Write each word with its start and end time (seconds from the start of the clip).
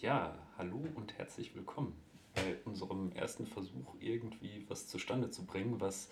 Ja, 0.00 0.34
hallo 0.56 0.82
und 0.94 1.18
herzlich 1.18 1.54
willkommen 1.54 1.92
bei 2.34 2.56
unserem 2.64 3.12
ersten 3.12 3.46
Versuch, 3.46 3.94
irgendwie 4.00 4.64
was 4.66 4.88
zustande 4.88 5.30
zu 5.30 5.44
bringen, 5.44 5.78
was 5.78 6.08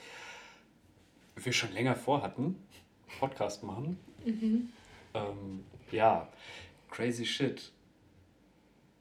wir 1.36 1.54
schon 1.54 1.72
länger 1.72 1.96
vorhatten. 1.96 2.56
Podcast 3.18 3.64
machen. 3.64 3.98
Mhm. 4.26 4.68
Ähm, 5.14 5.64
ja, 5.90 6.28
crazy 6.90 7.24
shit. 7.24 7.72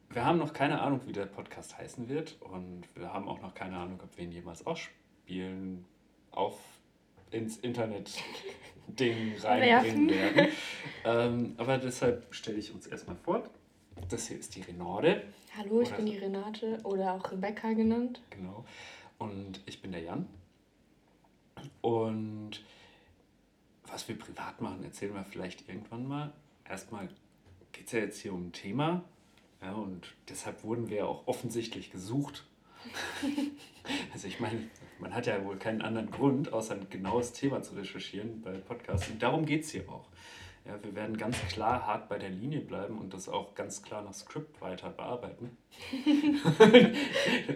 Wir 0.09 0.23
haben 0.23 0.37
noch 0.37 0.53
keine 0.53 0.79
Ahnung, 0.79 1.01
wie 1.05 1.11
der 1.11 1.25
Podcast 1.25 1.77
heißen 1.77 2.07
wird 2.07 2.37
und 2.39 2.83
wir 2.95 3.11
haben 3.11 3.27
auch 3.27 3.41
noch 3.41 3.53
keine 3.53 3.75
Ahnung, 3.75 3.99
ob 4.01 4.15
wir 4.15 4.23
ihn 4.23 4.31
jemals 4.31 4.65
ausspielen, 4.65 5.83
auf 6.31 6.57
ins 7.31 7.57
Internet-Ding 7.57 9.37
reinbringen 9.41 10.09
werden. 10.09 10.47
ähm, 11.03 11.55
aber 11.57 11.77
deshalb 11.77 12.33
stelle 12.33 12.57
ich 12.59 12.73
uns 12.73 12.87
erstmal 12.87 13.17
vor. 13.17 13.43
Das 14.09 14.27
hier 14.27 14.39
ist 14.39 14.55
die 14.55 14.61
Renate. 14.61 15.23
Hallo, 15.57 15.81
ich 15.81 15.91
bin 15.91 16.05
die 16.05 16.17
Renate 16.17 16.79
oder 16.83 17.13
auch 17.13 17.29
Rebecca 17.29 17.73
genannt. 17.73 18.21
Genau. 18.29 18.63
Und 19.17 19.61
ich 19.65 19.81
bin 19.81 19.91
der 19.91 20.01
Jan. 20.01 20.27
Und 21.81 22.63
was 23.85 24.07
wir 24.07 24.17
privat 24.17 24.61
machen, 24.61 24.81
erzählen 24.83 25.13
wir 25.13 25.25
vielleicht 25.25 25.67
irgendwann 25.67 26.07
mal. 26.07 26.31
Erstmal 26.69 27.09
geht 27.73 27.87
es 27.87 27.91
ja 27.91 27.99
jetzt 27.99 28.19
hier 28.21 28.33
um 28.33 28.47
ein 28.47 28.51
Thema. 28.53 29.03
Ja, 29.61 29.73
und 29.73 30.13
deshalb 30.29 30.63
wurden 30.63 30.89
wir 30.89 31.07
auch 31.07 31.27
offensichtlich 31.27 31.91
gesucht. 31.91 32.45
also 34.13 34.27
ich 34.27 34.39
meine, 34.39 34.69
man 34.99 35.13
hat 35.13 35.25
ja 35.25 35.43
wohl 35.43 35.57
keinen 35.57 35.81
anderen 35.81 36.11
Grund, 36.11 36.53
außer 36.53 36.75
ein 36.75 36.89
genaues 36.89 37.33
Thema 37.33 37.61
zu 37.61 37.75
recherchieren 37.75 38.41
bei 38.41 38.53
Podcasts. 38.53 39.09
Und 39.09 39.21
darum 39.21 39.45
geht 39.45 39.63
es 39.65 39.71
hier 39.71 39.89
auch. 39.89 40.07
Ja, 40.67 40.77
wir 40.83 40.95
werden 40.95 41.15
ganz 41.15 41.37
klar 41.47 41.87
hart 41.87 42.09
bei 42.09 42.17
der 42.17 42.29
Linie 42.29 42.59
bleiben 42.59 42.97
und 42.97 43.13
das 43.13 43.29
auch 43.29 43.55
ganz 43.55 43.81
klar 43.81 44.03
nach 44.03 44.13
Skript 44.13 44.59
weiter 44.59 44.89
bearbeiten. 44.89 45.57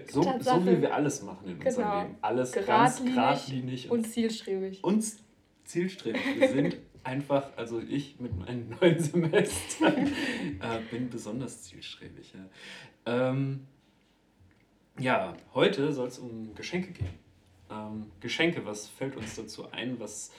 so, 0.09 0.21
so 0.39 0.65
wie 0.65 0.81
wir 0.81 0.95
alles 0.95 1.21
machen 1.21 1.45
in 1.49 1.55
unserem 1.57 1.75
genau. 1.75 2.01
Leben. 2.03 2.15
Alles 2.21 2.51
ganz 2.53 3.03
geradlinig 3.03 3.89
und, 3.91 3.99
und 3.99 4.03
zielstrebig. 4.05 4.81
Und 4.81 5.03
zielstrebig. 5.65 6.21
Wir 6.37 6.47
sind 6.47 6.77
einfach, 7.03 7.49
also 7.57 7.81
ich 7.81 8.17
mit 8.21 8.37
meinen 8.37 8.77
neuen 8.79 8.99
Semestern 8.99 10.07
äh, 10.07 10.79
bin 10.89 11.09
besonders 11.09 11.63
zielstrebig. 11.63 12.33
Ja, 12.33 13.29
ähm, 13.29 13.67
ja 14.97 15.33
heute 15.53 15.91
soll 15.91 16.07
es 16.07 16.17
um 16.17 16.55
Geschenke 16.55 16.91
gehen. 16.93 17.19
Ähm, 17.69 18.09
Geschenke, 18.21 18.65
was 18.65 18.87
fällt 18.87 19.17
uns 19.17 19.35
dazu 19.35 19.69
ein? 19.69 19.99
Was 19.99 20.31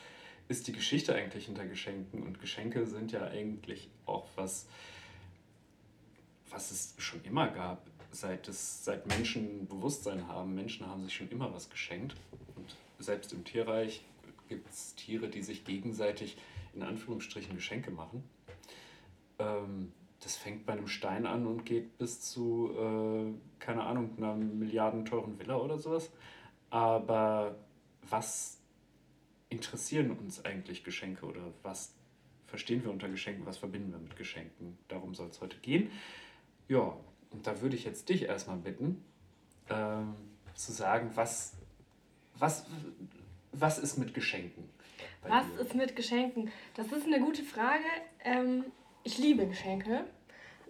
ist 0.52 0.68
die 0.68 0.72
Geschichte 0.72 1.14
eigentlich 1.14 1.46
hinter 1.46 1.66
Geschenken? 1.66 2.22
Und 2.22 2.38
Geschenke 2.38 2.86
sind 2.86 3.10
ja 3.10 3.24
eigentlich 3.24 3.88
auch 4.04 4.28
was, 4.36 4.68
was 6.50 6.70
es 6.70 6.94
schon 6.98 7.24
immer 7.24 7.48
gab, 7.48 7.86
seit, 8.10 8.48
es, 8.48 8.84
seit 8.84 9.06
Menschen 9.06 9.66
Bewusstsein 9.66 10.28
haben. 10.28 10.54
Menschen 10.54 10.86
haben 10.86 11.02
sich 11.02 11.14
schon 11.14 11.30
immer 11.30 11.52
was 11.54 11.70
geschenkt. 11.70 12.14
Und 12.54 12.66
selbst 12.98 13.32
im 13.32 13.44
Tierreich 13.44 14.04
gibt 14.48 14.68
es 14.68 14.94
Tiere, 14.94 15.28
die 15.28 15.42
sich 15.42 15.64
gegenseitig 15.64 16.36
in 16.74 16.82
Anführungsstrichen 16.82 17.54
Geschenke 17.54 17.90
machen. 17.90 18.22
Ähm, 19.38 19.92
das 20.20 20.36
fängt 20.36 20.66
bei 20.66 20.74
einem 20.74 20.86
Stein 20.86 21.24
an 21.24 21.46
und 21.46 21.64
geht 21.64 21.96
bis 21.96 22.20
zu, 22.20 22.70
äh, 22.76 23.32
keine 23.58 23.84
Ahnung, 23.84 24.10
einer 24.18 24.34
milliardenteuren 24.34 25.38
Villa 25.38 25.56
oder 25.56 25.78
sowas. 25.78 26.12
Aber 26.68 27.56
was 28.10 28.61
interessieren 29.52 30.10
uns 30.10 30.44
eigentlich 30.44 30.82
Geschenke 30.82 31.26
oder 31.26 31.52
was 31.62 31.94
verstehen 32.46 32.82
wir 32.82 32.90
unter 32.90 33.08
Geschenken, 33.08 33.46
was 33.46 33.58
verbinden 33.58 33.92
wir 33.92 33.98
mit 33.98 34.16
Geschenken? 34.16 34.78
Darum 34.88 35.14
soll 35.14 35.28
es 35.28 35.40
heute 35.40 35.58
gehen. 35.58 35.90
Ja, 36.68 36.96
und 37.30 37.46
da 37.46 37.60
würde 37.60 37.76
ich 37.76 37.84
jetzt 37.84 38.08
dich 38.08 38.22
erstmal 38.22 38.56
bitten, 38.56 39.04
ähm, 39.68 40.14
zu 40.54 40.72
sagen, 40.72 41.10
was, 41.14 41.52
was, 42.38 42.66
was 43.52 43.78
ist 43.78 43.98
mit 43.98 44.14
Geschenken? 44.14 44.68
Was 45.22 45.44
dir? 45.46 45.60
ist 45.60 45.74
mit 45.74 45.96
Geschenken? 45.96 46.50
Das 46.74 46.90
ist 46.90 47.06
eine 47.06 47.20
gute 47.20 47.42
Frage. 47.42 47.84
Ähm, 48.24 48.64
ich 49.04 49.18
liebe 49.18 49.46
Geschenke, 49.46 50.04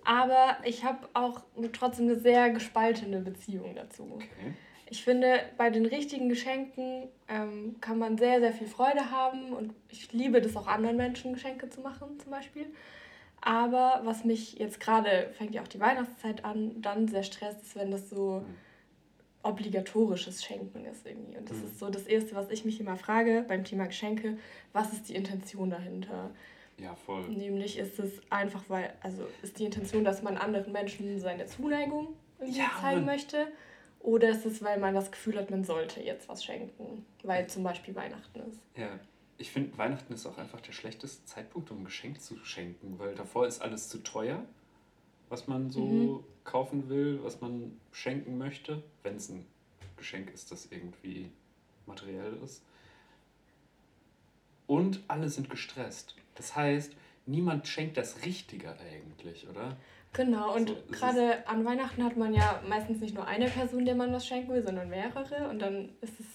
aber 0.05 0.57
ich 0.65 0.85
habe 0.85 1.09
auch 1.15 1.43
trotzdem 1.73 2.07
eine 2.07 2.19
sehr 2.19 2.51
gespaltene 2.51 3.21
Beziehung 3.21 3.75
dazu. 3.77 4.11
Okay. 4.15 4.55
Ich 4.93 5.05
finde, 5.05 5.41
bei 5.57 5.71
den 5.71 5.87
richtigen 5.87 6.29
Geschenken 6.29 7.09
ähm, 7.27 7.77
kann 7.81 7.99
man 7.99 8.19
sehr, 8.19 8.41
sehr 8.41 8.53
viel 8.53 8.67
Freude 8.67 9.11
haben 9.11 9.55
und 9.55 9.73
ich 9.89 10.13
liebe 10.13 10.43
das 10.43 10.55
auch 10.55 10.67
anderen 10.67 10.99
Menschen 10.99 11.33
Geschenke 11.33 11.71
zu 11.71 11.81
machen 11.81 12.21
zum 12.21 12.31
Beispiel. 12.31 12.67
Aber 13.41 14.03
was 14.05 14.27
mich 14.27 14.59
jetzt 14.59 14.81
gerade, 14.81 15.33
fängt 15.39 15.55
ja 15.55 15.63
auch 15.63 15.69
die 15.69 15.81
Weihnachtszeit 15.81 16.45
an, 16.45 16.83
dann 16.83 17.09
sehr 17.09 17.23
stresst, 17.23 17.63
ist, 17.63 17.75
wenn 17.75 17.91
das 17.91 18.11
so 18.11 18.45
obligatorisches 19.43 20.45
Schenken 20.45 20.85
ist 20.85 21.07
irgendwie. 21.07 21.39
Und 21.39 21.49
das 21.49 21.57
mhm. 21.57 21.65
ist 21.69 21.79
so 21.79 21.89
das 21.89 22.07
Erste, 22.07 22.35
was 22.35 22.51
ich 22.51 22.67
mich 22.67 22.79
immer 22.79 22.99
frage 22.99 23.47
beim 23.49 23.65
Thema 23.65 23.87
Geschenke, 23.87 24.37
was 24.75 24.93
ist 24.93 25.09
die 25.09 25.15
Intention 25.15 25.71
dahinter? 25.71 26.33
Ja, 26.77 26.95
voll. 26.97 27.27
Nämlich 27.31 27.79
ist 27.79 27.99
es 27.99 28.21
einfach, 28.29 28.65
weil, 28.69 28.93
also 29.01 29.23
ist 29.43 29.59
die 29.59 29.65
Intention, 29.65 30.05
dass 30.05 30.23
man 30.23 30.37
anderen 30.37 30.71
Menschen 30.71 31.19
seine 31.19 31.47
Zuneigung 31.47 32.09
irgendwie 32.39 32.59
ja, 32.59 32.71
zeigen 32.79 33.07
möchte 33.07 33.47
oder 34.03 34.31
ist 34.31 34.45
es, 34.45 34.63
weil 34.63 34.79
man 34.79 34.95
das 34.95 35.11
Gefühl 35.11 35.37
hat, 35.37 35.51
man 35.51 35.65
sollte 35.65 36.01
jetzt 36.01 36.29
was 36.29 36.45
schenken, 36.45 37.07
weil 37.23 37.47
zum 37.47 37.63
Beispiel 37.63 37.95
Weihnachten 37.95 38.41
ist? 38.41 38.61
Ja, 38.77 38.99
ich 39.39 39.51
finde, 39.51 39.77
Weihnachten 39.79 40.13
ist 40.13 40.27
auch 40.27 40.39
einfach 40.39 40.61
der 40.61 40.73
schlechteste 40.73 41.25
Zeitpunkt, 41.25 41.71
um 41.71 41.79
ein 41.79 41.85
Geschenk 41.85 42.21
zu 42.21 42.37
schenken, 42.45 42.99
weil 42.99 43.15
davor 43.15 43.47
ist 43.47 43.63
alles 43.63 43.89
zu 43.89 43.99
teuer, 43.99 44.45
was 45.29 45.47
man 45.47 45.71
so 45.71 45.81
mhm. 45.81 46.25
kaufen 46.45 46.89
will, 46.89 47.21
was 47.23 47.41
man 47.41 47.79
schenken 47.93 48.39
möchte, 48.39 48.83
wenn 49.03 49.17
es 49.17 49.29
ein 49.29 49.47
Geschenk 49.97 50.31
ist, 50.31 50.51
das 50.51 50.67
irgendwie 50.71 51.31
materiell 51.87 52.37
ist. 52.45 52.63
Und 54.67 55.01
alle 55.09 55.29
sind 55.29 55.49
gestresst. 55.49 56.17
Das 56.35 56.57
heißt, 56.57 56.95
niemand 57.27 57.69
schenkt 57.69 57.97
das 57.97 58.25
Richtige 58.25 58.77
eigentlich, 58.79 59.49
oder? 59.49 59.77
Genau, 60.15 60.55
und 60.55 60.69
so, 60.69 60.77
gerade 60.91 61.47
an 61.49 61.65
Weihnachten 61.65 62.05
hat 62.05 62.17
man 62.17 62.35
ja 62.35 62.63
meistens 62.69 63.01
nicht 63.01 63.15
nur 63.15 63.27
eine 63.27 63.47
Person, 63.47 63.85
der 63.85 63.95
man 63.95 64.13
was 64.13 64.27
schenken 64.27 64.53
will, 64.53 64.63
sondern 64.63 64.91
mehrere. 64.91 65.49
Und 65.49 65.61
dann 65.61 65.91
ist 66.03 66.21
es 66.21 66.27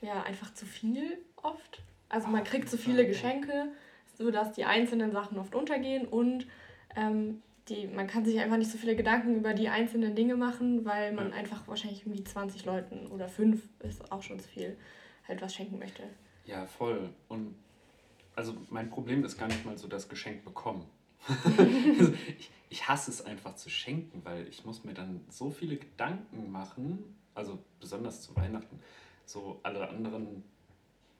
ja 0.00 0.22
einfach 0.22 0.54
zu 0.54 0.66
viel 0.66 1.18
oft. 1.36 1.82
Also 2.08 2.28
man 2.28 2.44
kriegt 2.44 2.68
zu 2.68 2.78
viele 2.78 3.06
Geschenke, 3.06 3.68
sodass 4.14 4.52
die 4.52 4.64
einzelnen 4.64 5.12
Sachen 5.12 5.38
oft 5.38 5.54
untergehen 5.54 6.06
und 6.06 6.46
ähm, 6.94 7.42
die, 7.68 7.86
man 7.86 8.06
kann 8.06 8.24
sich 8.24 8.38
einfach 8.40 8.56
nicht 8.56 8.70
so 8.70 8.78
viele 8.78 8.96
Gedanken 8.96 9.36
über 9.36 9.54
die 9.54 9.68
einzelnen 9.68 10.14
Dinge 10.14 10.36
machen, 10.36 10.84
weil 10.84 11.12
man 11.12 11.30
ja. 11.30 11.36
einfach 11.36 11.66
wahrscheinlich 11.68 12.04
irgendwie 12.04 12.24
20 12.24 12.64
Leuten 12.64 13.06
oder 13.06 13.28
fünf 13.28 13.62
ist 13.80 14.10
auch 14.12 14.22
schon 14.22 14.38
zu 14.40 14.48
viel, 14.48 14.76
halt 15.26 15.40
was 15.40 15.54
schenken 15.54 15.78
möchte. 15.78 16.02
Ja, 16.44 16.66
voll. 16.66 17.10
Und 17.28 17.54
also 18.34 18.54
mein 18.68 18.90
Problem 18.90 19.24
ist 19.24 19.38
gar 19.38 19.48
nicht 19.48 19.64
mal 19.64 19.78
so 19.78 19.88
das 19.88 20.08
Geschenk 20.08 20.44
bekommen. 20.44 20.84
also 21.98 22.12
ich, 22.38 22.50
ich 22.68 22.88
hasse 22.88 23.10
es 23.10 23.24
einfach 23.24 23.54
zu 23.54 23.70
schenken, 23.70 24.24
weil 24.24 24.48
ich 24.48 24.64
muss 24.64 24.84
mir 24.84 24.94
dann 24.94 25.20
so 25.28 25.50
viele 25.50 25.76
Gedanken 25.76 26.50
machen, 26.50 27.04
also 27.34 27.58
besonders 27.80 28.22
zu 28.22 28.34
Weihnachten. 28.36 28.80
So 29.24 29.60
alle 29.62 29.88
anderen 29.88 30.42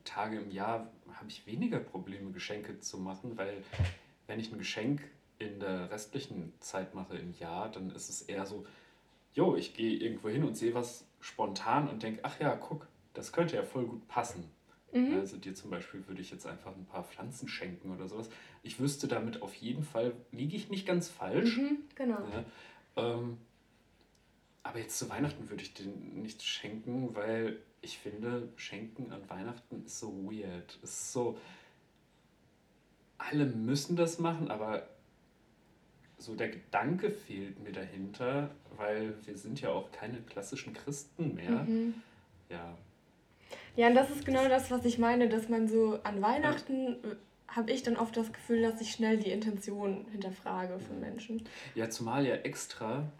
Tage 0.04 0.40
im 0.40 0.50
Jahr 0.50 0.90
habe 1.14 1.28
ich 1.28 1.46
weniger 1.46 1.78
Probleme, 1.78 2.32
Geschenke 2.32 2.80
zu 2.80 2.98
machen, 2.98 3.36
weil 3.36 3.62
wenn 4.26 4.40
ich 4.40 4.52
ein 4.52 4.58
Geschenk 4.58 5.02
in 5.38 5.60
der 5.60 5.90
restlichen 5.90 6.52
Zeit 6.60 6.94
mache 6.94 7.16
im 7.16 7.32
Jahr, 7.38 7.70
dann 7.70 7.90
ist 7.90 8.08
es 8.08 8.22
eher 8.22 8.46
so, 8.46 8.66
jo, 9.34 9.56
ich 9.56 9.74
gehe 9.74 9.96
irgendwo 9.96 10.28
hin 10.28 10.44
und 10.44 10.56
sehe 10.56 10.74
was 10.74 11.04
spontan 11.20 11.88
und 11.88 12.02
denke, 12.02 12.20
ach 12.22 12.38
ja, 12.40 12.54
guck, 12.56 12.86
das 13.14 13.32
könnte 13.32 13.56
ja 13.56 13.62
voll 13.62 13.86
gut 13.86 14.06
passen. 14.08 14.50
Mhm. 14.92 15.14
Also 15.14 15.36
dir 15.36 15.54
zum 15.54 15.70
Beispiel 15.70 16.06
würde 16.06 16.20
ich 16.20 16.30
jetzt 16.30 16.46
einfach 16.46 16.74
ein 16.74 16.84
paar 16.84 17.04
Pflanzen 17.04 17.48
schenken 17.48 17.90
oder 17.90 18.08
sowas. 18.08 18.28
Ich 18.62 18.78
wüsste 18.78 19.08
damit 19.08 19.42
auf 19.42 19.54
jeden 19.54 19.82
Fall, 19.82 20.12
liege 20.30 20.56
ich 20.56 20.68
nicht 20.68 20.86
ganz 20.86 21.08
falsch. 21.08 21.56
Mhm, 21.56 21.78
genau. 21.94 22.18
Ja, 22.30 22.44
ähm, 22.96 23.38
aber 24.62 24.78
jetzt 24.78 24.98
zu 24.98 25.08
Weihnachten 25.10 25.48
würde 25.50 25.62
ich 25.62 25.74
dir 25.74 25.86
nichts 25.86 26.44
schenken, 26.44 27.14
weil 27.14 27.58
ich 27.80 27.98
finde, 27.98 28.48
Schenken 28.56 29.10
an 29.10 29.28
Weihnachten 29.28 29.84
ist 29.84 29.98
so 29.98 30.30
weird. 30.30 30.78
Ist 30.82 31.12
so. 31.12 31.38
Alle 33.18 33.46
müssen 33.46 33.96
das 33.96 34.18
machen, 34.18 34.50
aber 34.50 34.88
so 36.18 36.36
der 36.36 36.50
Gedanke 36.50 37.10
fehlt 37.10 37.60
mir 37.60 37.72
dahinter, 37.72 38.50
weil 38.76 39.14
wir 39.26 39.36
sind 39.36 39.60
ja 39.60 39.70
auch 39.70 39.90
keine 39.90 40.22
klassischen 40.22 40.72
Christen 40.72 41.34
mehr. 41.34 41.64
Mhm. 41.64 41.94
Ja, 42.48 42.76
ja, 43.76 43.88
und 43.88 43.94
das 43.94 44.10
ist 44.10 44.24
genau 44.24 44.48
das, 44.48 44.70
was 44.70 44.84
ich 44.84 44.98
meine, 44.98 45.28
dass 45.28 45.48
man 45.48 45.68
so 45.68 45.98
an 46.02 46.20
Weihnachten 46.22 46.94
äh, 47.04 47.16
habe 47.48 47.70
ich 47.70 47.82
dann 47.82 47.96
oft 47.96 48.16
das 48.16 48.32
Gefühl, 48.32 48.62
dass 48.62 48.80
ich 48.80 48.92
schnell 48.92 49.18
die 49.18 49.30
Intention 49.30 50.06
hinterfrage 50.10 50.78
von 50.78 51.00
Menschen. 51.00 51.42
Ja, 51.74 51.90
zumal 51.90 52.26
ja 52.26 52.36
extra 52.36 53.10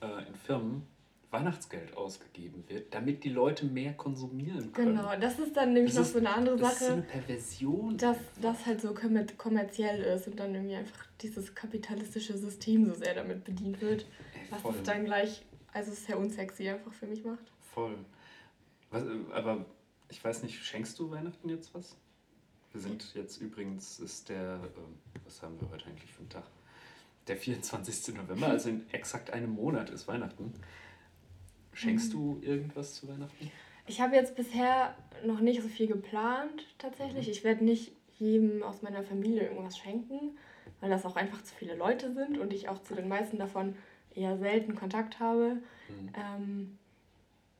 äh, 0.00 0.28
in 0.28 0.34
Firmen 0.34 0.86
Weihnachtsgeld 1.30 1.96
ausgegeben 1.96 2.64
wird, 2.66 2.92
damit 2.92 3.22
die 3.22 3.28
Leute 3.28 3.64
mehr 3.64 3.92
konsumieren 3.92 4.72
können. 4.72 4.96
Genau, 4.96 5.14
das 5.20 5.38
ist 5.38 5.56
dann 5.56 5.72
nämlich 5.72 5.94
das 5.94 6.08
noch 6.08 6.12
so 6.14 6.18
eine 6.18 6.34
andere 6.34 6.58
Sache. 6.58 6.70
Das 6.70 6.80
ist 6.80 6.86
so 6.86 6.92
eine 6.92 7.02
Perversion. 7.02 7.96
Dass 7.96 8.16
das 8.40 8.66
halt 8.66 8.80
so 8.80 8.94
kommerziell 9.36 10.02
ist 10.02 10.26
und 10.26 10.40
dann 10.40 10.54
irgendwie 10.54 10.74
einfach 10.74 11.06
dieses 11.20 11.54
kapitalistische 11.54 12.36
System 12.36 12.86
so 12.86 12.94
sehr 12.94 13.14
damit 13.14 13.44
bedient 13.44 13.80
wird, 13.80 14.06
Ey, 14.34 14.40
was 14.50 14.74
es 14.74 14.82
dann 14.82 15.04
gleich, 15.04 15.42
also 15.72 15.92
sehr 15.92 16.18
unsexy 16.18 16.68
einfach 16.68 16.92
für 16.92 17.06
mich 17.06 17.24
macht. 17.24 17.44
Voll. 17.72 17.96
Was, 18.90 19.04
aber 19.32 19.64
ich 20.10 20.22
weiß 20.22 20.42
nicht, 20.42 20.62
schenkst 20.62 20.98
du 20.98 21.10
Weihnachten 21.10 21.48
jetzt 21.48 21.74
was? 21.74 21.96
Wir 22.72 22.80
sind 22.80 23.14
jetzt 23.14 23.40
übrigens, 23.40 23.98
ist 23.98 24.28
der, 24.28 24.54
äh, 24.54 25.24
was 25.24 25.42
haben 25.42 25.60
wir 25.60 25.70
heute 25.70 25.86
eigentlich 25.86 26.12
für 26.12 26.20
einen 26.20 26.28
Tag? 26.28 26.44
Der 27.26 27.36
24. 27.36 28.14
November, 28.14 28.48
also 28.48 28.68
in 28.68 28.88
exakt 28.92 29.30
einem 29.30 29.50
Monat 29.50 29.90
ist 29.90 30.08
Weihnachten. 30.08 30.52
Schenkst 31.72 32.12
mhm. 32.14 32.40
du 32.40 32.40
irgendwas 32.42 32.94
zu 32.94 33.08
Weihnachten? 33.08 33.50
Ich 33.86 34.00
habe 34.00 34.14
jetzt 34.14 34.36
bisher 34.36 34.94
noch 35.24 35.40
nicht 35.40 35.62
so 35.62 35.68
viel 35.68 35.86
geplant, 35.86 36.66
tatsächlich. 36.78 37.26
Mhm. 37.26 37.32
Ich 37.32 37.44
werde 37.44 37.64
nicht 37.64 37.92
jedem 38.18 38.62
aus 38.62 38.82
meiner 38.82 39.02
Familie 39.02 39.48
irgendwas 39.48 39.78
schenken, 39.78 40.36
weil 40.80 40.90
das 40.90 41.06
auch 41.06 41.16
einfach 41.16 41.42
zu 41.42 41.54
viele 41.54 41.74
Leute 41.74 42.12
sind 42.12 42.38
und 42.38 42.52
ich 42.52 42.68
auch 42.68 42.82
zu 42.82 42.94
den 42.94 43.08
meisten 43.08 43.38
davon 43.38 43.74
eher 44.14 44.38
selten 44.38 44.74
Kontakt 44.74 45.20
habe. 45.20 45.62
Mhm. 45.88 46.12
Ähm, 46.14 46.78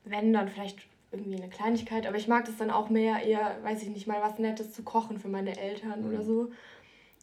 wenn, 0.03 0.33
dann 0.33 0.47
vielleicht 0.47 0.87
irgendwie 1.11 1.35
eine 1.35 1.49
Kleinigkeit, 1.49 2.07
aber 2.07 2.17
ich 2.17 2.27
mag 2.27 2.45
das 2.45 2.57
dann 2.57 2.71
auch 2.71 2.89
mehr, 2.89 3.23
eher, 3.23 3.57
weiß 3.63 3.83
ich 3.83 3.89
nicht, 3.89 4.07
mal 4.07 4.21
was 4.21 4.39
Nettes 4.39 4.71
zu 4.71 4.83
kochen 4.83 5.19
für 5.19 5.27
meine 5.27 5.57
Eltern 5.57 6.01
mhm. 6.01 6.07
oder 6.07 6.23
so. 6.23 6.51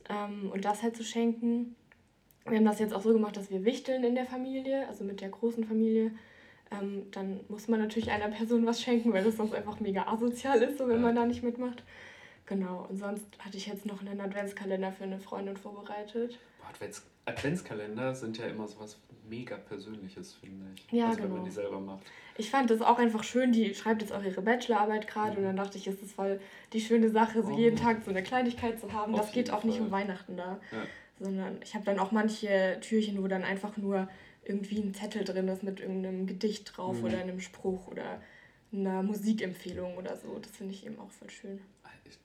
Ähm, 0.08 0.50
und 0.52 0.64
das 0.64 0.82
halt 0.82 0.96
zu 0.96 1.04
schenken. 1.04 1.74
Wir 2.46 2.58
haben 2.58 2.64
das 2.64 2.78
jetzt 2.78 2.94
auch 2.94 3.02
so 3.02 3.12
gemacht, 3.12 3.36
dass 3.36 3.50
wir 3.50 3.64
wichteln 3.64 4.04
in 4.04 4.14
der 4.14 4.26
Familie, 4.26 4.86
also 4.88 5.04
mit 5.04 5.20
der 5.20 5.28
großen 5.28 5.64
Familie. 5.64 6.12
Ähm, 6.70 7.06
dann 7.12 7.40
muss 7.48 7.68
man 7.68 7.80
natürlich 7.80 8.10
einer 8.10 8.28
Person 8.28 8.66
was 8.66 8.82
schenken, 8.82 9.12
weil 9.12 9.24
das 9.24 9.36
sonst 9.36 9.54
einfach 9.54 9.80
mega 9.80 10.06
asozial 10.06 10.62
ist, 10.62 10.78
so 10.78 10.88
wenn 10.88 11.00
man 11.00 11.14
da 11.14 11.24
nicht 11.24 11.42
mitmacht. 11.42 11.82
Genau, 12.44 12.86
und 12.88 12.96
sonst 12.96 13.26
hatte 13.38 13.58
ich 13.58 13.66
jetzt 13.66 13.84
noch 13.84 14.00
einen 14.00 14.20
Adventskalender 14.20 14.92
für 14.92 15.04
eine 15.04 15.18
Freundin 15.18 15.56
vorbereitet. 15.56 16.38
Advents 16.66 17.06
Adventskalender 17.26 18.14
sind 18.14 18.38
ja 18.38 18.46
immer 18.46 18.66
so 18.66 18.80
was 18.80 18.98
mega 19.28 19.56
Persönliches, 19.56 20.34
finde 20.34 20.66
ich. 20.74 20.92
Ja, 20.92 21.06
also, 21.06 21.16
genau. 21.16 21.28
wenn 21.28 21.36
man 21.36 21.44
die 21.44 21.50
selber 21.50 21.80
macht. 21.80 22.06
Ich 22.36 22.50
fand 22.50 22.70
das 22.70 22.80
auch 22.80 22.98
einfach 22.98 23.24
schön. 23.24 23.52
Die 23.52 23.74
schreibt 23.74 24.02
jetzt 24.02 24.12
auch 24.12 24.22
ihre 24.22 24.42
Bachelorarbeit 24.42 25.08
gerade 25.08 25.32
mhm. 25.32 25.38
und 25.38 25.44
dann 25.44 25.56
dachte 25.56 25.78
ich, 25.78 25.86
ist 25.86 26.02
das 26.02 26.12
voll 26.12 26.40
die 26.72 26.80
schöne 26.80 27.10
Sache, 27.10 27.42
so 27.42 27.52
oh. 27.52 27.58
jeden 27.58 27.76
Tag 27.76 28.04
so 28.04 28.10
eine 28.10 28.22
Kleinigkeit 28.22 28.78
zu 28.80 28.92
haben. 28.92 29.14
Auf 29.14 29.22
das 29.22 29.32
geht 29.32 29.50
auch 29.50 29.60
Fall. 29.60 29.70
nicht 29.70 29.80
um 29.80 29.90
Weihnachten 29.90 30.36
da. 30.36 30.60
Ja. 30.72 30.86
Sondern 31.20 31.58
ich 31.62 31.74
habe 31.74 31.84
dann 31.84 31.98
auch 31.98 32.12
manche 32.12 32.78
Türchen, 32.80 33.22
wo 33.22 33.26
dann 33.26 33.42
einfach 33.42 33.76
nur 33.76 34.08
irgendwie 34.44 34.80
ein 34.80 34.94
Zettel 34.94 35.24
drin 35.24 35.48
ist 35.48 35.62
mit 35.62 35.80
irgendeinem 35.80 36.26
Gedicht 36.26 36.76
drauf 36.76 36.98
mhm. 36.98 37.04
oder 37.04 37.18
einem 37.18 37.40
Spruch 37.40 37.88
oder 37.88 38.20
einer 38.72 39.02
Musikempfehlung 39.02 39.96
oder 39.96 40.16
so. 40.16 40.38
Das 40.38 40.52
finde 40.52 40.74
ich 40.74 40.86
eben 40.86 40.98
auch 40.98 41.10
voll 41.10 41.30
schön. 41.30 41.60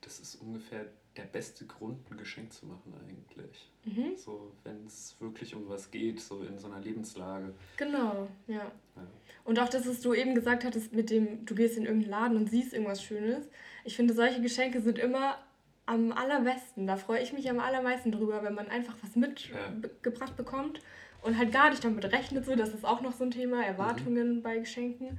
Das 0.00 0.18
ist 0.20 0.36
ungefähr 0.36 0.86
der 1.16 1.24
beste 1.24 1.66
Grund, 1.66 2.10
ein 2.10 2.16
Geschenk 2.16 2.52
zu 2.52 2.66
machen 2.66 2.92
eigentlich. 3.06 3.70
Mhm. 3.84 4.16
So, 4.16 4.52
wenn 4.64 4.86
es 4.86 5.16
wirklich 5.20 5.54
um 5.54 5.68
was 5.68 5.90
geht, 5.90 6.20
so 6.20 6.42
in 6.42 6.58
so 6.58 6.66
einer 6.66 6.80
Lebenslage. 6.80 7.54
Genau, 7.76 8.28
ja. 8.46 8.56
ja. 8.56 9.06
Und 9.44 9.58
auch, 9.58 9.68
dass 9.68 9.86
es 9.86 10.00
du 10.00 10.14
eben 10.14 10.34
gesagt 10.34 10.64
hattest, 10.64 10.92
mit 10.92 11.10
dem, 11.10 11.44
du 11.44 11.54
gehst 11.54 11.76
in 11.76 11.84
irgendeinen 11.84 12.10
Laden 12.10 12.36
und 12.36 12.50
siehst 12.50 12.72
irgendwas 12.72 13.02
Schönes. 13.02 13.48
Ich 13.84 13.94
finde, 13.94 14.14
solche 14.14 14.40
Geschenke 14.40 14.80
sind 14.80 14.98
immer 14.98 15.38
am 15.86 16.12
allerbesten. 16.12 16.86
Da 16.86 16.96
freue 16.96 17.22
ich 17.22 17.32
mich 17.32 17.48
am 17.50 17.60
allermeisten 17.60 18.10
drüber, 18.10 18.42
wenn 18.42 18.54
man 18.54 18.68
einfach 18.68 18.96
was 19.02 19.16
mitgebracht 19.16 20.30
ja. 20.30 20.36
bekommt 20.36 20.80
und 21.22 21.38
halt 21.38 21.52
gar 21.52 21.70
nicht 21.70 21.84
damit 21.84 22.04
rechnet. 22.06 22.46
So, 22.46 22.56
das 22.56 22.70
ist 22.70 22.84
auch 22.84 23.02
noch 23.02 23.12
so 23.12 23.24
ein 23.24 23.30
Thema, 23.30 23.64
Erwartungen 23.64 24.36
mhm. 24.36 24.42
bei 24.42 24.58
Geschenken. 24.58 25.18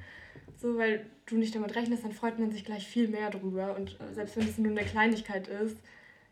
So, 0.58 0.78
weil 0.78 1.06
du 1.26 1.38
nicht 1.38 1.56
damit 1.56 1.76
rechnest, 1.76 2.04
dann 2.04 2.14
freut 2.14 2.40
man 2.40 2.52
sich 2.52 2.66
gleich 2.66 2.88
viel 2.88 3.08
mehr 3.08 3.30
drüber. 3.30 3.76
Und 3.76 4.00
mhm. 4.00 4.14
selbst 4.14 4.38
wenn 4.38 4.48
es 4.48 4.58
nur 4.58 4.72
eine 4.72 4.86
Kleinigkeit 4.86 5.48
ist, 5.48 5.78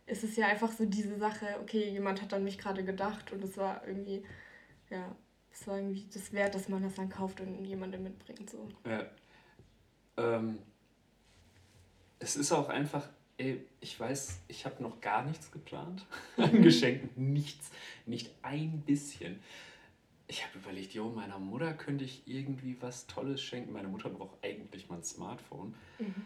ist 0.06 0.24
es 0.24 0.36
ja 0.36 0.48
einfach 0.48 0.72
so 0.72 0.86
diese 0.86 1.18
Sache, 1.18 1.46
okay, 1.62 1.90
jemand 1.90 2.22
hat 2.22 2.34
an 2.34 2.44
mich 2.44 2.58
gerade 2.58 2.84
gedacht 2.84 3.32
und 3.32 3.44
es 3.44 3.58
war 3.58 3.86
irgendwie, 3.88 4.24
ja, 4.90 5.16
es 5.52 5.68
war 5.68 5.78
irgendwie 5.78 6.06
das 6.14 6.34
wert, 6.34 6.56
dass 6.56 6.68
man 6.68 6.84
das 6.84 6.96
dann 6.96 7.10
kauft 7.10 7.40
und 7.40 7.64
jemandem 7.66 8.04
mitbringt. 8.04 8.50
So. 8.50 8.68
Ja. 8.86 9.06
Ähm, 10.18 10.60
es 12.20 12.36
ist 12.36 12.52
auch 12.52 12.70
einfach, 12.70 13.08
ey, 13.38 13.66
ich 13.80 14.00
weiß, 14.00 14.40
ich 14.48 14.66
habe 14.66 14.82
noch 14.82 15.00
gar 15.00 15.24
nichts 15.24 15.52
geplant 15.52 16.06
an 16.38 16.54
mhm. 16.54 16.64
Geschenken, 16.64 17.34
nichts, 17.34 17.72
nicht 18.06 18.32
ein 18.42 18.82
bisschen. 18.82 19.40
Ich 20.34 20.44
habe 20.44 20.58
überlegt, 20.58 20.96
jo, 20.96 21.12
meiner 21.12 21.38
Mutter 21.38 21.76
könnte 21.76 22.06
ich 22.06 22.28
irgendwie 22.28 22.76
was 22.82 23.06
Tolles 23.06 23.40
schenken. 23.40 23.72
Meine 23.72 23.88
Mutter 23.88 24.10
braucht 24.10 24.44
eigentlich 24.44 24.90
mal 24.90 24.96
ein 24.96 25.04
Smartphone. 25.04 25.76
Mhm. 26.00 26.26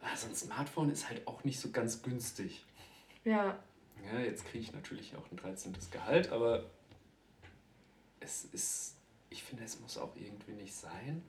Also 0.00 0.28
ein 0.28 0.36
Smartphone 0.36 0.88
ist 0.92 1.08
halt 1.08 1.26
auch 1.26 1.42
nicht 1.42 1.58
so 1.58 1.72
ganz 1.72 2.00
günstig. 2.00 2.64
Ja. 3.24 3.58
Ja, 4.04 4.20
jetzt 4.20 4.44
kriege 4.44 4.62
ich 4.62 4.72
natürlich 4.72 5.16
auch 5.16 5.28
ein 5.32 5.36
13. 5.36 5.74
Gehalt, 5.90 6.30
aber 6.30 6.70
es 8.20 8.44
ist, 8.44 8.94
ich 9.30 9.42
finde, 9.42 9.64
es 9.64 9.80
muss 9.80 9.98
auch 9.98 10.14
irgendwie 10.14 10.52
nicht 10.52 10.76
sein, 10.76 11.20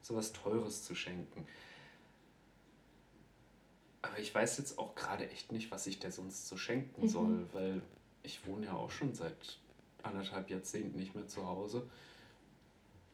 so 0.00 0.16
was 0.16 0.32
Teures 0.32 0.82
zu 0.82 0.94
schenken. 0.94 1.46
Aber 4.00 4.18
ich 4.18 4.34
weiß 4.34 4.56
jetzt 4.56 4.78
auch 4.78 4.94
gerade 4.94 5.28
echt 5.28 5.52
nicht, 5.52 5.70
was 5.70 5.86
ich 5.86 5.98
der 5.98 6.10
sonst 6.10 6.48
so 6.48 6.56
schenken 6.56 7.02
mhm. 7.02 7.08
soll, 7.08 7.46
weil 7.52 7.82
ich 8.22 8.46
wohne 8.46 8.64
ja 8.64 8.72
auch 8.72 8.90
schon 8.90 9.12
seit 9.12 9.58
anderthalb 10.04 10.50
Jahrzehnten 10.50 10.98
nicht 10.98 11.14
mehr 11.14 11.26
zu 11.26 11.46
Hause. 11.46 11.88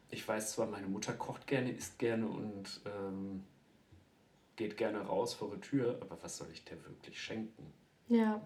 Ich 0.09 0.27
weiß 0.27 0.53
zwar, 0.53 0.67
meine 0.67 0.87
Mutter 0.87 1.13
kocht 1.13 1.47
gerne, 1.47 1.71
isst 1.71 1.97
gerne 1.99 2.27
und 2.27 2.81
ähm, 2.85 3.43
geht 4.55 4.77
gerne 4.77 5.01
raus 5.01 5.33
vor 5.33 5.51
die 5.55 5.61
Tür, 5.61 5.97
aber 6.01 6.21
was 6.21 6.37
soll 6.37 6.47
ich 6.51 6.63
der 6.65 6.83
wirklich 6.85 7.21
schenken? 7.21 7.73
Ja. 8.07 8.41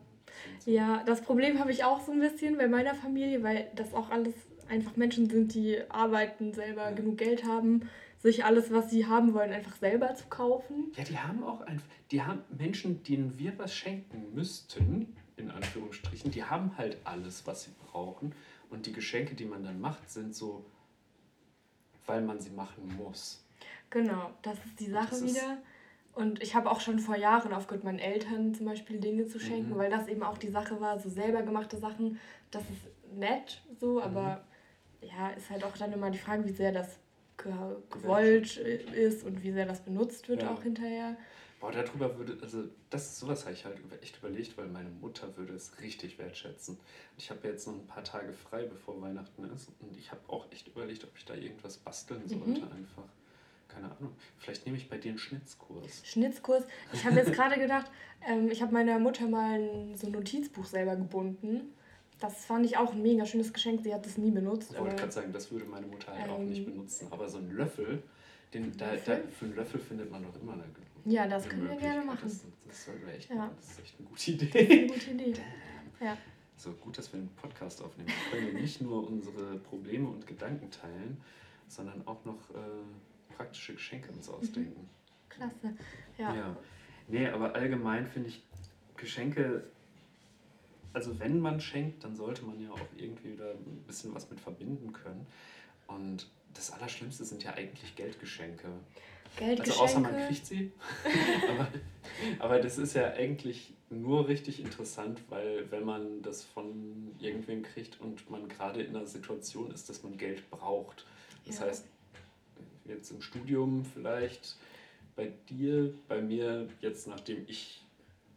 Ja, 0.66 1.04
das 1.06 1.22
Problem 1.22 1.60
habe 1.60 1.72
ich 1.72 1.84
auch 1.84 2.02
so 2.02 2.12
ein 2.12 2.20
bisschen 2.20 2.58
bei 2.58 2.68
meiner 2.68 2.96
Familie, 2.96 3.44
weil 3.44 3.72
das 3.76 3.94
auch 3.94 4.10
alles 4.10 4.34
einfach 4.70 4.96
Menschen 4.96 5.30
sind, 5.30 5.54
die 5.54 5.80
arbeiten, 5.90 6.54
selber 6.54 6.90
ja. 6.90 6.92
genug 6.92 7.18
Geld 7.18 7.46
haben, 7.46 7.90
sich 8.20 8.44
alles, 8.44 8.72
was 8.72 8.90
sie 8.90 9.06
haben 9.06 9.34
wollen, 9.34 9.52
einfach 9.52 9.76
selber 9.76 10.16
zu 10.16 10.26
kaufen. 10.28 10.92
Ja, 10.96 11.04
die 11.04 11.18
haben 11.18 11.44
auch 11.44 11.62
einfach, 11.62 11.86
die 12.12 12.24
haben 12.24 12.42
Menschen, 12.58 13.04
denen 13.04 13.38
wir 13.38 13.58
was 13.58 13.74
schenken 13.76 14.34
müssten, 14.34 15.16
in 15.38 15.52
Anführungsstrichen, 15.52 16.32
die 16.32 16.44
haben 16.44 16.78
halt 16.78 16.98
alles, 17.04 17.46
was 17.46 17.64
sie 17.64 17.72
brauchen. 17.92 18.34
Und 18.70 18.86
die 18.86 18.94
Geschenke, 18.94 19.36
die 19.36 19.46
man 19.46 19.64
dann 19.64 19.80
macht, 19.80 20.10
sind 20.10 20.36
so, 20.36 20.66
weil 22.06 22.22
man 22.22 22.40
sie 22.40 22.50
machen 22.50 22.96
muss. 22.98 23.44
Genau, 23.90 24.32
das 24.42 24.58
ist 24.66 24.80
die 24.80 24.90
Sache 24.90 25.22
wieder. 25.22 25.58
Und 26.14 26.42
ich 26.42 26.56
habe 26.56 26.72
auch 26.72 26.80
schon 26.80 27.00
vor 27.00 27.18
Jahren 27.18 27.54
aufgehört, 27.54 27.84
meinen 27.84 28.00
Eltern 28.00 28.56
zum 28.56 28.66
Beispiel 28.66 29.00
Dinge 29.00 29.28
zu 29.28 29.40
schenken, 29.40 29.74
mhm. 29.74 29.78
weil 29.78 29.90
das 29.90 30.08
eben 30.08 30.24
auch 30.24 30.38
die 30.38 30.50
Sache 30.50 30.80
war, 30.80 30.98
so 30.98 31.10
selber 31.10 31.42
gemachte 31.42 31.78
Sachen, 31.78 32.20
das 32.52 32.64
ist 32.64 33.18
nett 33.18 33.62
so, 33.80 34.02
aber 34.02 34.42
mhm. 35.02 35.08
ja, 35.10 35.30
ist 35.32 35.50
halt 35.50 35.66
auch 35.66 35.76
dann 35.78 35.92
immer 35.92 36.10
die 36.10 36.18
Frage, 36.18 36.46
wie 36.46 36.54
sehr 36.54 36.72
das 36.72 37.00
gewollt 37.38 38.56
ist 38.58 39.26
und 39.26 39.44
wie 39.44 39.52
sehr 39.52 39.66
das 39.66 39.82
benutzt 39.82 40.30
wird 40.30 40.44
ja. 40.44 40.52
auch 40.52 40.64
hinterher. 40.64 41.18
Boah, 41.60 41.72
darüber 41.72 42.18
würde, 42.18 42.38
also 42.42 42.66
das 42.90 43.18
sowas 43.18 43.46
habe 43.46 43.54
ich 43.54 43.66
halt 43.66 43.78
echt 44.02 44.18
überlegt, 44.18 44.58
weil 44.58 44.68
meine 44.68 44.90
Mutter 44.90 45.36
würde 45.38 45.54
es 45.54 45.80
richtig 45.80 46.18
wertschätzen. 46.20 46.78
Ich 47.18 47.30
habe 47.30 47.48
jetzt 47.48 47.66
noch 47.66 47.76
ein 47.76 47.88
paar 47.88 48.04
Tage 48.04 48.34
frei, 48.34 48.64
bevor 48.64 49.02
Weihnachten 49.02 49.46
ist 49.46 49.70
und 49.80 49.98
ich 49.98 50.12
habe 50.12 50.22
auch 50.28 50.52
echt 50.52 50.68
überlegt, 50.68 51.04
ob 51.06 51.18
ich 51.18 51.26
da 51.26 51.34
irgendwas 51.34 51.78
basteln 51.78 52.24
mhm. 52.24 52.30
sollte 52.30 52.62
mhm. 52.62 52.72
einfach 52.72 53.04
keine 53.76 53.92
Ahnung. 53.92 54.14
Vielleicht 54.38 54.66
nehme 54.66 54.78
ich 54.78 54.90
bei 54.90 54.98
dir 54.98 55.10
einen 55.10 55.18
Schnitzkurs. 55.18 56.02
Schnitzkurs. 56.06 56.64
Ich 56.94 57.06
habe 57.06 57.16
jetzt 57.18 57.34
gerade 57.34 57.60
gedacht, 57.60 57.92
ähm, 58.26 58.50
ich 58.50 58.62
habe 58.62 58.74
meiner 58.74 59.00
Mutter 59.00 59.28
mal 59.28 59.60
ein, 59.60 59.98
so 59.98 60.08
ein 60.08 60.14
Notizbuch 60.14 60.66
selber 60.66 60.96
gebunden. 60.96 61.74
Das 62.20 62.46
fand 62.46 62.66
ich 62.66 62.78
auch 62.78 62.94
ein 62.94 63.02
mega 63.02 63.26
schönes 63.26 63.52
Geschenk. 63.52 63.82
Sie 63.84 63.94
hat 63.94 64.06
das 64.06 64.18
nie 64.18 64.32
benutzt. 64.32 64.72
Ich 64.72 64.80
wollte 64.80 64.96
gerade 64.96 65.12
sagen, 65.12 65.34
das 65.34 65.52
würde 65.52 65.66
meine 65.66 65.86
Mutter 65.88 66.14
halt 66.14 66.28
ähm, 66.28 66.32
auch 66.32 66.40
nicht 66.40 66.60
ähm, 66.60 66.66
benutzen. 66.66 67.08
Aber 67.12 67.28
so 67.28 67.40
ein 67.40 67.52
Löffel, 67.52 68.02
den, 68.54 68.76
da, 68.78 68.96
da, 68.96 69.18
für 69.38 69.46
einen 69.46 69.56
Löffel 69.56 69.80
findet 69.80 70.10
man 70.10 70.24
doch 70.24 70.42
immer 70.42 70.54
eine 70.54 70.64
Ja, 71.06 71.28
das 71.28 71.48
können 71.48 71.70
wir 71.70 71.76
gerne 71.76 72.04
machen. 72.04 72.22
Das, 72.24 72.44
das, 72.68 72.90
echt, 73.16 73.30
ja. 73.30 73.52
das 73.56 73.72
ist 73.72 73.80
echt 73.80 74.00
eine 74.00 74.08
gute 74.08 74.32
Idee. 74.32 74.48
Das 74.48 74.62
ist 74.62 74.72
eine 74.72 74.88
gute 74.88 75.30
Idee. 75.30 75.42
ja. 76.02 76.18
So 76.58 76.72
gut, 76.72 76.98
dass 76.98 77.12
wir 77.14 77.20
einen 77.20 77.30
Podcast 77.36 77.82
aufnehmen. 77.82 78.10
Wir 78.32 78.40
können 78.40 78.62
nicht 78.62 78.82
nur 78.82 79.08
unsere 79.08 79.58
Probleme 79.60 80.08
und 80.08 80.26
Gedanken 80.26 80.72
teilen, 80.72 81.22
sondern 81.68 82.08
auch 82.08 82.24
noch 82.26 82.50
äh, 82.52 83.34
praktische 83.36 83.74
Geschenke 83.74 84.12
uns 84.12 84.30
mhm. 84.30 84.36
ausdenken. 84.36 84.90
Klasse, 85.30 85.76
ja. 86.18 86.34
ja. 86.34 86.58
Nee, 87.08 87.28
aber 87.28 87.54
allgemein 87.54 88.08
finde 88.08 88.30
ich 88.30 88.44
Geschenke, 88.98 89.66
also 90.94 91.20
wenn 91.20 91.40
man 91.40 91.60
schenkt, 91.60 92.04
dann 92.04 92.16
sollte 92.16 92.44
man 92.46 92.60
ja 92.62 92.72
auch 92.72 92.80
irgendwie 92.96 93.34
wieder 93.34 93.52
ein 93.52 93.84
bisschen 93.86 94.16
was 94.16 94.30
mit 94.30 94.40
verbinden 94.40 94.94
können. 94.94 95.28
Und 95.88 96.28
das 96.54 96.72
Allerschlimmste 96.72 97.26
sind 97.26 97.44
ja 97.44 97.54
eigentlich 97.54 97.96
Geldgeschenke. 97.96 98.70
Geldgeschenke. 99.38 99.82
Also 99.82 99.84
außer 99.84 100.00
man 100.00 100.28
kriegt 100.28 100.46
sie. 100.46 100.72
aber, 101.50 101.68
aber 102.40 102.60
das 102.60 102.78
ist 102.78 102.94
ja 102.94 103.14
eigentlich 103.14 103.74
nur 103.90 104.28
richtig 104.28 104.60
interessant, 104.60 105.22
weil 105.30 105.70
wenn 105.72 105.84
man 105.84 106.22
das 106.22 106.44
von 106.44 107.16
irgendwem 107.20 107.64
kriegt 107.64 108.02
und 108.02 108.30
man 108.30 108.48
gerade 108.48 108.82
in 108.82 108.96
einer 108.96 109.06
Situation 109.06 109.72
ist, 109.72 109.90
dass 109.90 110.04
man 110.04 110.18
Geld 110.18 110.50
braucht. 110.50 111.06
Das 111.46 111.60
ja. 111.60 111.66
heißt, 111.66 111.86
jetzt 112.86 113.12
im 113.12 113.22
Studium 113.22 113.86
vielleicht 113.86 114.58
bei 115.16 115.32
dir, 115.50 115.94
bei 116.08 116.22
mir 116.22 116.68
jetzt, 116.82 117.08
nachdem 117.08 117.46
ich 117.48 117.84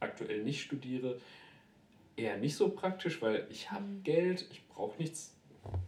aktuell 0.00 0.44
nicht 0.44 0.62
studiere, 0.62 1.18
eher 2.16 2.36
nicht 2.36 2.56
so 2.56 2.68
praktisch, 2.68 3.22
weil 3.22 3.46
ich 3.50 3.70
habe 3.70 3.84
mhm. 3.84 4.02
Geld, 4.02 4.46
ich 4.50 4.66
brauche 4.68 4.98
nichts 4.98 5.34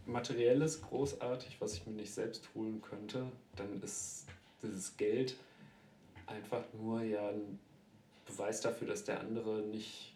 Materielles 0.05 0.81
großartig, 0.81 1.57
was 1.59 1.73
ich 1.73 1.85
mir 1.85 1.93
nicht 1.93 2.13
selbst 2.13 2.49
holen 2.55 2.81
könnte. 2.81 3.31
Dann 3.55 3.81
ist 3.81 4.27
dieses 4.63 4.97
Geld 4.97 5.35
einfach 6.27 6.63
nur 6.73 7.01
ja 7.03 7.29
ein 7.29 7.59
Beweis 8.25 8.61
dafür, 8.61 8.87
dass 8.87 9.03
der 9.03 9.19
andere 9.19 9.61
nicht 9.61 10.13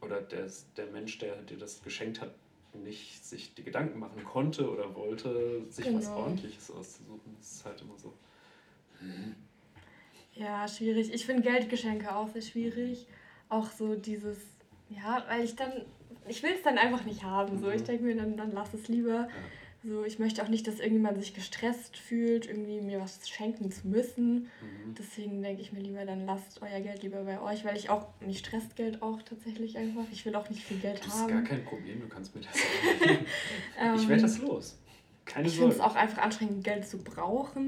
oder 0.00 0.20
der, 0.20 0.50
der 0.76 0.86
Mensch, 0.86 1.18
der 1.18 1.36
dir 1.42 1.56
das 1.56 1.82
geschenkt 1.82 2.20
hat, 2.20 2.32
nicht 2.74 3.24
sich 3.24 3.54
die 3.54 3.64
Gedanken 3.64 3.98
machen 3.98 4.24
konnte 4.24 4.70
oder 4.70 4.94
wollte, 4.94 5.64
sich 5.70 5.86
genau. 5.86 5.98
was 5.98 6.08
Ordentliches 6.08 6.70
auszusuchen. 6.70 7.34
Das 7.38 7.52
ist 7.52 7.64
halt 7.64 7.80
immer 7.80 7.98
so. 7.98 8.12
Hm. 9.00 9.34
Ja, 10.34 10.68
schwierig. 10.68 11.12
Ich 11.12 11.24
finde 11.24 11.42
Geldgeschenke 11.42 12.14
auch 12.14 12.28
sehr 12.28 12.42
schwierig. 12.42 13.06
Auch 13.48 13.70
so 13.70 13.94
dieses, 13.94 14.38
ja, 14.90 15.24
weil 15.28 15.44
ich 15.44 15.56
dann, 15.56 15.72
ich 16.28 16.42
will 16.42 16.52
es 16.52 16.62
dann 16.62 16.76
einfach 16.76 17.04
nicht 17.04 17.22
haben. 17.22 17.58
So, 17.58 17.70
ich 17.70 17.80
mhm. 17.82 17.86
denke 17.86 18.04
mir 18.04 18.16
dann, 18.16 18.36
dann 18.36 18.52
lass 18.52 18.74
es 18.74 18.88
lieber. 18.88 19.22
Ja. 19.22 19.28
So, 19.88 20.04
ich 20.04 20.18
möchte 20.18 20.42
auch 20.42 20.48
nicht, 20.48 20.66
dass 20.66 20.80
irgendjemand 20.80 21.18
sich 21.18 21.32
gestresst 21.32 21.96
fühlt, 21.96 22.46
irgendwie 22.46 22.80
mir 22.80 23.00
was 23.00 23.28
schenken 23.28 23.70
zu 23.70 23.86
müssen. 23.86 24.48
Mhm. 24.60 24.94
Deswegen 24.98 25.42
denke 25.42 25.62
ich 25.62 25.72
mir 25.72 25.80
lieber, 25.80 26.04
dann 26.04 26.26
lasst 26.26 26.60
euer 26.60 26.80
Geld 26.80 27.04
lieber 27.04 27.22
bei 27.22 27.40
euch, 27.40 27.64
weil 27.64 27.76
ich 27.76 27.88
auch, 27.88 28.08
mich 28.20 28.38
stresst 28.40 28.74
Geld 28.74 29.00
auch 29.00 29.22
tatsächlich 29.22 29.78
einfach. 29.78 30.02
Ich 30.10 30.26
will 30.26 30.34
auch 30.34 30.50
nicht 30.50 30.64
viel 30.64 30.78
Geld 30.78 30.98
das 31.04 31.14
haben. 31.14 31.28
Das 31.28 31.42
ist 31.42 31.48
gar 31.48 31.56
kein 31.56 31.64
Problem, 31.64 32.00
du 32.00 32.08
kannst 32.08 32.34
mir 32.34 32.40
das 32.40 32.52
sagen. 33.78 33.96
ich 33.96 34.08
werde 34.08 34.22
das 34.22 34.38
los. 34.38 34.76
Keine 35.24 35.46
ich 35.46 35.56
finde 35.56 35.72
es 35.72 35.80
auch 35.80 35.94
einfach 35.94 36.22
anstrengend, 36.22 36.64
Geld 36.64 36.86
zu 36.86 36.98
brauchen. 36.98 37.66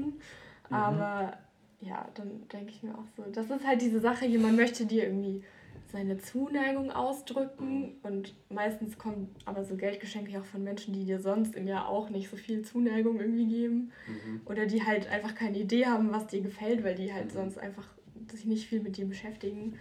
Mhm. 0.69 0.75
Aber 0.75 1.37
ja, 1.79 2.05
dann 2.15 2.47
denke 2.51 2.71
ich 2.71 2.83
mir 2.83 2.95
auch 2.95 3.07
so, 3.15 3.23
das 3.31 3.49
ist 3.49 3.65
halt 3.65 3.81
diese 3.81 4.01
Sache, 4.01 4.25
jemand 4.25 4.57
möchte 4.57 4.85
dir 4.85 5.05
irgendwie 5.05 5.43
seine 5.91 6.17
Zuneigung 6.17 6.91
ausdrücken 6.91 7.95
und 8.03 8.35
meistens 8.49 8.97
kommen 8.97 9.35
aber 9.45 9.63
so 9.63 9.75
Geldgeschenke 9.75 10.39
auch 10.39 10.45
von 10.45 10.63
Menschen, 10.63 10.93
die 10.93 11.05
dir 11.05 11.19
sonst 11.19 11.55
im 11.55 11.67
Jahr 11.67 11.87
auch 11.87 12.09
nicht 12.09 12.29
so 12.29 12.37
viel 12.37 12.61
Zuneigung 12.63 13.19
irgendwie 13.19 13.47
geben 13.47 13.91
mhm. 14.07 14.41
oder 14.45 14.65
die 14.67 14.85
halt 14.85 15.07
einfach 15.07 15.33
keine 15.33 15.57
Idee 15.57 15.87
haben, 15.87 16.11
was 16.11 16.27
dir 16.27 16.41
gefällt, 16.41 16.83
weil 16.83 16.95
die 16.95 17.11
halt 17.11 17.27
mhm. 17.27 17.31
sonst 17.31 17.57
einfach 17.57 17.87
sich 18.31 18.45
nicht 18.45 18.67
viel 18.67 18.81
mit 18.81 18.97
dir 18.97 19.05
beschäftigen 19.05 19.79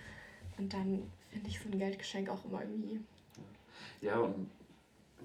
und 0.56 0.72
dann 0.72 1.02
finde 1.30 1.48
ich 1.48 1.60
so 1.60 1.68
ein 1.68 1.78
Geldgeschenk 1.78 2.28
auch 2.30 2.44
immer 2.44 2.62
irgendwie. 2.62 3.00
Ja, 4.00 4.18
und 4.18 4.50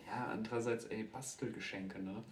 ja, 0.06 0.28
andererseits, 0.32 0.86
ey, 0.86 1.04
Bastelgeschenke, 1.04 2.00
ne? 2.02 2.24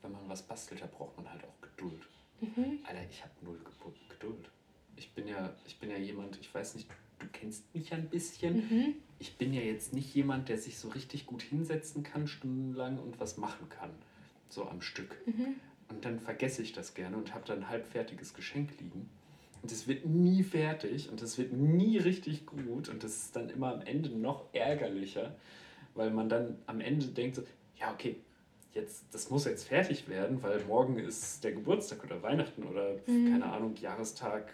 Wenn 0.00 0.12
man 0.12 0.28
was 0.28 0.42
bastelt, 0.42 0.80
da 0.80 0.86
braucht 0.86 1.16
man 1.16 1.30
halt 1.30 1.44
auch 1.44 1.60
Geduld. 1.60 2.02
Mhm. 2.40 2.80
Alter, 2.84 3.04
ich 3.08 3.22
habe 3.22 3.32
null 3.42 3.58
Geduld. 4.08 4.50
Ich 4.96 5.12
bin 5.12 5.28
ja, 5.28 5.54
ich 5.64 5.78
bin 5.78 5.90
ja 5.90 5.96
jemand, 5.96 6.38
ich 6.40 6.52
weiß 6.52 6.74
nicht, 6.74 6.88
du 7.22 7.28
kennst 7.32 7.74
mich 7.74 7.92
ein 7.92 8.08
bisschen. 8.08 8.56
Mhm. 8.56 8.94
Ich 9.18 9.36
bin 9.36 9.54
ja 9.54 9.60
jetzt 9.60 9.92
nicht 9.94 10.14
jemand, 10.14 10.48
der 10.48 10.58
sich 10.58 10.78
so 10.78 10.88
richtig 10.88 11.26
gut 11.26 11.42
hinsetzen 11.42 12.02
kann, 12.02 12.26
stundenlang 12.26 12.98
und 12.98 13.20
was 13.20 13.36
machen 13.36 13.68
kann. 13.68 13.90
So 14.48 14.68
am 14.68 14.82
Stück. 14.82 15.16
Mhm. 15.26 15.54
Und 15.88 16.04
dann 16.04 16.18
vergesse 16.18 16.62
ich 16.62 16.72
das 16.72 16.94
gerne 16.94 17.16
und 17.16 17.34
habe 17.34 17.44
dann 17.46 17.60
ein 17.60 17.68
halbfertiges 17.68 18.34
Geschenk 18.34 18.70
liegen. 18.80 19.08
Und 19.62 19.70
es 19.70 19.86
wird 19.86 20.06
nie 20.06 20.42
fertig 20.42 21.08
und 21.08 21.22
es 21.22 21.38
wird 21.38 21.52
nie 21.52 21.98
richtig 21.98 22.46
gut 22.46 22.88
und 22.88 23.04
das 23.04 23.12
ist 23.16 23.36
dann 23.36 23.48
immer 23.48 23.72
am 23.72 23.82
Ende 23.82 24.08
noch 24.08 24.52
ärgerlicher, 24.52 25.36
weil 25.94 26.10
man 26.10 26.28
dann 26.28 26.58
am 26.66 26.80
Ende 26.80 27.06
denkt 27.06 27.36
so, 27.36 27.42
ja 27.78 27.92
okay, 27.92 28.16
jetzt, 28.74 29.04
das 29.12 29.30
muss 29.30 29.44
jetzt 29.44 29.68
fertig 29.68 30.08
werden, 30.08 30.42
weil 30.42 30.64
morgen 30.64 30.98
ist 30.98 31.44
der 31.44 31.52
Geburtstag 31.52 32.02
oder 32.02 32.20
Weihnachten 32.24 32.64
oder 32.64 32.96
mhm. 33.06 33.30
keine 33.30 33.46
Ahnung, 33.52 33.76
Jahrestag 33.76 34.52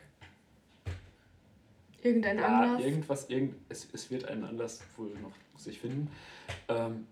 Irgendein 2.09 2.39
ja, 2.39 2.47
Anlass? 2.47 2.85
irgendwas, 2.85 3.29
irgend, 3.29 3.55
es, 3.69 3.87
es 3.93 4.11
wird 4.11 4.25
einen 4.25 4.45
Anlass 4.45 4.81
wohl 4.97 5.11
noch 5.21 5.33
sich 5.57 5.79
finden. 5.79 6.11
Ähm, 6.69 7.07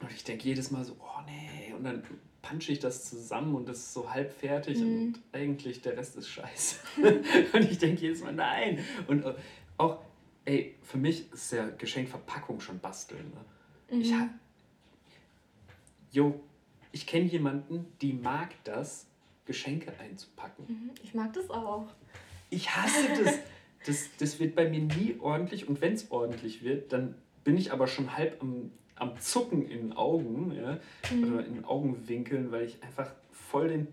und 0.00 0.12
ich 0.12 0.24
denke 0.24 0.44
jedes 0.44 0.70
Mal 0.70 0.84
so, 0.84 0.96
oh 1.00 1.20
nee, 1.26 1.72
und 1.72 1.84
dann 1.84 2.02
punche 2.42 2.72
ich 2.72 2.78
das 2.78 3.08
zusammen 3.08 3.54
und 3.54 3.68
das 3.68 3.78
ist 3.78 3.94
so 3.94 4.12
halb 4.12 4.30
fertig 4.32 4.78
mhm. 4.78 4.84
und 4.84 5.20
eigentlich 5.32 5.80
der 5.80 5.96
Rest 5.96 6.16
ist 6.16 6.28
scheiße. 6.28 6.76
und 7.52 7.70
ich 7.70 7.78
denke 7.78 8.02
jedes 8.02 8.22
Mal, 8.22 8.34
nein. 8.34 8.84
Und 9.06 9.24
äh, 9.24 9.34
auch, 9.78 10.02
ey, 10.44 10.74
für 10.82 10.98
mich 10.98 11.32
ist 11.32 11.52
ja 11.52 11.68
Geschenkverpackung 11.70 12.60
schon 12.60 12.78
basteln. 12.78 13.32
Ne? 13.34 13.96
Mhm. 13.96 14.00
Ich 14.02 14.12
hab, 14.12 14.28
jo, 16.12 16.40
ich 16.92 17.06
kenne 17.06 17.24
jemanden, 17.24 17.86
die 18.00 18.12
mag 18.12 18.50
das, 18.64 19.06
Geschenke 19.46 19.92
einzupacken. 19.98 20.66
Mhm. 20.68 20.90
Ich 21.02 21.14
mag 21.14 21.32
das 21.32 21.48
auch. 21.50 21.86
Ich 22.50 22.68
hasse 22.68 23.24
das 23.24 23.38
das, 23.86 24.10
das 24.18 24.38
wird 24.40 24.54
bei 24.54 24.68
mir 24.68 24.80
nie 24.80 25.16
ordentlich 25.20 25.68
und 25.68 25.80
wenn 25.80 25.94
es 25.94 26.10
ordentlich 26.10 26.62
wird, 26.62 26.92
dann 26.92 27.14
bin 27.44 27.56
ich 27.56 27.72
aber 27.72 27.86
schon 27.86 28.16
halb 28.16 28.42
am, 28.42 28.72
am 28.96 29.18
Zucken 29.20 29.68
in 29.68 29.88
den 29.88 29.92
Augen 29.92 30.52
ja, 30.52 30.78
mhm. 31.10 31.34
oder 31.34 31.46
in 31.46 31.64
Augenwinkeln, 31.64 32.50
weil 32.50 32.64
ich 32.64 32.82
einfach 32.82 33.10
voll 33.30 33.68
den 33.68 33.88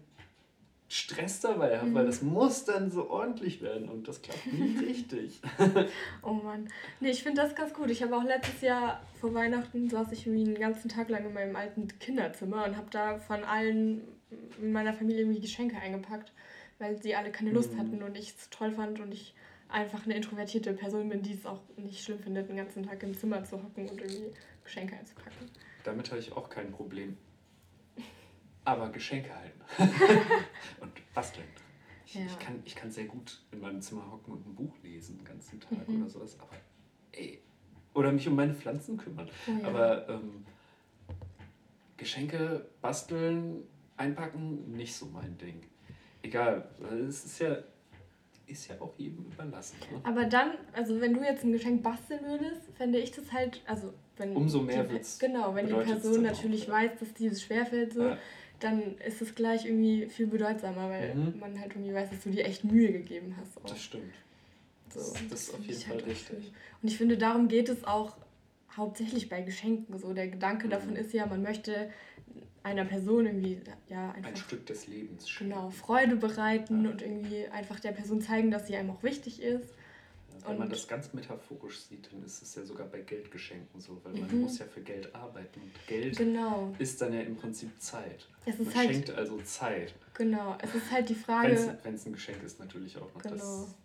Stress 0.90 1.42
dabei 1.42 1.78
habe, 1.78 1.90
mhm. 1.90 1.94
weil 1.96 2.06
das 2.06 2.22
muss 2.22 2.66
dann 2.66 2.92
so 2.92 3.10
ordentlich 3.10 3.62
werden 3.62 3.90
und 3.90 4.08
das 4.08 4.22
klappt 4.22 4.52
nie 4.52 4.78
richtig. 4.86 5.42
oh 6.22 6.34
Mann. 6.34 6.68
Nee, 7.00 7.10
ich 7.10 7.24
finde 7.24 7.42
das 7.42 7.56
ganz 7.56 7.74
gut. 7.74 7.90
Ich 7.90 8.04
habe 8.04 8.16
auch 8.16 8.24
letztes 8.24 8.62
Jahr 8.62 9.02
vor 9.20 9.34
Weihnachten 9.34 9.90
saß 9.90 10.12
ich 10.12 10.28
irgendwie 10.28 10.46
einen 10.46 10.60
ganzen 10.60 10.90
Tag 10.90 11.10
lang 11.10 11.26
in 11.26 11.34
meinem 11.34 11.56
alten 11.56 11.88
Kinderzimmer 12.00 12.66
und 12.66 12.78
habe 12.78 12.88
da 12.92 13.18
von 13.18 13.44
allen 13.44 14.02
in 14.62 14.72
meiner 14.72 14.94
Familie 14.94 15.22
irgendwie 15.22 15.42
Geschenke 15.42 15.78
eingepackt, 15.78 16.32
weil 16.80 17.02
sie 17.02 17.16
alle 17.16 17.32
keine 17.32 17.52
Lust 17.52 17.74
mhm. 17.74 17.80
hatten 17.80 18.04
und 18.04 18.18
ich 18.18 18.30
es 18.30 18.50
toll 18.50 18.72
fand 18.72 19.00
und 19.00 19.12
ich 19.12 19.34
einfach 19.74 20.06
eine 20.06 20.16
introvertierte 20.16 20.74
Person 20.74 21.10
bin, 21.10 21.22
die 21.24 21.34
es 21.34 21.46
auch 21.46 21.62
nicht 21.78 22.04
schlimm 22.04 22.20
findet, 22.20 22.48
den 22.48 22.58
ganzen 22.58 22.84
Tag 22.84 23.02
im 23.04 23.18
Zimmer 23.18 23.44
zu 23.44 23.62
hocken 23.62 23.90
und 23.90 24.00
irgendwie 24.00 24.32
Geschenke 24.64 24.96
einzupacken. 24.96 25.50
Damit 25.84 26.12
habe 26.12 26.20
ich 26.20 26.32
auch 26.32 26.50
kein 26.50 26.72
Problem. 26.72 27.18
Aber 28.64 28.90
Geschenke 28.92 29.32
halten. 29.36 29.60
und 30.80 30.92
basteln. 31.14 31.48
Ich, 32.06 32.16
ja. 32.16 32.26
ich, 32.26 32.40
kann, 32.40 32.62
ich 32.64 32.76
kann 32.76 32.92
sehr 32.92 33.06
gut 33.06 33.42
in 33.52 33.60
meinem 33.60 33.82
Zimmer 33.82 34.10
hocken 34.10 34.34
und 34.34 34.48
ein 34.48 34.56
Buch 34.56 34.74
lesen 34.84 35.18
den 35.18 35.26
ganzen 35.26 35.60
Tag 35.60 35.90
mhm. 35.90 36.02
oder 36.04 36.10
sowas. 36.10 36.38
Aber 36.40 36.56
ey. 37.12 37.42
Oder 37.94 38.12
mich 38.12 38.28
um 38.28 38.36
meine 38.36 38.54
Pflanzen 38.54 38.98
kümmern. 38.98 39.30
Oh, 39.48 39.62
ja. 39.62 39.68
Aber 39.68 40.10
ähm, 40.10 40.46
Geschenke 41.98 42.70
basteln, 42.82 43.64
einpacken, 43.98 44.72
nicht 44.72 44.96
so 44.96 45.08
mein 45.08 45.38
Ding. 45.38 45.62
Egal, 46.22 46.70
es 47.08 47.26
ist 47.26 47.40
ja 47.40 47.58
ist 48.48 48.68
ja 48.68 48.80
auch 48.80 48.94
jedem 48.98 49.26
überlassen. 49.26 49.78
Ne? 49.92 50.00
Aber 50.04 50.26
dann, 50.26 50.52
also 50.74 51.00
wenn 51.00 51.14
du 51.14 51.22
jetzt 51.22 51.44
ein 51.44 51.52
Geschenk 51.52 51.84
basteln 51.84 52.20
würdest, 52.26 52.62
fände 52.76 53.00
ich 53.00 53.12
das 53.12 53.32
halt, 53.32 53.62
also 53.66 53.94
wenn 54.18 54.36
Umso 54.36 54.62
mehr 54.62 54.90
wird 54.90 55.02
es. 55.02 55.20
Genau, 55.20 55.56
wenn 55.56 55.68
die 55.68 55.74
Person 55.74 56.22
natürlich 56.22 56.68
auch, 56.68 56.74
weiß, 56.74 56.92
dass 57.00 57.14
dieses 57.14 57.42
schwerfällt, 57.42 57.94
so, 57.94 58.04
ja. 58.04 58.18
dann 58.60 58.98
ist 59.00 59.22
es 59.22 59.34
gleich 59.34 59.66
irgendwie 59.66 60.08
viel 60.08 60.28
bedeutsamer, 60.28 60.90
weil 60.90 61.16
mhm. 61.16 61.40
man 61.40 61.60
halt 61.60 61.72
irgendwie 61.72 61.94
weiß, 61.94 62.10
dass 62.10 62.24
du 62.24 62.30
dir 62.30 62.46
echt 62.46 62.64
Mühe 62.64 62.92
gegeben 62.92 63.36
hast. 63.40 63.58
Auch. 63.58 63.70
Das 63.70 63.82
stimmt. 63.82 64.14
So, 64.90 65.00
das, 65.00 65.28
das 65.30 65.42
ist 65.44 65.54
auf 65.56 65.66
jeden 65.66 65.82
Fall 65.82 65.96
halt 65.96 66.06
richtig. 66.06 66.52
Und 66.82 66.88
ich 66.88 66.98
finde, 66.98 67.18
darum 67.18 67.48
geht 67.48 67.70
es 67.70 67.84
auch 67.84 68.16
hauptsächlich 68.76 69.30
bei 69.30 69.42
Geschenken. 69.42 69.98
So 69.98 70.14
der 70.14 70.28
Gedanke 70.28 70.68
mhm. 70.68 70.72
davon 70.72 70.96
ist 70.96 71.14
ja, 71.14 71.26
man 71.26 71.42
möchte 71.42 71.90
einer 72.64 72.86
Person 72.86 73.26
irgendwie 73.26 73.60
ja 73.90 74.12
einfach 74.12 74.30
ein 74.30 74.36
Stück 74.36 74.66
des 74.66 74.88
Lebens 74.88 75.30
schenken. 75.30 75.54
genau 75.54 75.70
Freude 75.70 76.16
bereiten 76.16 76.86
ja. 76.86 76.92
und 76.92 77.02
irgendwie 77.02 77.48
einfach 77.48 77.80
der 77.80 77.92
Person 77.92 78.22
zeigen, 78.22 78.52
dass 78.52 78.68
sie 78.68 78.76
einem 78.76 78.92
auch 78.92 79.04
wichtig 79.04 79.42
ist. 79.42 79.70
Ja, 80.32 80.46
wenn 80.46 80.52
und 80.52 80.60
man 80.60 80.70
das 80.70 80.88
ganz 80.88 81.14
metaphorisch 81.14 81.82
sieht, 81.82 82.12
dann 82.12 82.24
ist 82.24 82.42
es 82.42 82.56
ja 82.56 82.64
sogar 82.64 82.88
bei 82.88 83.02
Geldgeschenken 83.02 83.80
so, 83.80 84.00
weil 84.04 84.14
man 84.14 84.32
mhm. 84.32 84.42
muss 84.42 84.60
ja 84.60 84.66
für 84.66 84.82
Geld 84.82 85.14
arbeiten 85.14 85.62
und 85.62 85.88
Geld 85.88 86.18
genau. 86.18 86.74
ist 86.80 87.02
dann 87.02 87.14
ja 87.14 87.22
im 87.22 87.36
Prinzip 87.36 87.70
Zeit. 87.82 88.28
Es 88.46 88.60
ist 88.60 88.68
man 88.68 88.76
halt, 88.76 88.90
schenkt 88.90 89.12
also 89.12 89.40
Zeit. 89.42 89.94
Genau, 90.14 90.58
es 90.62 90.74
ist 90.74 90.90
halt 90.90 91.10
die 91.10 91.16
Frage. 91.16 91.78
Wenn 91.84 91.96
es 91.96 92.06
ein 92.06 92.14
Geschenk 92.14 92.42
ist, 92.44 92.60
natürlich 92.60 92.98
auch 92.98 93.14
noch 93.14 93.22
genau. 93.22 93.36
das 93.36 93.76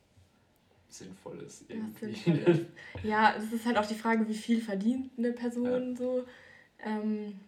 sinnvoll 0.89 1.41
ist 1.41 1.65
irgendwie. 1.69 2.67
Ja, 3.03 3.35
es 3.37 3.53
ist 3.53 3.67
halt 3.67 3.77
auch 3.77 3.87
die 3.87 3.95
Frage, 3.95 4.27
wie 4.29 4.35
viel 4.35 4.61
verdient 4.61 5.11
eine 5.19 5.33
Person 5.33 5.91
ja. 5.91 5.97
so. 5.97 6.25
Ähm, 6.81 7.39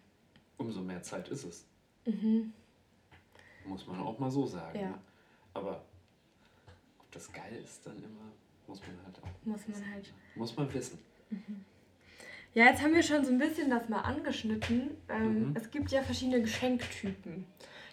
umso 0.61 0.81
mehr 0.81 1.03
Zeit 1.03 1.27
ist 1.29 1.43
es. 1.43 1.65
Mhm. 2.05 2.53
Muss 3.65 3.85
man 3.85 3.99
auch 3.99 4.17
mal 4.19 4.31
so 4.31 4.45
sagen. 4.45 4.79
Ja. 4.79 4.97
Aber 5.53 5.83
ob 6.99 7.11
das 7.11 7.31
geil 7.31 7.59
ist 7.63 7.85
dann 7.85 7.97
immer, 7.97 8.31
muss 8.67 8.81
man 8.81 8.97
halt 9.05 9.17
auch. 9.21 9.45
Muss 9.45 9.67
man 9.67 9.91
halt. 9.91 10.13
Muss 10.35 10.55
man 10.55 10.73
wissen. 10.73 10.99
Mhm. 11.29 11.65
Ja, 12.53 12.65
jetzt 12.65 12.81
haben 12.81 12.93
wir 12.93 13.03
schon 13.03 13.23
so 13.23 13.31
ein 13.31 13.37
bisschen 13.37 13.69
das 13.69 13.87
mal 13.87 14.01
angeschnitten. 14.01 14.91
Ähm, 15.09 15.49
mhm. 15.49 15.55
Es 15.55 15.69
gibt 15.71 15.91
ja 15.91 16.01
verschiedene 16.01 16.41
Geschenktypen. 16.41 17.45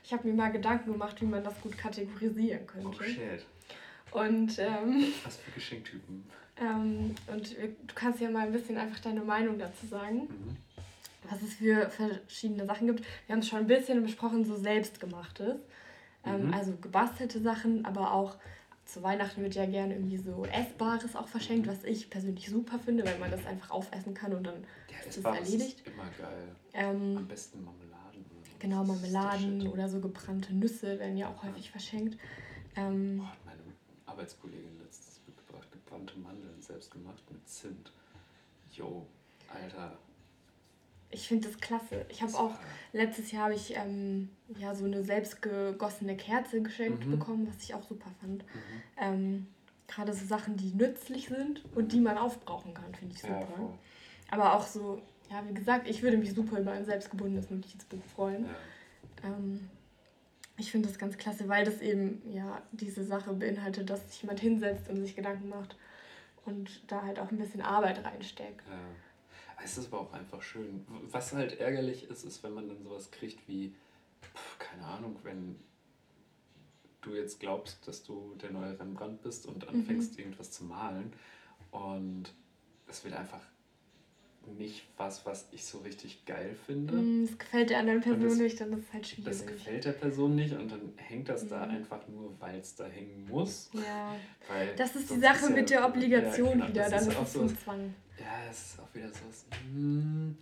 Ich 0.04 0.12
habe 0.12 0.26
mir 0.26 0.34
mal 0.34 0.50
Gedanken 0.50 0.92
gemacht, 0.92 1.20
wie 1.20 1.26
man 1.26 1.44
das 1.44 1.60
gut 1.60 1.76
kategorisieren 1.76 2.66
könnte. 2.66 2.88
Oh 2.88 3.02
shit. 3.02 3.44
Und, 4.10 4.58
ähm, 4.58 5.12
Was 5.24 5.36
für 5.36 5.50
Geschenktypen? 5.52 6.24
Ähm, 6.56 7.14
und 7.28 7.56
du 7.56 7.94
kannst 7.94 8.20
ja 8.20 8.30
mal 8.30 8.46
ein 8.46 8.52
bisschen 8.52 8.78
einfach 8.78 8.98
deine 9.00 9.22
Meinung 9.22 9.58
dazu 9.58 9.86
sagen. 9.86 10.22
Mhm 10.22 10.56
was 11.30 11.42
es 11.42 11.54
für 11.54 11.90
verschiedene 11.90 12.66
Sachen 12.66 12.86
gibt. 12.86 13.04
Wir 13.26 13.34
haben 13.34 13.40
es 13.40 13.48
schon 13.48 13.60
ein 13.60 13.66
bisschen 13.66 14.02
besprochen, 14.02 14.44
so 14.44 14.56
selbstgemachtes. 14.56 15.56
Ähm, 16.24 16.48
mhm. 16.48 16.54
Also 16.54 16.72
gebastelte 16.80 17.40
Sachen, 17.40 17.84
aber 17.84 18.12
auch 18.12 18.36
zu 18.84 19.02
Weihnachten 19.02 19.42
wird 19.42 19.54
ja 19.54 19.66
gerne 19.66 19.94
irgendwie 19.94 20.16
so 20.16 20.44
Essbares 20.46 21.14
auch 21.14 21.28
verschenkt, 21.28 21.66
was 21.66 21.84
ich 21.84 22.08
persönlich 22.08 22.48
super 22.48 22.78
finde, 22.78 23.04
weil 23.04 23.18
man 23.18 23.30
das 23.30 23.44
einfach 23.44 23.70
aufessen 23.70 24.14
kann 24.14 24.32
und 24.32 24.44
dann 24.44 24.64
ja, 24.90 25.06
ist 25.06 25.18
es 25.18 25.24
erledigt. 25.24 25.80
Ist 25.80 25.86
immer 25.86 26.08
geil. 26.18 26.48
Ähm, 26.72 27.18
Am 27.18 27.28
besten 27.28 27.64
Marmeladen. 27.64 28.24
Oder. 28.24 28.58
Genau, 28.58 28.84
Marmeladen 28.84 29.68
oder 29.68 29.88
so 29.88 30.00
gebrannte 30.00 30.54
Nüsse 30.54 30.98
werden 30.98 31.18
ja 31.18 31.28
auch 31.28 31.42
häufig 31.42 31.66
ja. 31.66 31.72
verschenkt. 31.72 32.18
Ähm, 32.76 33.22
oh, 33.22 33.36
meine 33.44 33.60
Arbeitskollegin 34.06 34.78
letztes 34.82 35.20
mitgebracht, 35.26 35.70
gebrannte 35.70 36.18
Mandeln, 36.18 36.60
selbst 36.62 36.90
gemacht 36.90 37.22
mit 37.30 37.46
Zimt. 37.46 37.92
Jo, 38.72 39.06
Alter, 39.52 39.98
ich 41.10 41.26
finde 41.26 41.48
das 41.48 41.58
klasse. 41.60 42.04
Ich 42.08 42.22
habe 42.22 42.34
auch, 42.34 42.54
letztes 42.92 43.32
Jahr 43.32 43.44
habe 43.44 43.54
ich 43.54 43.74
ähm, 43.76 44.28
ja, 44.58 44.74
so 44.74 44.84
eine 44.84 45.02
selbstgegossene 45.02 46.16
Kerze 46.16 46.62
geschenkt 46.62 47.06
mhm. 47.06 47.12
bekommen, 47.12 47.48
was 47.48 47.62
ich 47.62 47.74
auch 47.74 47.82
super 47.82 48.10
fand. 48.20 48.44
Mhm. 48.44 48.60
Ähm, 49.00 49.46
Gerade 49.86 50.12
so 50.12 50.26
Sachen, 50.26 50.58
die 50.58 50.74
nützlich 50.74 51.28
sind 51.28 51.64
und 51.74 51.92
die 51.92 52.00
man 52.00 52.18
aufbrauchen 52.18 52.74
kann, 52.74 52.94
finde 52.94 53.14
ich 53.14 53.22
super. 53.22 53.48
Ja, 53.56 53.78
Aber 54.30 54.54
auch 54.54 54.66
so, 54.66 55.00
ja, 55.30 55.42
wie 55.48 55.54
gesagt, 55.54 55.88
ich 55.88 56.02
würde 56.02 56.18
mich 56.18 56.34
super 56.34 56.60
über 56.60 56.72
ein 56.72 56.84
selbstgebundenes 56.84 57.48
Notizbuch 57.48 58.04
freuen. 58.14 58.44
Ja. 58.44 59.30
Ähm, 59.30 59.70
ich 60.58 60.70
finde 60.70 60.88
das 60.88 60.98
ganz 60.98 61.16
klasse, 61.16 61.48
weil 61.48 61.64
das 61.64 61.80
eben 61.80 62.20
ja 62.30 62.60
diese 62.72 63.02
Sache 63.04 63.32
beinhaltet, 63.32 63.88
dass 63.88 64.10
sich 64.10 64.22
jemand 64.22 64.40
hinsetzt 64.40 64.90
und 64.90 65.00
sich 65.00 65.16
Gedanken 65.16 65.48
macht 65.48 65.76
und 66.44 66.82
da 66.90 67.02
halt 67.02 67.18
auch 67.18 67.30
ein 67.30 67.38
bisschen 67.38 67.62
Arbeit 67.62 68.04
reinsteckt. 68.04 68.66
Ja. 68.68 68.74
Es 69.62 69.76
ist 69.76 69.92
aber 69.92 70.02
auch 70.02 70.12
einfach 70.12 70.42
schön. 70.42 70.86
Was 71.10 71.32
halt 71.32 71.58
ärgerlich 71.58 72.04
ist, 72.04 72.24
ist, 72.24 72.42
wenn 72.42 72.54
man 72.54 72.68
dann 72.68 72.82
sowas 72.82 73.10
kriegt 73.10 73.46
wie, 73.48 73.74
keine 74.58 74.84
Ahnung, 74.84 75.16
wenn 75.22 75.56
du 77.00 77.14
jetzt 77.14 77.40
glaubst, 77.40 77.86
dass 77.86 78.02
du 78.02 78.34
der 78.36 78.50
neue 78.50 78.78
Rembrandt 78.78 79.22
bist 79.22 79.46
und 79.46 79.68
anfängst, 79.68 80.14
mhm. 80.14 80.18
irgendwas 80.20 80.50
zu 80.50 80.64
malen 80.64 81.12
und 81.70 82.32
es 82.86 83.04
wird 83.04 83.14
einfach 83.14 83.40
nicht 84.56 84.86
was, 84.96 85.24
was 85.26 85.48
ich 85.52 85.64
so 85.64 85.78
richtig 85.78 86.24
geil 86.24 86.56
finde. 86.66 86.94
Mm, 86.94 87.24
es 87.24 87.38
gefällt 87.38 87.70
der 87.70 87.78
anderen 87.78 88.00
Person 88.00 88.28
das, 88.28 88.38
nicht, 88.38 88.60
dann 88.60 88.72
ist 88.72 88.86
es 88.86 88.92
halt 88.92 89.06
schwierig. 89.06 89.24
Das 89.24 89.46
gefällt 89.46 89.84
der 89.84 89.92
Person 89.92 90.34
nicht 90.34 90.54
und 90.54 90.70
dann 90.70 90.92
hängt 90.96 91.28
das 91.28 91.44
mhm. 91.44 91.48
da 91.48 91.62
einfach 91.62 92.06
nur, 92.08 92.34
weil 92.40 92.58
es 92.58 92.74
da 92.74 92.84
hängen 92.86 93.26
muss. 93.28 93.70
Ja. 93.72 94.14
Weil 94.48 94.74
das 94.76 94.96
ist 94.96 95.10
die 95.10 95.20
Sache 95.20 95.46
ist 95.46 95.54
mit 95.54 95.70
ja, 95.70 95.80
der 95.80 95.88
Obligation 95.88 96.58
ja, 96.58 96.68
wieder, 96.68 96.90
dann 96.90 97.08
ist 97.08 97.20
es 97.20 97.32
so 97.32 97.42
ein 97.42 97.58
Zwang. 97.58 97.94
Ja, 98.18 98.50
es 98.50 98.58
ist 98.58 98.80
auch 98.80 98.94
wieder 98.94 99.08
so. 99.08 99.24
Hm, 99.72 100.36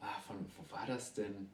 ah, 0.00 0.20
von 0.26 0.36
wo 0.56 0.74
war 0.74 0.86
das 0.86 1.14
denn? 1.14 1.48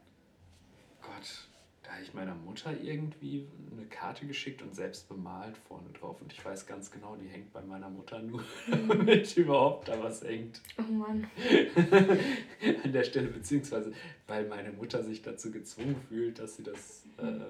Gott, 1.01 1.49
da 1.83 1.93
habe 1.93 2.03
ich 2.03 2.15
meiner 2.15 2.35
Mutter 2.35 2.73
irgendwie 2.81 3.47
eine 3.73 3.87
Karte 3.87 4.27
geschickt 4.27 4.63
und 4.63 4.75
selbst 4.75 5.09
bemalt 5.09 5.57
vorne 5.57 5.89
drauf. 5.99 6.21
Und 6.21 6.33
ich 6.33 6.45
weiß 6.45 6.67
ganz 6.67 6.91
genau, 6.91 7.17
die 7.17 7.29
hängt 7.29 7.53
bei 7.53 7.61
meiner 7.63 7.91
Mutter 7.91 8.21
nur, 8.21 8.43
damit 8.89 9.37
überhaupt 9.37 9.89
da 9.89 10.03
was 10.03 10.23
hängt. 10.23 10.61
Oh 10.79 10.93
Mann. 10.93 11.27
An 12.85 12.93
der 12.93 13.05
Stelle, 13.05 13.29
beziehungsweise 13.29 13.93
weil 14.27 14.47
meine 14.49 14.73
Mutter 14.73 15.03
sich 15.03 15.23
dazu 15.23 15.51
gezwungen 15.51 15.97
fühlt, 16.09 16.39
dass 16.39 16.57
sie 16.57 16.63
das 16.63 17.05
äh, 17.19 17.41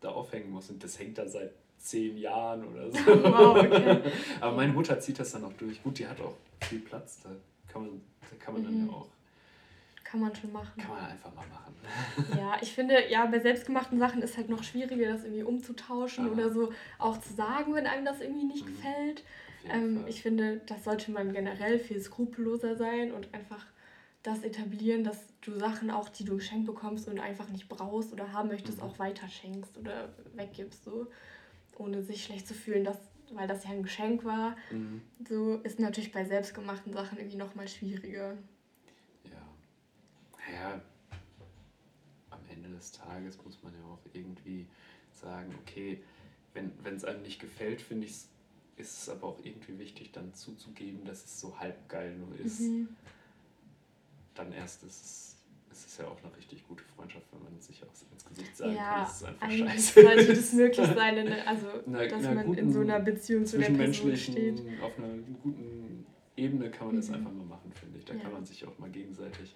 da 0.00 0.10
aufhängen 0.10 0.50
muss. 0.50 0.70
Und 0.70 0.82
das 0.84 0.98
hängt 0.98 1.18
da 1.18 1.26
seit 1.26 1.52
zehn 1.78 2.16
Jahren 2.16 2.64
oder 2.64 2.90
so. 2.90 2.98
Wow, 3.24 3.58
okay. 3.58 4.12
Aber 4.40 4.56
meine 4.56 4.72
Mutter 4.72 4.98
zieht 5.00 5.18
das 5.18 5.32
dann 5.32 5.44
auch 5.44 5.52
durch. 5.54 5.82
Gut, 5.82 5.98
die 5.98 6.06
hat 6.06 6.20
auch 6.20 6.34
viel 6.60 6.80
Platz, 6.80 7.20
da 7.22 7.30
kann 7.68 7.82
man, 7.82 8.00
da 8.30 8.36
kann 8.38 8.54
man 8.54 8.62
mhm. 8.62 8.66
dann 8.66 8.86
ja 8.86 8.92
auch 8.92 9.08
kann 10.14 10.20
man 10.20 10.36
schon 10.36 10.52
machen. 10.52 10.80
Kann 10.80 10.90
man 10.94 11.04
einfach 11.06 11.34
mal 11.34 11.44
machen. 11.48 11.74
ja, 12.38 12.56
ich 12.60 12.72
finde, 12.72 13.10
ja, 13.10 13.26
bei 13.26 13.40
selbstgemachten 13.40 13.98
Sachen 13.98 14.22
ist 14.22 14.36
halt 14.36 14.48
noch 14.48 14.62
schwieriger, 14.62 15.08
das 15.08 15.24
irgendwie 15.24 15.42
umzutauschen 15.42 16.26
Aha. 16.26 16.32
oder 16.32 16.52
so 16.52 16.72
auch 16.98 17.20
zu 17.20 17.32
sagen, 17.32 17.74
wenn 17.74 17.88
einem 17.88 18.04
das 18.04 18.20
irgendwie 18.20 18.44
nicht 18.44 18.64
mhm. 18.64 18.68
gefällt. 18.68 19.24
Ähm, 19.68 20.04
ich 20.06 20.22
finde, 20.22 20.60
das 20.66 20.84
sollte 20.84 21.10
man 21.10 21.32
generell 21.32 21.80
viel 21.80 22.00
skrupelloser 22.00 22.76
sein 22.76 23.12
und 23.12 23.34
einfach 23.34 23.66
das 24.22 24.44
etablieren, 24.44 25.02
dass 25.02 25.18
du 25.40 25.58
Sachen 25.58 25.90
auch, 25.90 26.08
die 26.08 26.24
du 26.24 26.36
geschenkt 26.36 26.66
bekommst 26.66 27.08
und 27.08 27.18
einfach 27.18 27.48
nicht 27.48 27.68
brauchst 27.68 28.12
oder 28.12 28.32
haben 28.32 28.48
möchtest, 28.48 28.78
mhm. 28.78 28.84
auch 28.84 28.98
weiterschenkst 29.00 29.76
oder 29.78 30.14
weggibst, 30.34 30.84
so 30.84 31.08
ohne 31.76 32.02
sich 32.02 32.22
schlecht 32.22 32.46
zu 32.46 32.54
fühlen, 32.54 32.84
dass, 32.84 32.98
weil 33.32 33.48
das 33.48 33.64
ja 33.64 33.70
ein 33.70 33.82
Geschenk 33.82 34.24
war. 34.24 34.56
Mhm. 34.70 35.02
So 35.28 35.56
ist 35.56 35.80
natürlich 35.80 36.12
bei 36.12 36.24
selbstgemachten 36.24 36.92
Sachen 36.92 37.18
irgendwie 37.18 37.36
nochmal 37.36 37.66
schwieriger 37.66 38.36
naja, 40.54 40.80
am 42.30 42.40
Ende 42.50 42.68
des 42.70 42.92
Tages 42.92 43.38
muss 43.44 43.62
man 43.62 43.72
ja 43.74 43.84
auch 43.84 44.00
irgendwie 44.12 44.66
sagen, 45.12 45.54
okay, 45.62 46.02
wenn 46.52 46.94
es 46.94 47.04
einem 47.04 47.22
nicht 47.22 47.40
gefällt, 47.40 47.80
finde 47.80 48.06
ich, 48.06 48.12
ist 48.76 49.02
es 49.02 49.08
aber 49.08 49.28
auch 49.28 49.38
irgendwie 49.42 49.78
wichtig, 49.78 50.12
dann 50.12 50.32
zuzugeben, 50.34 51.04
dass 51.04 51.24
es 51.24 51.40
so 51.40 51.58
halb 51.58 51.88
geil 51.88 52.16
nur 52.16 52.38
ist. 52.38 52.60
Mhm. 52.60 52.88
Dann 54.34 54.52
erst 54.52 54.82
ist 54.84 55.04
es, 55.04 55.36
ist 55.70 55.86
es 55.86 55.98
ja 55.98 56.06
auch 56.06 56.22
eine 56.22 56.36
richtig 56.36 56.66
gute 56.66 56.84
Freundschaft, 56.84 57.26
wenn 57.32 57.42
man 57.42 57.60
sich 57.60 57.82
auch 57.82 57.88
ins 58.12 58.24
Gesicht 58.24 58.56
sagen 58.56 58.74
ja, 58.74 58.94
kann, 58.94 59.02
es 59.04 59.14
ist 59.14 59.24
einfach 59.24 59.50
scheiße. 59.50 60.02
sollte 60.02 60.34
das 60.34 60.52
möglich 60.52 60.86
sein, 60.86 61.16
in, 61.18 61.32
also 61.46 61.66
na, 61.86 62.06
dass 62.06 62.22
na, 62.22 62.34
man 62.34 62.54
in 62.54 62.72
so 62.72 62.80
einer 62.80 63.00
Beziehung 63.00 63.46
zu 63.46 63.58
der 63.58 63.70
Person 63.70 64.16
steht. 64.16 64.62
Auf 64.82 64.98
einer 64.98 65.14
guten 65.42 66.06
Ebene 66.36 66.70
kann 66.70 66.88
man 66.88 66.96
mhm. 66.96 67.00
das 67.00 67.10
einfach 67.10 67.32
mal 67.32 67.46
machen, 67.46 67.72
finde 67.72 67.98
ich. 67.98 68.04
Da 68.04 68.14
ja. 68.14 68.20
kann 68.20 68.32
man 68.32 68.44
sich 68.44 68.64
auch 68.64 68.76
mal 68.78 68.90
gegenseitig 68.90 69.54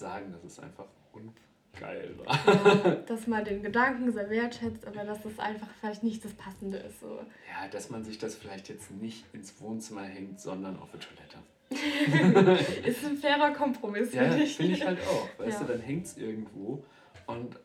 sagen, 0.00 0.32
dass 0.32 0.42
es 0.44 0.58
einfach 0.58 0.86
ungeil 1.12 2.14
war. 2.18 2.38
Ja, 2.46 2.94
dass 3.06 3.26
man 3.26 3.44
den 3.44 3.62
Gedanken 3.62 4.12
sehr 4.12 4.28
wertschätzt, 4.28 4.86
aber 4.86 5.04
dass 5.04 5.22
das 5.22 5.38
einfach 5.38 5.68
vielleicht 5.78 6.02
nicht 6.02 6.24
das 6.24 6.32
Passende 6.32 6.78
ist. 6.78 7.00
So. 7.00 7.20
Ja, 7.48 7.68
dass 7.70 7.90
man 7.90 8.02
sich 8.02 8.18
das 8.18 8.34
vielleicht 8.34 8.68
jetzt 8.68 8.90
nicht 8.90 9.24
ins 9.32 9.60
Wohnzimmer 9.60 10.02
hängt, 10.02 10.40
sondern 10.40 10.78
auf 10.78 10.90
der 10.90 11.00
Toilette. 11.00 11.38
ist 12.84 13.04
ein 13.04 13.16
fairer 13.16 13.52
Kompromiss, 13.52 14.12
ja, 14.12 14.24
finde 14.24 14.42
ich. 14.42 14.56
Finde 14.56 14.72
ich 14.72 14.84
halt 14.84 14.98
auch. 15.02 15.28
Weißt 15.38 15.60
ja. 15.60 15.66
du, 15.66 15.72
dann 15.72 15.80
hängt 15.80 16.06
es 16.06 16.16
irgendwo 16.16 16.84
und 17.26 17.56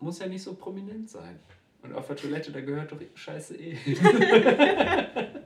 muss 0.00 0.18
ja 0.18 0.26
nicht 0.26 0.42
so 0.42 0.54
prominent 0.54 1.10
sein. 1.10 1.38
Und 1.82 1.94
auf 1.94 2.06
der 2.06 2.16
Toilette, 2.16 2.52
da 2.52 2.60
gehört 2.60 2.92
doch 2.92 2.98
Scheiße 3.14 3.56
eh. 3.56 3.76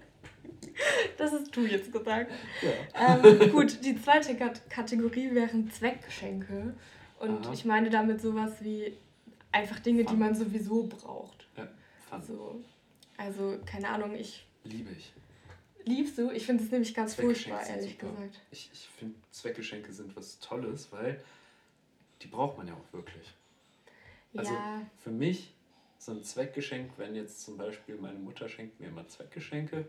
Das 1.17 1.33
hast 1.33 1.55
du 1.57 1.67
jetzt 1.67 1.93
gesagt. 1.93 2.31
Ja. 2.63 3.17
Ähm, 3.17 3.51
gut, 3.53 3.85
die 3.85 4.01
zweite 4.01 4.37
Kategorie 4.69 5.35
wären 5.35 5.71
Zweckgeschenke. 5.71 6.75
Und 7.19 7.47
Aha. 7.47 7.53
ich 7.53 7.65
meine 7.65 7.91
damit 7.91 8.21
sowas 8.21 8.53
wie 8.61 8.97
einfach 9.53 9.81
Dinge, 9.81 10.05
Fun. 10.05 10.13
die 10.13 10.19
man 10.19 10.35
sowieso 10.35 10.85
braucht. 10.85 11.47
Ja, 11.57 11.69
Fun. 12.11 12.23
So, 12.23 12.61
also, 13.17 13.59
keine 13.65 13.89
Ahnung, 13.89 14.15
ich. 14.15 14.47
Liebe 14.65 14.91
ich. 14.93 15.13
Liebst 15.85 16.19
du? 16.19 16.31
Ich 16.33 16.45
finde 16.45 16.65
es 16.65 16.71
nämlich 16.71 16.93
ganz 16.95 17.15
furchtbar, 17.15 17.65
ehrlich 17.65 17.93
super. 17.93 18.13
gesagt. 18.13 18.41
Ich, 18.51 18.71
ich 18.73 18.89
finde, 18.99 19.15
Zweckgeschenke 19.31 19.93
sind 19.93 20.17
was 20.17 20.41
Tolles, 20.41 20.89
weil 20.91 21.23
die 22.23 22.27
braucht 22.27 22.59
man 22.59 22.67
ja 22.67 22.75
auch 22.75 22.93
wirklich. 22.93 23.33
Also 24.35 24.53
ja. 24.53 24.83
für 24.99 25.11
mich 25.11 25.55
so 25.99 26.13
ein 26.13 26.23
Zweckgeschenk, 26.23 26.91
wenn 26.97 27.15
jetzt 27.15 27.43
zum 27.43 27.57
Beispiel 27.57 27.97
meine 27.97 28.19
Mutter 28.19 28.49
schenkt 28.49 28.81
mir 28.81 28.89
immer 28.89 29.07
Zweckgeschenke, 29.07 29.87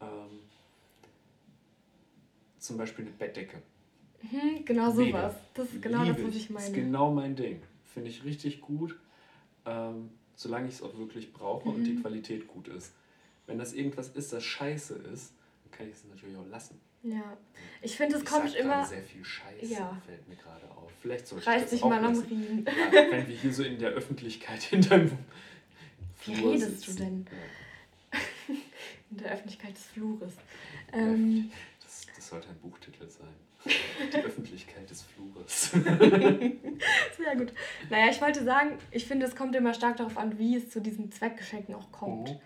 ähm, 0.00 0.40
zum 2.64 2.76
Beispiel 2.76 3.04
eine 3.04 3.14
Bettdecke. 3.14 3.62
Mhm, 4.22 4.64
genau 4.64 4.90
sowas. 4.90 5.34
Das 5.52 5.70
ist 5.70 5.82
genau 5.82 6.02
Liebe 6.02 6.16
das, 6.16 6.28
was 6.28 6.36
ich 6.36 6.50
meine. 6.50 6.60
Das 6.60 6.68
ist 6.68 6.74
genau 6.74 7.10
mein 7.12 7.36
Ding. 7.36 7.62
Finde 7.92 8.10
ich 8.10 8.24
richtig 8.24 8.60
gut, 8.60 8.98
ähm, 9.66 10.10
solange 10.34 10.68
ich 10.68 10.74
es 10.74 10.82
auch 10.82 10.96
wirklich 10.96 11.32
brauche 11.32 11.68
mhm. 11.68 11.74
und 11.74 11.84
die 11.84 11.92
mhm. 11.92 12.02
Qualität 12.02 12.48
gut 12.48 12.68
ist. 12.68 12.92
Wenn 13.46 13.58
das 13.58 13.74
irgendwas 13.74 14.08
ist, 14.08 14.32
das 14.32 14.42
scheiße 14.42 14.94
ist, 15.12 15.34
dann 15.62 15.78
kann 15.78 15.88
ich 15.88 15.94
es 15.94 16.04
natürlich 16.04 16.36
auch 16.36 16.48
lassen. 16.48 16.80
Ja, 17.02 17.36
ich 17.82 17.96
finde, 17.96 18.16
es 18.16 18.24
kommt 18.24 18.54
immer. 18.54 18.86
sehr 18.86 19.02
viel 19.02 19.22
Scheiße, 19.22 19.66
ja. 19.66 20.00
fällt 20.06 20.26
mir 20.26 20.36
gerade 20.36 20.64
auf. 20.70 20.90
Vielleicht 21.02 21.26
sollte 21.26 21.46
Reiß 21.46 21.56
ich 21.56 21.62
das 21.62 21.70
dich 21.72 21.82
auch 21.82 21.90
mal 21.90 22.02
am 22.02 22.18
Riemen. 22.18 22.64
Ja, 22.66 23.10
wenn 23.10 23.28
wir 23.28 23.36
hier 23.36 23.52
so 23.52 23.62
in 23.62 23.78
der 23.78 23.90
Öffentlichkeit 23.90 24.62
hinterm. 24.62 25.10
Wie 26.24 26.32
redest 26.32 26.80
sitzen. 26.80 26.96
du 26.96 27.02
denn? 27.02 27.26
Ja. 27.30 28.18
in 29.10 29.16
der 29.18 29.32
Öffentlichkeit 29.32 29.76
des 29.76 29.84
Flures. 29.84 30.32
Ähm, 30.94 31.50
das 32.24 32.30
sollte 32.30 32.48
ein 32.48 32.56
Buchtitel 32.56 33.06
sein. 33.06 33.34
Die 34.12 34.16
Öffentlichkeit 34.16 34.88
des 34.88 35.02
Flures. 35.02 35.70
Sehr 35.72 37.36
gut. 37.36 37.52
Naja, 37.90 38.10
ich 38.10 38.20
wollte 38.22 38.42
sagen, 38.44 38.78
ich 38.90 39.06
finde, 39.06 39.26
es 39.26 39.36
kommt 39.36 39.54
immer 39.54 39.74
stark 39.74 39.98
darauf 39.98 40.16
an, 40.16 40.38
wie 40.38 40.56
es 40.56 40.70
zu 40.70 40.80
diesen 40.80 41.12
Zweckgeschenken 41.12 41.74
auch 41.74 41.92
kommt. 41.92 42.30
Oh. 42.30 42.40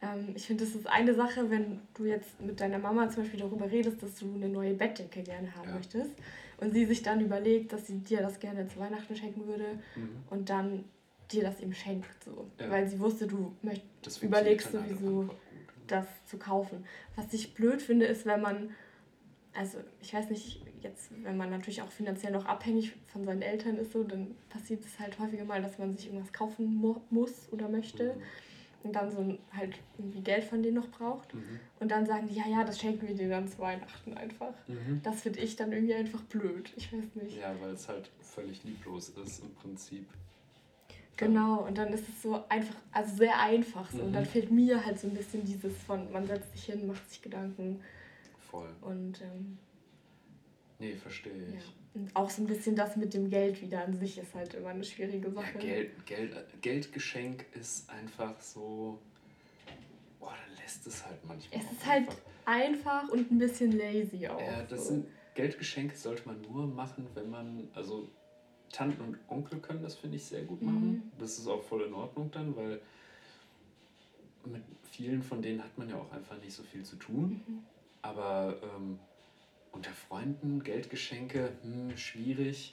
Ähm, 0.00 0.32
ich 0.34 0.46
finde, 0.46 0.64
das 0.64 0.74
ist 0.74 0.86
eine 0.86 1.14
Sache, 1.14 1.50
wenn 1.50 1.80
du 1.94 2.06
jetzt 2.06 2.40
mit 2.40 2.60
deiner 2.60 2.78
Mama 2.78 3.10
zum 3.10 3.24
Beispiel 3.24 3.40
darüber 3.40 3.70
redest, 3.70 4.02
dass 4.02 4.16
du 4.16 4.34
eine 4.34 4.48
neue 4.48 4.72
Bettdecke 4.72 5.22
gerne 5.22 5.54
haben 5.54 5.68
ja. 5.68 5.74
möchtest 5.74 6.12
und 6.56 6.72
sie 6.72 6.86
sich 6.86 7.02
dann 7.02 7.20
überlegt, 7.20 7.74
dass 7.74 7.86
sie 7.86 7.98
dir 7.98 8.22
das 8.22 8.40
gerne 8.40 8.68
zu 8.68 8.78
Weihnachten 8.78 9.16
schenken 9.16 9.46
würde 9.46 9.78
mhm. 9.96 10.24
und 10.30 10.48
dann 10.48 10.84
dir 11.30 11.42
das 11.42 11.60
eben 11.60 11.74
schenkt. 11.74 12.08
So. 12.24 12.50
Ja. 12.58 12.70
Weil 12.70 12.88
sie 12.88 12.98
wusste, 12.98 13.26
du 13.26 13.54
möcht, 13.60 13.82
überlegst 14.22 14.72
sowieso, 14.72 15.28
das 15.86 16.06
zu 16.24 16.38
kaufen. 16.38 16.86
Was 17.16 17.32
ich 17.34 17.52
blöd 17.52 17.82
finde, 17.82 18.06
ist, 18.06 18.24
wenn 18.24 18.40
man 18.40 18.70
also 19.54 19.78
ich 20.00 20.14
weiß 20.14 20.30
nicht, 20.30 20.62
jetzt, 20.82 21.10
wenn 21.22 21.36
man 21.36 21.50
natürlich 21.50 21.82
auch 21.82 21.90
finanziell 21.90 22.32
noch 22.32 22.46
abhängig 22.46 22.92
von 23.08 23.24
seinen 23.24 23.42
Eltern 23.42 23.76
ist, 23.76 23.92
so, 23.92 24.04
dann 24.04 24.34
passiert 24.48 24.84
es 24.84 24.98
halt 24.98 25.18
häufiger 25.18 25.44
mal, 25.44 25.60
dass 25.62 25.78
man 25.78 25.96
sich 25.96 26.06
irgendwas 26.06 26.32
kaufen 26.32 26.74
mu 26.76 26.96
muss 27.10 27.48
oder 27.50 27.68
möchte. 27.68 28.14
Mhm. 28.14 28.22
Und 28.82 28.96
dann 28.96 29.10
so 29.10 29.36
halt 29.52 29.74
irgendwie 29.98 30.22
Geld 30.22 30.42
von 30.42 30.62
denen 30.62 30.76
noch 30.76 30.88
braucht. 30.88 31.34
Mhm. 31.34 31.60
Und 31.80 31.90
dann 31.90 32.06
sagen 32.06 32.28
die, 32.28 32.34
ja, 32.34 32.46
ja, 32.48 32.64
das 32.64 32.80
schenken 32.80 33.06
wir 33.06 33.14
dir 33.14 33.28
dann 33.28 33.46
zu 33.46 33.58
Weihnachten 33.58 34.14
einfach. 34.14 34.54
Mhm. 34.68 35.00
Das 35.02 35.20
finde 35.20 35.40
ich 35.40 35.54
dann 35.56 35.72
irgendwie 35.72 35.92
einfach 35.92 36.22
blöd. 36.22 36.72
Ich 36.76 36.90
weiß 36.90 37.14
nicht. 37.16 37.36
Ja, 37.36 37.54
weil 37.60 37.72
es 37.72 37.88
halt 37.88 38.10
völlig 38.20 38.64
lieblos 38.64 39.10
ist 39.10 39.42
im 39.42 39.54
Prinzip. 39.54 40.06
Genau, 41.18 41.66
und 41.66 41.76
dann 41.76 41.92
ist 41.92 42.08
es 42.08 42.22
so 42.22 42.42
einfach, 42.48 42.76
also 42.92 43.16
sehr 43.16 43.38
einfach 43.38 43.90
so. 43.90 43.98
Mhm. 43.98 44.04
Und 44.04 44.12
dann 44.14 44.22
mhm. 44.22 44.28
fehlt 44.28 44.50
mir 44.50 44.86
halt 44.86 44.98
so 44.98 45.08
ein 45.08 45.14
bisschen 45.14 45.44
dieses 45.44 45.76
von, 45.82 46.10
man 46.10 46.26
setzt 46.26 46.50
sich 46.52 46.64
hin, 46.64 46.86
macht 46.86 47.06
sich 47.10 47.20
Gedanken. 47.20 47.82
Voll. 48.50 48.68
Und 48.80 49.20
ähm, 49.22 49.58
nee, 50.78 50.94
verstehe 50.94 51.48
ich. 51.48 51.54
Ja. 51.54 51.60
Und 51.94 52.14
auch 52.14 52.30
so 52.30 52.42
ein 52.42 52.46
bisschen 52.46 52.76
das 52.76 52.96
mit 52.96 53.14
dem 53.14 53.30
Geld 53.30 53.60
wieder 53.62 53.84
an 53.84 53.96
sich 53.96 54.18
ist 54.18 54.34
halt 54.34 54.54
immer 54.54 54.68
eine 54.70 54.84
schwierige 54.84 55.30
Sache. 55.30 55.54
Ja, 55.54 55.60
Geld, 55.60 56.06
Geld, 56.06 56.36
Geldgeschenk 56.60 57.46
ist 57.52 57.88
einfach 57.90 58.40
so. 58.40 58.98
Boah, 60.18 60.34
da 60.34 60.62
lässt 60.62 60.86
es 60.86 61.04
halt 61.04 61.24
manchmal. 61.26 61.60
Es 61.60 61.72
ist 61.72 61.86
halt 61.86 62.08
einfach 62.44 63.08
und 63.08 63.30
ein 63.30 63.38
bisschen 63.38 63.72
lazy 63.72 64.28
auch. 64.28 64.40
Ja, 64.40 64.62
das 64.62 64.86
so. 64.86 64.94
sind 64.94 65.06
Geldgeschenke 65.34 65.96
sollte 65.96 66.26
man 66.26 66.40
nur 66.42 66.66
machen, 66.66 67.06
wenn 67.14 67.30
man, 67.30 67.68
also 67.74 68.08
Tanten 68.70 69.02
und 69.02 69.18
Onkel 69.28 69.58
können 69.60 69.82
das, 69.82 69.96
finde 69.96 70.16
ich, 70.16 70.24
sehr 70.24 70.42
gut 70.42 70.62
machen. 70.62 70.90
Mhm. 70.90 71.02
Das 71.18 71.38
ist 71.38 71.46
auch 71.48 71.62
voll 71.62 71.82
in 71.82 71.94
Ordnung 71.94 72.30
dann, 72.30 72.54
weil 72.56 72.80
mit 74.44 74.62
vielen 74.90 75.22
von 75.22 75.42
denen 75.42 75.62
hat 75.62 75.76
man 75.76 75.88
ja 75.88 75.96
auch 75.96 76.12
einfach 76.12 76.38
nicht 76.40 76.52
so 76.52 76.62
viel 76.62 76.84
zu 76.84 76.96
tun. 76.96 77.42
Mhm. 77.46 77.58
Aber 78.02 78.56
ähm, 78.62 78.98
unter 79.72 79.90
Freunden 79.90 80.62
Geldgeschenke, 80.62 81.52
hm, 81.62 81.96
schwierig. 81.96 82.72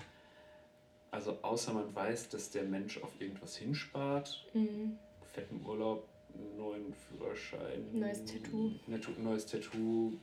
Also 1.12 1.38
außer 1.42 1.74
man 1.74 1.94
weiß, 1.94 2.30
dass 2.30 2.52
der 2.52 2.63
Mensch 2.63 3.02
auf 3.02 3.20
irgendwas 3.20 3.56
hinspart. 3.56 4.46
Mhm. 4.54 4.98
Fetten 5.34 5.66
Urlaub, 5.66 6.08
neuen 6.58 6.94
Führerschein. 6.94 7.88
Neues 7.94 8.26
Tattoo. 8.26 8.72
Neues 9.18 9.46
Tattoo. 9.46 10.13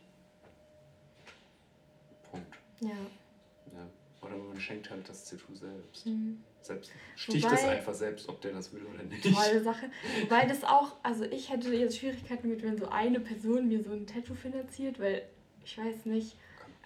Punkt. 2.31 2.59
Ja. 2.81 2.91
ja. 2.91 3.89
Oder 4.25 4.37
man 4.37 4.59
schenkt 4.61 4.91
halt 4.91 5.09
das 5.09 5.29
Tattoo 5.29 5.55
selbst. 5.55 6.07
Mhm. 6.07 6.43
Selbst 6.63 6.91
sticht 7.15 7.47
es 7.47 7.65
einfach 7.65 7.95
selbst, 7.95 8.29
ob 8.29 8.41
der 8.41 8.53
das 8.53 8.73
will 8.73 8.83
oder 8.85 9.03
nicht. 9.03 9.23
Tolle 9.23 9.63
Sache. 9.63 9.91
Wobei 10.23 10.47
das 10.47 10.65
auch, 10.65 10.97
also 11.03 11.25
ich 11.25 11.51
hätte 11.51 11.75
jetzt 11.75 11.99
Schwierigkeiten 11.99 12.49
mit, 12.49 12.63
wenn 12.63 12.79
so 12.79 12.89
eine 12.89 13.21
Person 13.21 13.69
mir 13.69 13.83
so 13.83 13.93
ein 13.93 14.07
Tattoo 14.07 14.35
finanziert, 14.35 14.99
weil 14.99 15.23
ich 15.65 15.77
weiß 15.77 16.07
nicht. 16.07 16.37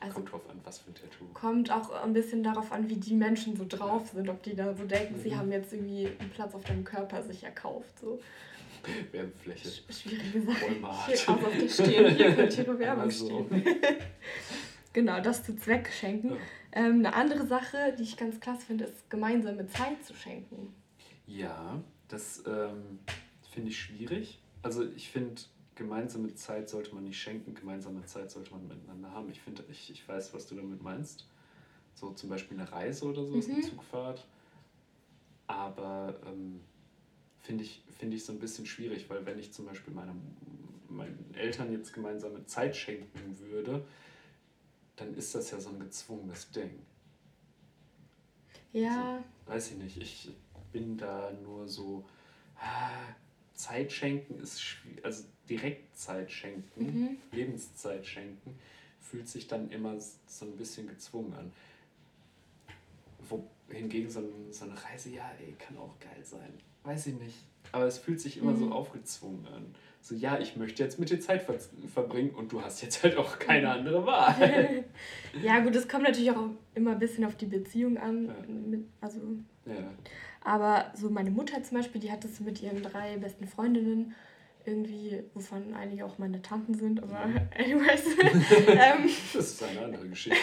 Also 0.01 0.15
kommt 0.15 0.33
drauf 0.33 0.51
an, 0.51 0.61
was 0.65 0.79
für 0.79 0.91
ein 0.91 0.95
Tattoo. 0.95 1.27
Kommt 1.35 1.71
auch 1.71 1.91
ein 2.03 2.13
bisschen 2.13 2.43
darauf 2.43 2.71
an, 2.73 2.89
wie 2.89 2.97
die 2.97 3.15
Menschen 3.15 3.57
so 3.57 3.65
drauf 3.69 4.11
sind. 4.13 4.29
Ob 4.29 4.43
die 4.43 4.55
da 4.55 4.75
so 4.75 4.85
denken, 4.85 5.17
mhm. 5.17 5.23
sie 5.23 5.37
haben 5.37 5.51
jetzt 5.51 5.73
irgendwie 5.73 6.09
einen 6.19 6.31
Platz 6.31 6.55
auf 6.55 6.65
dem 6.65 6.85
Körper 6.85 7.23
sich 7.23 7.43
erkauft. 7.45 7.99
So. 8.01 8.21
Werbefläche. 9.13 9.69
Schwierige 9.91 10.43
Sache. 10.43 10.67
Walmart. 10.67 11.09
Also 11.09 11.33
auf 11.33 11.59
der 11.59 11.69
Stirn, 11.69 12.15
hier 12.15 12.35
könnte 12.35 12.63
ihre 12.63 12.79
Werbung 12.79 13.11
stehen. 13.11 13.47
genau, 14.93 15.21
das 15.21 15.45
zu 15.45 15.57
Zweckgeschenken. 15.57 16.31
Ja. 16.31 16.37
Ähm, 16.73 16.99
eine 16.99 17.15
andere 17.15 17.47
Sache, 17.47 17.95
die 17.99 18.03
ich 18.03 18.17
ganz 18.17 18.41
klasse 18.41 18.67
finde, 18.67 18.85
ist 18.85 19.09
gemeinsame 19.11 19.67
Zeit 19.69 20.05
zu 20.05 20.15
schenken. 20.15 20.75
Ja, 21.27 21.83
das 22.09 22.43
ähm, 22.47 23.01
finde 23.53 23.71
ich 23.71 23.79
schwierig. 23.79 24.41
Also 24.63 24.85
ich 24.85 25.09
finde, 25.09 25.41
gemeinsame 25.75 26.35
Zeit 26.35 26.69
sollte 26.69 26.95
man 26.95 27.05
nicht 27.05 27.21
schenken, 27.21 27.55
gemeinsame 27.55 28.05
Zeit 28.05 28.31
sollte 28.31 28.51
man 28.51 28.67
miteinander 28.67 29.13
haben. 29.13 29.31
Ich 29.31 29.41
finde, 29.41 29.65
ich, 29.71 29.91
ich 29.91 30.07
weiß, 30.07 30.35
was 30.35 30.47
du 30.47 30.57
damit 30.57 30.83
meinst. 30.83 31.27
So 31.95 32.11
zum 32.11 32.29
Beispiel 32.29 32.59
eine 32.59 32.71
Reise 32.71 33.07
oder 33.07 33.25
so, 33.25 33.35
mhm. 33.35 33.43
eine 33.43 33.61
Zugfahrt. 33.63 34.27
Aber 35.47 36.21
ähm, 36.27 36.61
finde 37.39 37.65
ich, 37.65 37.83
find 37.99 38.13
ich 38.13 38.25
so 38.25 38.33
ein 38.33 38.39
bisschen 38.39 38.67
schwierig, 38.67 39.09
weil 39.09 39.25
wenn 39.25 39.39
ich 39.39 39.53
zum 39.53 39.67
Beispiel 39.67 39.95
meine, 39.95 40.15
meinen 40.89 41.33
Eltern 41.35 41.73
jetzt 41.73 41.93
gemeinsame 41.93 42.45
Zeit 42.47 42.77
schenken 42.77 43.39
würde, 43.39 43.85
dann 44.99 45.15
ist 45.15 45.35
das 45.35 45.51
ja 45.51 45.61
so 45.61 45.71
ein 45.71 45.79
gezwungenes 45.79 46.51
Ding. 46.51 46.71
Ja. 48.73 49.17
Also, 49.17 49.25
weiß 49.47 49.71
ich 49.73 49.77
nicht, 49.79 49.97
ich 49.97 50.31
bin 50.73 50.97
da 50.97 51.33
nur 51.43 51.67
so, 51.69 52.05
ah, 52.61 53.15
Zeit 53.55 53.93
schenken 53.93 54.41
ist 54.41 54.61
schwierig, 54.61 55.05
also 55.05 55.25
direkt 55.49 55.97
Zeit 55.97 56.31
schenken, 56.31 56.85
mhm. 56.85 57.17
Lebenszeit 57.33 58.07
schenken, 58.07 58.59
fühlt 59.01 59.29
sich 59.29 59.49
dann 59.49 59.71
immer 59.71 59.99
so 59.99 60.45
ein 60.45 60.57
bisschen 60.57 60.87
gezwungen 60.87 61.33
an. 61.35 61.53
Wohingegen 63.69 64.11
so, 64.11 64.21
ein, 64.21 64.53
so 64.53 64.65
eine 64.65 64.83
Reise, 64.85 65.11
ja, 65.11 65.31
ey, 65.41 65.55
kann 65.59 65.77
auch 65.79 65.99
geil 65.99 66.23
sein. 66.23 66.53
Weiß 66.85 67.09
ich 67.09 67.15
nicht. 67.15 67.37
Aber 67.73 67.87
es 67.87 67.99
fühlt 67.99 68.21
sich 68.21 68.39
immer 68.39 68.53
mhm. 68.53 68.59
so 68.59 68.73
aufgezwungen 68.73 69.47
an. 69.47 69.75
So, 70.01 70.15
ja, 70.15 70.39
ich 70.39 70.57
möchte 70.57 70.83
jetzt 70.83 70.99
mit 70.99 71.11
dir 71.11 71.21
Zeit 71.21 71.43
ver 71.43 71.57
verbringen 71.93 72.31
und 72.31 72.53
du 72.53 72.63
hast 72.63 72.83
jetzt 72.83 73.03
halt 73.03 73.17
auch 73.17 73.39
keine 73.39 73.71
andere 73.71 74.07
Wahl. 74.07 74.85
ja, 75.43 75.59
gut, 75.61 75.75
es 75.77 75.89
kommt 75.89 76.05
natürlich 76.05 76.31
auch 76.31 76.51
immer 76.75 76.93
ein 76.93 76.99
bisschen 76.99 77.25
auf 77.25 77.37
die 77.37 77.47
Beziehung 77.47 77.99
an. 77.99 78.27
Ja. 78.27 78.79
Also, 79.01 79.21
ja. 79.67 79.93
Aber 80.43 80.93
so 80.95 81.11
meine 81.11 81.31
Mutter 81.31 81.63
zum 81.63 81.79
Beispiel, 81.79 82.01
die 82.01 82.11
hat 82.11 82.25
das 82.25 82.41
mit 82.41 82.63
ihren 82.63 82.83
drei 82.83 83.17
besten 83.19 83.47
Freundinnen 83.47 84.15
irgendwie, 84.69 85.23
wovon 85.35 85.75
einige 85.75 86.05
auch 86.05 86.19
meine 86.19 86.43
Tanten 86.43 86.75
sind, 86.75 87.03
aber 87.03 87.27
mhm. 87.27 87.41
anyways. 87.59 88.05
ähm, 88.69 89.11
das 89.33 89.35
ist 89.35 89.63
eine 89.63 89.81
andere 89.81 90.09
Geschichte. 90.09 90.39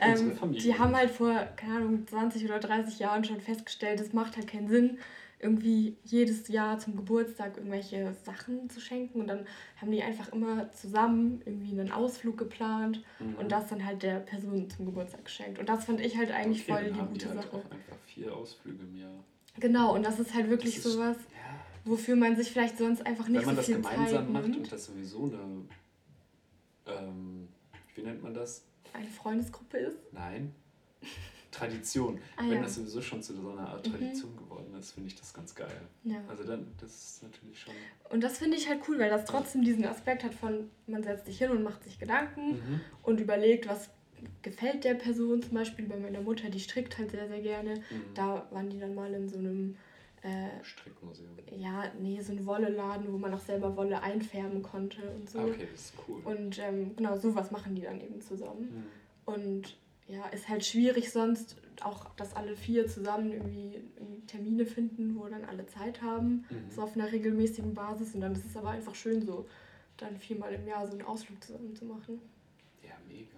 ähm, 0.00 0.52
die 0.52 0.78
haben 0.78 0.96
halt 0.96 1.10
vor, 1.10 1.34
keine 1.56 1.76
Ahnung, 1.76 2.06
20 2.06 2.44
oder 2.44 2.58
30 2.58 2.98
Jahren 2.98 3.24
schon 3.24 3.40
festgestellt, 3.40 4.00
es 4.00 4.12
macht 4.12 4.36
halt 4.36 4.46
keinen 4.46 4.68
Sinn, 4.68 4.98
irgendwie 5.38 5.96
jedes 6.04 6.48
Jahr 6.48 6.78
zum 6.78 6.96
Geburtstag 6.96 7.56
irgendwelche 7.56 8.14
Sachen 8.24 8.70
zu 8.70 8.80
schenken. 8.80 9.20
Und 9.20 9.28
dann 9.28 9.46
haben 9.80 9.90
die 9.90 10.02
einfach 10.02 10.32
immer 10.32 10.70
zusammen 10.72 11.42
irgendwie 11.44 11.78
einen 11.78 11.92
Ausflug 11.92 12.38
geplant 12.38 13.02
mhm. 13.18 13.34
und 13.34 13.52
das 13.52 13.68
dann 13.68 13.84
halt 13.84 14.02
der 14.02 14.20
Person 14.20 14.68
zum 14.70 14.86
Geburtstag 14.86 15.24
geschenkt. 15.24 15.58
Und 15.58 15.68
das 15.68 15.84
fand 15.84 16.00
ich 16.00 16.16
halt 16.16 16.30
eigentlich 16.30 16.62
okay, 16.62 16.72
voll 16.72 16.92
die 16.92 16.98
gute 16.98 17.26
die 17.26 17.26
halt 17.26 17.42
Sache. 17.42 17.56
Auch 17.56 17.70
einfach 17.70 17.98
vier 18.06 18.34
Ausflüge 18.34 18.82
im 18.82 18.96
Jahr. 18.96 19.24
Genau, 19.58 19.94
und 19.94 20.04
das 20.04 20.18
ist 20.18 20.34
halt 20.34 20.48
wirklich 20.50 20.76
ist, 20.76 20.84
sowas, 20.84 21.16
ja. 21.16 21.60
wofür 21.84 22.16
man 22.16 22.36
sich 22.36 22.50
vielleicht 22.50 22.78
sonst 22.78 23.04
einfach 23.04 23.28
nicht 23.28 23.44
so 23.44 23.50
viel 23.50 23.56
Zeit 23.56 23.68
Wenn 23.68 23.82
man 23.82 23.84
das 23.84 24.10
gemeinsam 24.12 24.32
macht 24.32 24.56
und 24.56 24.72
das 24.72 24.84
sowieso 24.86 25.24
eine, 25.24 25.64
ähm, 26.86 27.48
wie 27.94 28.02
nennt 28.02 28.22
man 28.22 28.34
das? 28.34 28.64
Eine 28.92 29.08
Freundesgruppe 29.08 29.78
ist? 29.78 29.98
Nein. 30.12 30.54
Tradition. 31.56 32.18
Ah, 32.36 32.42
Wenn 32.42 32.54
ja. 32.54 32.62
das 32.62 32.74
sowieso 32.74 33.00
schon 33.00 33.22
zu 33.22 33.34
so 33.34 33.50
einer 33.50 33.68
Art 33.68 33.86
mhm. 33.86 33.92
Tradition 33.92 34.32
mhm. 34.32 34.36
geworden 34.36 34.74
ist, 34.78 34.92
finde 34.92 35.08
ich 35.08 35.16
das 35.16 35.32
ganz 35.32 35.54
geil. 35.54 35.80
Ja. 36.04 36.18
Also 36.28 36.44
dann, 36.44 36.66
das 36.80 36.90
ist 36.90 37.22
natürlich 37.22 37.60
schon. 37.60 37.74
Und 38.10 38.22
das 38.22 38.38
finde 38.38 38.56
ich 38.56 38.68
halt 38.68 38.80
cool, 38.88 38.98
weil 38.98 39.10
das 39.10 39.24
trotzdem 39.24 39.62
diesen 39.62 39.84
Aspekt 39.84 40.24
hat 40.24 40.34
von, 40.34 40.70
man 40.86 41.02
setzt 41.02 41.26
sich 41.26 41.38
hin 41.38 41.50
und 41.50 41.62
macht 41.62 41.82
sich 41.84 41.98
Gedanken 41.98 42.52
mhm. 42.52 42.80
und 43.02 43.20
überlegt, 43.20 43.68
was 43.68 43.90
gefällt 44.42 44.84
der 44.84 44.94
Person. 44.94 45.42
Zum 45.42 45.54
Beispiel 45.54 45.86
bei 45.86 45.96
meiner 45.96 46.20
Mutter, 46.20 46.50
die 46.50 46.60
strickt 46.60 46.98
halt 46.98 47.10
sehr, 47.10 47.28
sehr 47.28 47.40
gerne. 47.40 47.76
Mhm. 47.76 48.14
Da 48.14 48.46
waren 48.50 48.68
die 48.68 48.78
dann 48.78 48.94
mal 48.94 49.12
in 49.12 49.28
so 49.28 49.38
einem 49.38 49.76
äh, 50.22 50.62
Strickmuseum. 50.62 51.36
Ja, 51.56 51.84
nee, 52.00 52.20
so 52.20 52.32
ein 52.32 52.44
Wolleladen, 52.44 53.12
wo 53.12 53.18
man 53.18 53.32
auch 53.32 53.40
selber 53.40 53.76
Wolle 53.76 54.02
einfärben 54.02 54.62
konnte 54.62 55.02
und 55.10 55.30
so. 55.30 55.40
Okay, 55.40 55.68
das 55.70 55.86
ist 55.86 55.94
cool. 56.08 56.20
Und 56.24 56.58
ähm, 56.58 56.96
genau, 56.96 57.16
sowas 57.16 57.50
machen 57.50 57.74
die 57.74 57.82
dann 57.82 58.00
eben 58.00 58.20
zusammen. 58.20 58.84
Mhm. 59.26 59.32
Und 59.32 59.76
ja, 60.08 60.26
ist 60.28 60.48
halt 60.48 60.64
schwierig 60.64 61.10
sonst 61.10 61.56
auch, 61.82 62.14
dass 62.16 62.34
alle 62.34 62.56
vier 62.56 62.86
zusammen 62.86 63.32
irgendwie 63.32 63.82
Termine 64.26 64.66
finden, 64.66 65.16
wo 65.16 65.26
dann 65.28 65.44
alle 65.44 65.66
Zeit 65.66 66.02
haben, 66.02 66.44
mhm. 66.48 66.70
so 66.70 66.82
auf 66.82 66.94
einer 66.96 67.10
regelmäßigen 67.10 67.74
Basis. 67.74 68.14
Und 68.14 68.20
dann 68.20 68.32
ist 68.32 68.44
es 68.46 68.56
aber 68.56 68.70
einfach 68.70 68.94
schön, 68.94 69.24
so 69.24 69.46
dann 69.96 70.16
viermal 70.16 70.52
im 70.52 70.66
Jahr 70.66 70.86
so 70.86 70.92
einen 70.92 71.02
Ausflug 71.02 71.42
zusammen 71.42 71.74
zu 71.74 71.84
machen. 71.84 72.20
Ja, 72.82 72.94
mega. 73.08 73.28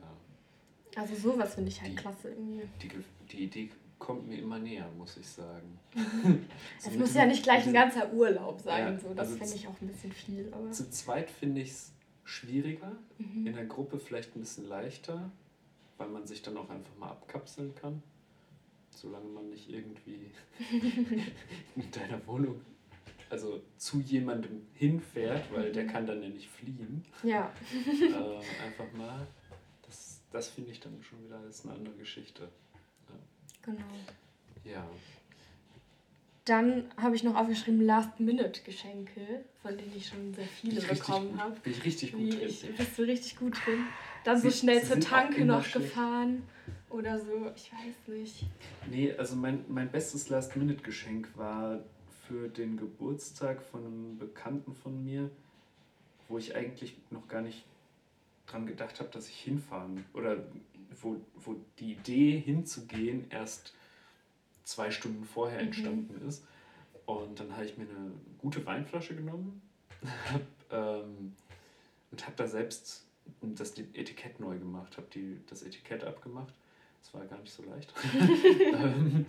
Also 0.96 1.14
sowas 1.14 1.54
finde 1.54 1.70
ich 1.70 1.80
halt 1.80 1.92
die, 1.92 1.96
klasse 1.96 2.30
irgendwie. 2.30 2.62
Die, 2.82 2.90
die 3.30 3.44
Idee 3.44 3.70
kommt 3.98 4.28
mir 4.28 4.38
immer 4.38 4.58
näher, 4.58 4.88
muss 4.96 5.16
ich 5.16 5.26
sagen. 5.26 5.78
Mhm. 5.94 6.46
es 6.78 6.94
muss 6.94 7.14
ja 7.14 7.26
nicht 7.26 7.42
gleich 7.42 7.66
ein 7.66 7.72
ganzer 7.72 8.12
Urlaub 8.12 8.60
sein, 8.60 8.94
ja, 8.94 8.98
so. 8.98 9.14
das 9.14 9.28
also 9.28 9.38
fände 9.38 9.54
ich 9.54 9.68
auch 9.68 9.80
ein 9.80 9.88
bisschen 9.88 10.12
viel. 10.12 10.52
Aber 10.52 10.70
zu 10.70 10.88
zweit 10.90 11.30
finde 11.30 11.60
ich 11.60 11.70
es 11.70 11.92
schwieriger, 12.24 12.96
mhm. 13.18 13.46
in 13.46 13.54
der 13.54 13.66
Gruppe 13.66 13.98
vielleicht 13.98 14.36
ein 14.36 14.40
bisschen 14.40 14.68
leichter 14.68 15.30
weil 15.98 16.08
man 16.08 16.26
sich 16.26 16.42
dann 16.42 16.56
auch 16.56 16.70
einfach 16.70 16.96
mal 16.96 17.10
abkapseln 17.10 17.74
kann. 17.74 18.02
Solange 18.90 19.28
man 19.28 19.50
nicht 19.50 19.68
irgendwie 19.68 20.30
in 21.76 21.90
deiner 21.92 22.26
Wohnung, 22.26 22.60
also 23.30 23.62
zu 23.76 24.00
jemandem 24.00 24.66
hinfährt, 24.74 25.52
weil 25.52 25.70
der 25.72 25.86
kann 25.86 26.06
dann 26.06 26.22
ja 26.22 26.28
nicht 26.28 26.48
fliehen. 26.48 27.04
Ja. 27.22 27.52
äh, 27.72 28.64
einfach 28.64 28.92
mal. 28.96 29.26
Das, 29.82 30.20
das 30.30 30.48
finde 30.48 30.70
ich 30.72 30.80
dann 30.80 31.02
schon 31.02 31.22
wieder 31.24 31.44
ist 31.48 31.64
eine 31.64 31.74
andere 31.74 31.94
Geschichte. 31.94 32.48
Ja. 33.08 33.14
Genau. 33.62 33.84
Ja. 34.64 34.88
Dann 36.48 36.84
habe 36.96 37.14
ich 37.14 37.24
noch 37.24 37.34
aufgeschrieben 37.34 37.82
Last-Minute-Geschenke, 37.82 39.44
von 39.60 39.76
denen 39.76 39.92
ich 39.94 40.06
schon 40.06 40.32
sehr 40.32 40.46
viele 40.46 40.80
bekommen 40.80 41.38
habe. 41.38 41.54
Bin 41.60 41.74
ich 41.74 41.84
richtig 41.84 42.12
gut 42.12 42.32
drin. 42.32 42.40
Ich, 42.48 42.74
bist 42.74 42.98
du 42.98 43.02
richtig 43.02 43.36
gut 43.36 43.54
drin. 43.66 43.84
Dann 44.24 44.40
so 44.40 44.50
schnell 44.50 44.82
zur 44.82 44.98
Tanke 44.98 45.44
noch 45.44 45.62
schlecht. 45.62 45.88
gefahren 45.88 46.42
oder 46.88 47.18
so, 47.18 47.50
ich 47.54 47.70
weiß 47.70 48.16
nicht. 48.16 48.46
Nee, 48.90 49.12
also 49.12 49.36
mein, 49.36 49.62
mein 49.68 49.90
bestes 49.90 50.30
Last-Minute-Geschenk 50.30 51.36
war 51.36 51.80
für 52.26 52.48
den 52.48 52.78
Geburtstag 52.78 53.62
von 53.62 53.84
einem 53.84 54.18
Bekannten 54.18 54.74
von 54.74 55.04
mir, 55.04 55.30
wo 56.28 56.38
ich 56.38 56.56
eigentlich 56.56 56.96
noch 57.10 57.28
gar 57.28 57.42
nicht 57.42 57.64
dran 58.46 58.64
gedacht 58.64 59.00
habe, 59.00 59.10
dass 59.10 59.28
ich 59.28 59.38
hinfahren 59.38 60.02
oder 60.14 60.38
wo, 61.02 61.16
wo 61.36 61.56
die 61.78 61.92
Idee 61.92 62.38
hinzugehen 62.38 63.26
erst 63.30 63.74
zwei 64.68 64.90
Stunden 64.90 65.24
vorher 65.24 65.60
mhm. 65.60 65.66
entstanden 65.66 66.20
mhm. 66.20 66.28
ist. 66.28 66.44
Und 67.06 67.40
dann 67.40 67.52
habe 67.52 67.64
ich 67.64 67.78
mir 67.78 67.84
eine 67.84 68.12
gute 68.36 68.64
Weinflasche 68.66 69.16
genommen 69.16 69.62
hab, 70.30 70.42
ähm, 70.70 71.34
und 72.10 72.26
habe 72.26 72.36
da 72.36 72.46
selbst 72.46 73.04
das 73.40 73.78
Etikett 73.78 74.40
neu 74.40 74.58
gemacht, 74.58 74.96
habe 74.96 75.06
das 75.48 75.62
Etikett 75.62 76.04
abgemacht. 76.04 76.52
Das 77.02 77.14
war 77.14 77.24
gar 77.26 77.38
nicht 77.40 77.52
so 77.52 77.62
leicht. 77.64 77.92
Ähm, 78.70 79.26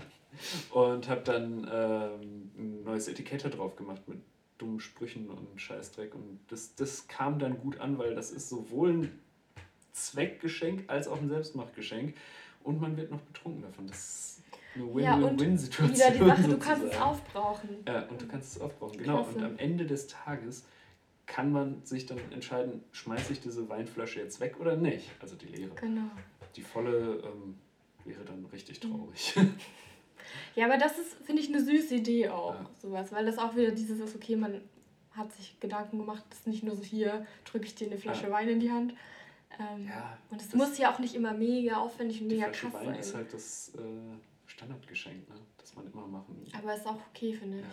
und 0.69 1.09
habe 1.09 1.21
dann 1.21 1.67
ähm, 1.71 2.51
ein 2.55 2.83
neues 2.83 3.07
Etikett 3.07 3.57
drauf 3.57 3.75
gemacht 3.75 4.07
mit 4.07 4.19
dummen 4.59 4.79
Sprüchen 4.79 5.27
und 5.27 5.59
Scheißdreck. 5.59 6.13
Und 6.13 6.39
das, 6.49 6.75
das 6.75 7.07
kam 7.07 7.39
dann 7.39 7.57
gut 7.57 7.79
an, 7.79 7.97
weil 7.97 8.13
das 8.13 8.29
ist 8.29 8.47
sowohl 8.47 8.89
ein 8.91 9.19
Zweckgeschenk 9.93 10.83
als 10.87 11.07
auch 11.07 11.19
ein 11.19 11.29
Selbstmachtgeschenk. 11.29 12.15
Und 12.63 12.79
man 12.79 12.95
wird 12.95 13.09
noch 13.09 13.21
betrunken 13.21 13.63
davon. 13.63 13.87
Das 13.87 13.97
ist 13.97 14.38
eine 14.79 14.95
Win-Win-Win-Situation. 14.95 15.95
Ja, 15.95 16.13
wieder 16.13 16.35
die 16.35 16.41
Sache, 16.41 16.51
du 16.51 16.57
kannst 16.59 16.85
es 16.85 16.97
aufbrauchen. 16.99 17.69
Ja, 17.87 18.07
und 18.07 18.21
du 18.21 18.27
kannst 18.27 18.55
es 18.55 18.61
aufbrauchen, 18.61 18.97
genau. 18.97 19.23
Klasse. 19.23 19.37
Und 19.37 19.43
am 19.43 19.57
Ende 19.57 19.85
des 19.85 20.07
Tages 20.07 20.65
kann 21.25 21.51
man 21.51 21.85
sich 21.85 22.05
dann 22.05 22.19
entscheiden, 22.31 22.83
schmeiße 22.91 23.33
ich 23.33 23.41
diese 23.41 23.69
Weinflasche 23.69 24.19
jetzt 24.19 24.39
weg 24.39 24.59
oder 24.59 24.75
nicht. 24.75 25.09
Also 25.19 25.35
die 25.35 25.45
leere. 25.45 25.71
Genau. 25.75 26.09
Die 26.55 26.61
volle 26.61 27.21
ähm, 27.23 27.57
wäre 28.05 28.25
dann 28.25 28.45
richtig 28.51 28.83
mhm. 28.83 28.91
traurig. 28.91 29.35
Ja, 30.55 30.65
aber 30.65 30.77
das 30.77 30.97
ist, 30.99 31.13
finde 31.25 31.41
ich, 31.41 31.49
eine 31.49 31.63
süße 31.63 31.95
Idee 31.95 32.29
auch, 32.29 32.53
ja. 32.53 32.69
sowas, 32.79 33.11
weil 33.11 33.25
das 33.25 33.37
auch 33.37 33.55
wieder 33.55 33.71
dieses 33.71 33.99
ist, 33.99 34.15
okay, 34.15 34.35
man 34.35 34.61
hat 35.11 35.33
sich 35.33 35.59
Gedanken 35.59 35.97
gemacht, 35.97 36.23
das 36.29 36.39
ist 36.39 36.47
nicht 36.47 36.63
nur 36.63 36.75
so 36.75 36.83
hier, 36.83 37.25
drücke 37.45 37.65
ich 37.65 37.75
dir 37.75 37.87
eine 37.87 37.97
Flasche 37.97 38.25
ja. 38.25 38.31
Wein 38.31 38.49
in 38.49 38.59
die 38.59 38.71
Hand. 38.71 38.93
Ähm, 39.59 39.87
ja, 39.87 40.17
und 40.29 40.41
es 40.41 40.53
muss 40.53 40.77
ja 40.77 40.93
auch 40.93 40.99
nicht 40.99 41.15
immer 41.15 41.33
mega 41.33 41.77
aufwendig 41.77 42.21
und 42.21 42.27
mega 42.27 42.49
krass 42.49 42.73
Wein 42.73 42.85
sein. 42.85 42.99
ist 42.99 43.15
halt 43.15 43.33
das 43.33 43.71
äh, 43.75 43.81
Standardgeschenk, 44.59 45.29
ne? 45.29 45.35
das 45.57 45.73
man 45.73 45.89
immer 45.89 46.05
machen 46.05 46.45
Aber 46.51 46.75
ist 46.75 46.85
auch 46.85 46.99
okay, 47.09 47.33
finde 47.33 47.59
ich. 47.59 47.65
Ja, 47.65 47.71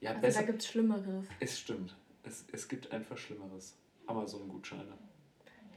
ja 0.00 0.10
also 0.10 0.20
besser, 0.20 0.40
da 0.40 0.46
gibt 0.46 0.60
es 0.60 0.68
Schlimmeres. 0.68 1.26
Es 1.40 1.58
stimmt. 1.58 1.96
Es, 2.22 2.44
es 2.52 2.68
gibt 2.68 2.92
einfach 2.92 3.16
Schlimmeres. 3.16 3.76
Amazon-Gutscheine. 4.06 4.92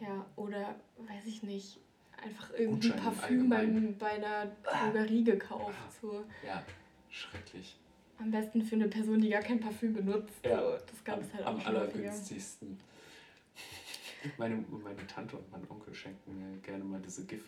Ja, 0.01 0.25
oder 0.35 0.75
weiß 0.97 1.25
ich 1.25 1.41
nicht, 1.43 1.79
einfach 2.21 2.51
irgendwie 2.57 2.89
Parfüm 2.89 3.49
bei, 3.49 3.65
bei 3.97 4.11
einer 4.11 4.47
Drogerie 4.63 5.23
gekauft. 5.23 5.77
So. 6.01 6.25
Ja, 6.45 6.65
schrecklich. 7.09 7.77
Am 8.17 8.29
besten 8.29 8.61
für 8.61 8.75
eine 8.75 8.89
Person, 8.89 9.21
die 9.21 9.29
gar 9.29 9.41
kein 9.41 9.61
Parfüm 9.61 9.93
benutzt. 9.93 10.33
Ja, 10.43 10.59
so. 10.59 10.85
das 10.85 11.03
Ganze 11.05 11.33
halt 11.33 11.45
am, 11.45 11.55
auch 11.55 11.65
am 11.65 11.75
allergünstigsten. 11.75 12.77
Meine, 14.37 14.55
meine 14.55 15.05
Tante 15.05 15.37
und 15.37 15.51
mein 15.51 15.69
Onkel 15.69 15.93
schenken 15.93 16.35
mir 16.35 16.57
gerne 16.61 16.83
mal 16.83 16.99
diese 16.99 17.25
Gift, 17.25 17.47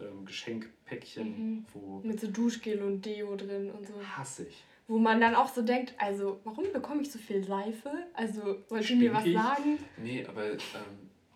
ähm, 0.00 0.24
Geschenkpäckchen, 0.24 1.28
mhm. 1.28 1.66
wo. 1.72 2.00
Mit 2.02 2.20
so 2.20 2.28
Duschgel 2.28 2.82
und 2.82 3.04
Deo 3.04 3.36
drin 3.36 3.70
und 3.70 3.86
so. 3.86 3.94
Hasse 4.16 4.46
ich. 4.48 4.64
Wo 4.88 4.98
man 4.98 5.20
dann 5.20 5.34
auch 5.34 5.48
so 5.48 5.62
denkt, 5.62 5.94
also 5.98 6.40
warum 6.44 6.72
bekomme 6.72 7.02
ich 7.02 7.10
so 7.10 7.18
viel 7.18 7.42
Seife? 7.42 7.90
Also 8.14 8.58
wollt 8.68 8.88
ihr 8.88 8.96
mir 8.96 9.12
was 9.12 9.24
sagen? 9.24 9.78
Nee, 9.96 10.24
aber 10.24 10.52
ähm, 10.52 10.58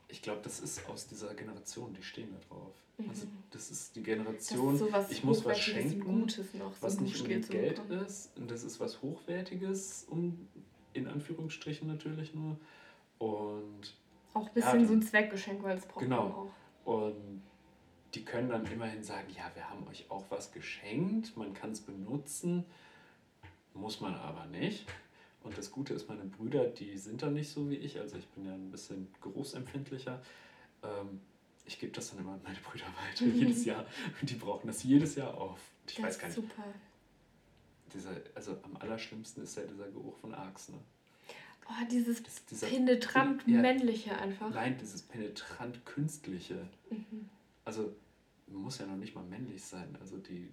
ich 0.08 0.22
glaube, 0.22 0.40
das 0.44 0.60
ist 0.60 0.88
aus 0.88 1.08
dieser 1.08 1.34
Generation, 1.34 1.92
die 1.92 2.02
stehen 2.02 2.28
da 2.32 2.48
drauf. 2.48 2.74
Mhm. 2.98 3.08
Also 3.08 3.26
das 3.50 3.70
ist 3.70 3.96
die 3.96 4.02
Generation, 4.02 4.74
ist 4.74 4.80
so 4.80 4.88
ich 5.10 5.24
muss 5.24 5.44
was 5.44 5.58
schenken, 5.58 6.00
Gutes 6.00 6.54
noch, 6.54 6.74
so 6.74 6.82
was 6.82 7.00
nicht 7.00 7.20
unbedingt 7.20 7.50
Geld 7.50 7.80
ist. 8.06 8.36
Und 8.36 8.50
das 8.50 8.62
ist 8.62 8.78
was 8.78 9.02
Hochwertiges, 9.02 10.06
um 10.08 10.48
in 10.92 11.06
Anführungsstrichen 11.06 11.88
natürlich 11.88 12.34
nur. 12.34 12.56
Und 13.18 13.94
auch 14.34 14.48
ein 14.48 14.54
bisschen 14.54 14.80
ja, 14.80 14.86
so 14.86 14.92
ein 14.92 15.02
Zweckgeschenk, 15.02 15.62
weil 15.62 15.76
es 15.76 15.86
braucht 15.86 16.04
genau. 16.04 16.22
man 16.22 16.32
auch. 16.32 16.52
Und 16.84 17.42
die 18.14 18.24
können 18.24 18.48
dann 18.48 18.66
immerhin 18.66 19.04
sagen, 19.04 19.28
ja, 19.36 19.50
wir 19.54 19.68
haben 19.70 19.86
euch 19.88 20.10
auch 20.10 20.24
was 20.30 20.52
geschenkt, 20.52 21.36
man 21.36 21.54
kann 21.54 21.72
es 21.72 21.80
benutzen, 21.80 22.64
muss 23.74 24.00
man 24.00 24.14
aber 24.14 24.46
nicht. 24.46 24.86
Und 25.42 25.56
das 25.56 25.70
Gute 25.70 25.94
ist, 25.94 26.08
meine 26.08 26.24
Brüder, 26.24 26.66
die 26.66 26.98
sind 26.98 27.22
dann 27.22 27.34
nicht 27.34 27.50
so 27.50 27.70
wie 27.70 27.76
ich, 27.76 27.98
also 27.98 28.16
ich 28.18 28.26
bin 28.28 28.44
ja 28.46 28.52
ein 28.52 28.70
bisschen 28.70 29.08
geruchsempfindlicher. 29.22 30.20
Ähm, 30.82 31.20
ich 31.64 31.78
gebe 31.78 31.92
das 31.92 32.10
dann 32.10 32.18
immer 32.18 32.32
an 32.32 32.42
meine 32.42 32.58
Brüder 32.58 32.86
weiter, 33.08 33.24
mhm. 33.24 33.38
jedes 33.38 33.64
Jahr. 33.64 33.86
Und 34.20 34.28
die 34.28 34.34
brauchen 34.34 34.66
das 34.66 34.82
jedes 34.82 35.14
Jahr 35.14 35.34
auf. 35.34 35.58
Ich 35.86 35.94
das 35.94 36.04
weiß 36.04 36.18
gar 36.18 36.26
nicht. 36.28 36.36
Super. 36.36 36.64
Dieser, 37.94 38.10
also 38.34 38.58
am 38.62 38.76
allerschlimmsten 38.76 39.42
ist 39.42 39.56
ja 39.56 39.64
dieser 39.64 39.88
Geruch 39.90 40.16
von 40.16 40.34
Arx, 40.34 40.68
ne? 40.68 40.78
Oh, 41.68 41.86
dieses 41.88 42.22
das, 42.22 42.60
penetrant 42.60 43.46
männliche 43.46 44.16
einfach. 44.18 44.50
Nein, 44.50 44.76
dieses 44.80 45.02
penetrant 45.02 45.84
künstliche. 45.86 46.68
Mhm. 46.90 47.28
Also 47.70 47.94
muss 48.48 48.78
ja 48.78 48.86
noch 48.86 48.96
nicht 48.96 49.14
mal 49.14 49.22
männlich 49.22 49.62
sein. 49.62 49.96
Also 50.00 50.18
die 50.18 50.52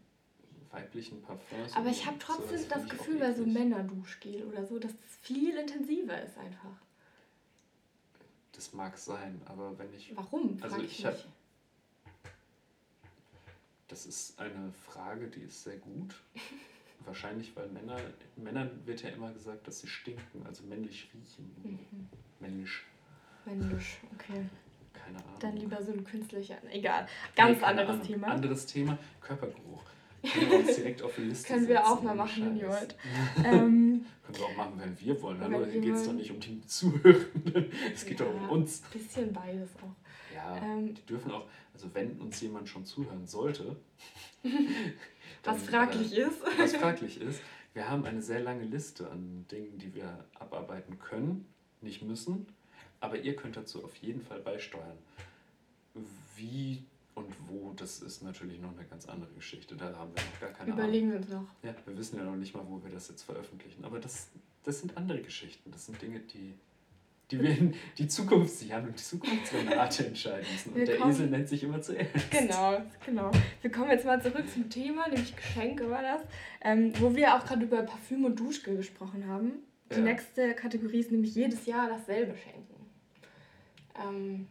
weiblichen 0.69 1.19
Parfums. 1.23 1.75
Aber 1.75 1.89
ich 1.89 2.05
habe 2.05 2.19
trotzdem 2.19 2.59
so, 2.59 2.67
das, 2.69 2.83
das 2.83 2.89
Gefühl 2.89 3.17
bei 3.17 3.33
so 3.33 3.43
Männerduschgel 3.43 4.43
oder 4.43 4.67
so, 4.67 4.77
dass 4.77 4.91
es 4.91 5.15
viel 5.23 5.57
intensiver 5.57 6.21
ist 6.21 6.37
einfach. 6.37 6.75
Das 8.51 8.71
mag 8.73 8.99
sein, 8.99 9.41
aber 9.45 9.75
wenn 9.79 9.91
ich. 9.95 10.15
Warum? 10.15 10.59
Also 10.61 10.77
ich, 10.77 10.99
ich 10.99 11.05
habe. 11.07 11.17
Das 13.87 14.05
ist 14.05 14.39
eine 14.39 14.71
Frage, 14.85 15.27
die 15.27 15.41
ist 15.41 15.63
sehr 15.63 15.77
gut. 15.77 16.13
Wahrscheinlich, 17.05 17.55
weil 17.55 17.67
Männer, 17.69 17.99
Männern 18.35 18.85
wird 18.85 19.01
ja 19.01 19.09
immer 19.09 19.33
gesagt, 19.33 19.67
dass 19.67 19.79
sie 19.79 19.87
stinken, 19.87 20.45
also 20.45 20.63
männlich 20.65 21.09
riechen. 21.15 21.51
Mhm. 21.63 22.09
Männlich. 22.39 22.83
Männlich, 23.43 23.97
okay. 24.13 24.45
Keine 25.07 25.19
Ahnung. 25.19 25.39
Dann 25.39 25.57
lieber 25.57 25.81
so 25.81 25.93
ein 25.93 26.03
künstlicher, 26.03 26.57
egal. 26.71 27.07
Ganz 27.35 27.59
nee, 27.59 27.63
anderes 27.63 27.89
Ahnung. 27.89 28.05
Thema. 28.05 28.27
Anderes 28.27 28.65
Thema, 28.65 28.97
Körpergeruch. 29.21 29.83
Können 30.33 30.49
wir 30.51 30.59
uns 30.59 30.75
direkt 30.75 31.01
auf 31.01 31.15
die 31.15 31.21
Liste 31.21 31.53
Können 31.53 31.67
wir 31.67 31.85
auch 31.85 32.01
mal 32.01 32.15
machen, 32.15 32.57
Jord. 32.57 32.95
ähm, 33.37 34.05
Können 34.23 34.37
wir 34.37 34.45
auch 34.45 34.57
machen, 34.57 34.73
wenn 34.77 34.99
wir 34.99 35.21
wollen. 35.21 35.39
Hallo, 35.39 35.65
hier 35.65 35.79
geht 35.79 35.93
es 35.93 36.03
doch 36.05 36.13
nicht 36.13 36.31
um 36.31 36.39
die 36.39 36.61
Zuhörenden. 36.65 37.71
Es 37.93 38.05
geht 38.05 38.19
ja, 38.19 38.25
doch 38.25 38.33
um 38.33 38.49
uns. 38.49 38.83
Ein 38.83 38.99
bisschen 38.99 39.31
beides 39.33 39.69
auch. 39.77 40.35
Ja, 40.35 40.57
ähm, 40.57 40.93
die 40.93 41.05
dürfen 41.05 41.31
auch, 41.31 41.45
also 41.73 41.87
wenn 41.93 42.19
uns 42.19 42.41
jemand 42.41 42.67
schon 42.67 42.83
zuhören 42.85 43.25
sollte. 43.25 43.77
dann, 44.43 45.55
was 45.55 45.63
fraglich 45.63 46.17
äh, 46.17 46.23
ist. 46.23 46.41
was 46.57 46.75
fraglich 46.75 47.21
ist. 47.21 47.41
Wir 47.73 47.89
haben 47.89 48.05
eine 48.05 48.21
sehr 48.21 48.41
lange 48.41 48.63
Liste 48.63 49.09
an 49.09 49.45
Dingen, 49.51 49.77
die 49.77 49.93
wir 49.93 50.25
abarbeiten 50.39 50.99
können, 50.99 51.45
nicht 51.81 52.01
müssen. 52.01 52.47
Aber 52.99 53.17
ihr 53.17 53.35
könnt 53.35 53.57
dazu 53.57 53.83
auf 53.83 53.95
jeden 53.97 54.21
Fall 54.21 54.39
beisteuern. 54.39 54.97
Wie 56.35 56.83
und 57.17 57.33
wo, 57.47 57.73
das 57.73 57.99
ist 57.99 58.21
natürlich 58.21 58.61
noch 58.61 58.77
eine 58.77 58.85
ganz 58.87 59.07
andere 59.07 59.31
Geschichte. 59.33 59.75
Da 59.75 59.85
haben 59.85 60.11
wir 60.13 60.21
noch 60.21 60.39
gar 60.39 60.51
keine 60.51 60.71
Überlegen 60.71 61.11
Ahnung. 61.11 61.27
wir 61.27 61.37
uns 61.37 61.47
noch. 61.47 61.67
Ja, 61.67 61.75
wir 61.85 61.97
wissen 61.97 62.17
ja 62.17 62.23
noch 62.23 62.35
nicht 62.35 62.53
mal, 62.53 62.63
wo 62.67 62.81
wir 62.83 62.91
das 62.91 63.09
jetzt 63.09 63.23
veröffentlichen. 63.23 63.83
Aber 63.83 63.99
das, 63.99 64.29
das 64.63 64.81
sind 64.81 64.95
andere 64.95 65.21
Geschichten. 65.21 65.71
Das 65.71 65.87
sind 65.87 65.99
Dinge, 65.99 66.19
die, 66.19 66.53
die 67.31 67.41
wir 67.41 67.57
in 67.57 67.73
die 67.97 68.07
Zukunft 68.07 68.53
sichern 68.53 68.85
und 68.85 68.99
die 68.99 69.03
Zukunftsrenate 69.03 70.05
entscheiden 70.05 70.45
müssen. 70.51 70.69
Und 70.69 70.75
wir 70.75 70.85
der 70.85 70.97
kommen, 70.97 71.11
Esel 71.11 71.27
nennt 71.27 71.49
sich 71.49 71.63
immer 71.63 71.81
zuerst. 71.81 72.29
Genau, 72.29 72.83
genau. 73.03 73.31
Wir 73.63 73.71
kommen 73.71 73.89
jetzt 73.89 74.05
mal 74.05 74.21
zurück 74.21 74.45
zum 74.53 74.69
Thema, 74.69 75.07
nämlich 75.09 75.35
Geschenke 75.35 75.89
war 75.89 76.03
das, 76.03 76.21
ähm, 76.61 76.93
wo 76.99 77.15
wir 77.15 77.35
auch 77.35 77.43
gerade 77.45 77.63
über 77.63 77.81
Parfüm 77.81 78.25
und 78.25 78.39
Duschgel 78.39 78.77
gesprochen 78.77 79.25
haben. 79.27 79.53
Die 79.91 79.95
ja. 79.95 80.01
nächste 80.01 80.53
Kategorie 80.53 80.99
ist 80.99 81.11
nämlich 81.11 81.33
jedes 81.33 81.65
Jahr 81.65 81.89
dasselbe 81.89 82.37
schenken. 82.37 82.76
Ähm, 83.99 84.47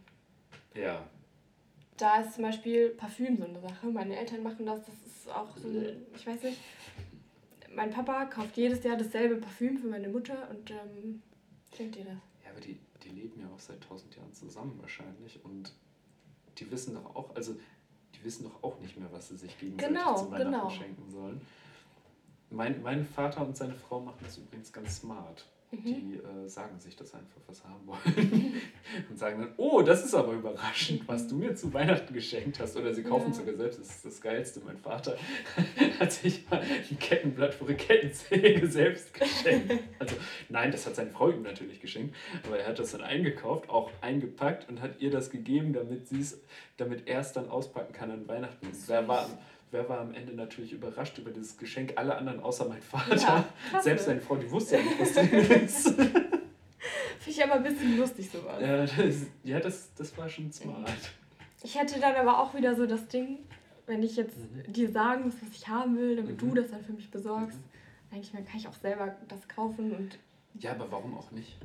ja, 0.73 1.07
da 1.97 2.21
ist 2.21 2.35
zum 2.35 2.43
Beispiel 2.43 2.89
Parfüm 2.89 3.37
so 3.37 3.43
eine 3.43 3.59
Sache. 3.59 3.87
Meine 3.87 4.15
Eltern 4.15 4.43
machen 4.43 4.65
das, 4.65 4.85
das 4.85 4.95
ist 5.05 5.29
auch 5.29 5.57
so, 5.57 5.69
ich 6.15 6.27
weiß 6.27 6.43
nicht. 6.43 6.59
Mein 7.73 7.91
Papa 7.91 8.25
kauft 8.25 8.55
jedes 8.55 8.83
Jahr 8.83 8.97
dasselbe 8.97 9.37
Parfüm 9.37 9.77
für 9.77 9.87
meine 9.87 10.07
Mutter 10.07 10.47
und 10.49 10.71
ähm, 10.71 11.21
schenkt 11.75 11.95
ihr 11.97 12.05
das. 12.05 12.13
Ja, 12.43 12.51
aber 12.51 12.61
die, 12.61 12.77
die 13.03 13.09
leben 13.09 13.39
ja 13.39 13.47
auch 13.47 13.59
seit 13.59 13.81
tausend 13.81 14.15
Jahren 14.15 14.33
zusammen 14.33 14.77
wahrscheinlich 14.79 15.43
und 15.43 15.73
die 16.57 16.71
wissen 16.71 16.95
doch 16.95 17.15
auch, 17.15 17.35
also 17.35 17.55
die 18.15 18.23
wissen 18.23 18.45
doch 18.45 18.63
auch 18.63 18.79
nicht 18.79 18.97
mehr, 18.97 19.11
was 19.11 19.29
sie 19.29 19.37
sich 19.37 19.57
gegenseitig 19.59 19.95
genau, 19.95 20.15
zu 20.15 20.31
Weihnachten 20.31 20.51
genau. 20.51 20.69
schenken 20.69 21.11
sollen. 21.11 21.41
Mein, 22.49 22.81
mein 22.81 23.05
Vater 23.05 23.45
und 23.45 23.57
seine 23.57 23.75
Frau 23.75 23.99
machen 23.99 24.19
das 24.21 24.37
übrigens 24.37 24.71
ganz 24.71 24.97
smart. 24.97 25.45
Mhm. 25.71 25.83
Die 25.83 26.15
äh, 26.15 26.47
sagen 26.47 26.79
sich 26.79 26.95
das 26.95 27.13
einfach, 27.13 27.41
was 27.45 27.57
sie 27.57 27.63
haben 27.65 27.85
wollen. 27.85 28.61
und 29.09 29.19
sagen 29.19 29.41
dann, 29.41 29.53
oh, 29.57 29.81
das 29.81 30.05
ist 30.05 30.15
aber 30.15 30.31
überraschend, 30.31 31.05
was 31.09 31.27
du 31.27 31.35
mir 31.35 31.55
zu 31.55 31.73
Weihnachten 31.73 32.13
geschenkt 32.13 32.61
hast. 32.61 32.77
Oder 32.77 32.93
sie 32.93 33.03
kaufen 33.03 33.31
ja. 33.31 33.33
sogar 33.33 33.55
selbst, 33.55 33.81
das 33.81 33.89
ist 33.89 34.05
das 34.05 34.21
Geilste. 34.21 34.61
Mein 34.65 34.77
Vater 34.77 35.17
hat 35.99 36.13
sich 36.13 36.49
mal 36.49 36.61
ein 36.61 36.99
Kettenblatt 36.99 37.53
für 37.53 37.65
eine 37.65 37.75
Kettensäge 37.75 38.65
selbst 38.67 39.13
geschenkt. 39.13 39.83
Also 39.99 40.15
nein, 40.47 40.71
das 40.71 40.85
hat 40.85 40.95
seine 40.95 41.11
Frau 41.11 41.31
ihm 41.31 41.41
natürlich 41.41 41.81
geschenkt, 41.81 42.15
aber 42.45 42.59
er 42.59 42.67
hat 42.69 42.79
das 42.79 42.93
dann 42.93 43.01
eingekauft, 43.01 43.69
auch 43.69 43.91
eingepackt 43.99 44.69
und 44.69 44.81
hat 44.81 45.01
ihr 45.01 45.11
das 45.11 45.31
gegeben, 45.31 45.73
damit 45.73 46.07
sie 46.07 46.21
es, 46.21 46.39
damit 46.77 47.09
er 47.09 47.19
es 47.19 47.33
dann 47.33 47.49
auspacken 47.49 47.91
kann 47.91 48.09
an 48.09 48.25
Weihnachten. 48.29 48.67
Wer 48.87 49.05
war 49.09 49.27
wer 49.71 49.87
war 49.89 49.99
am 49.99 50.13
Ende 50.13 50.33
natürlich 50.33 50.73
überrascht 50.73 51.17
über 51.17 51.31
dieses 51.31 51.57
Geschenk? 51.57 51.93
Alle 51.95 52.15
anderen 52.15 52.39
außer 52.39 52.67
mein 52.67 52.81
Vater. 52.81 53.15
Ja, 53.15 53.81
Selbst 53.81 54.05
seine 54.05 54.21
Frau, 54.21 54.35
die 54.35 54.49
wusste 54.49 54.77
ja 54.77 54.83
nicht, 54.83 54.99
was 54.99 55.13
drin 55.13 55.29
ist. 55.29 55.87
Finde 55.89 57.39
ich 57.39 57.43
aber 57.43 57.53
ein 57.55 57.63
bisschen 57.63 57.97
lustig 57.97 58.29
sowas. 58.29 58.61
Ja, 58.61 58.85
das, 58.85 58.91
ja, 59.43 59.59
das, 59.59 59.93
das 59.95 60.17
war 60.17 60.29
schon 60.29 60.51
smart. 60.51 60.91
Ich 61.63 61.77
hätte 61.77 61.99
dann 61.99 62.15
aber 62.15 62.39
auch 62.39 62.53
wieder 62.53 62.75
so 62.75 62.85
das 62.85 63.07
Ding, 63.07 63.39
wenn 63.85 64.03
ich 64.03 64.15
jetzt 64.15 64.37
mhm. 64.37 64.71
dir 64.71 64.89
sagen 64.89 65.25
muss, 65.25 65.33
was 65.41 65.49
ich 65.57 65.67
haben 65.67 65.97
will, 65.97 66.15
damit 66.15 66.41
mhm. 66.41 66.49
du 66.49 66.55
das 66.55 66.71
dann 66.71 66.83
für 66.83 66.93
mich 66.93 67.11
besorgst. 67.11 67.57
Mhm. 67.57 68.15
Eigentlich 68.15 68.31
kann 68.31 68.57
ich 68.57 68.67
auch 68.67 68.73
selber 68.73 69.15
das 69.27 69.47
kaufen 69.47 69.91
und. 69.91 70.17
Ja, 70.59 70.71
aber 70.71 70.89
warum 70.91 71.17
auch 71.17 71.31
nicht? 71.31 71.57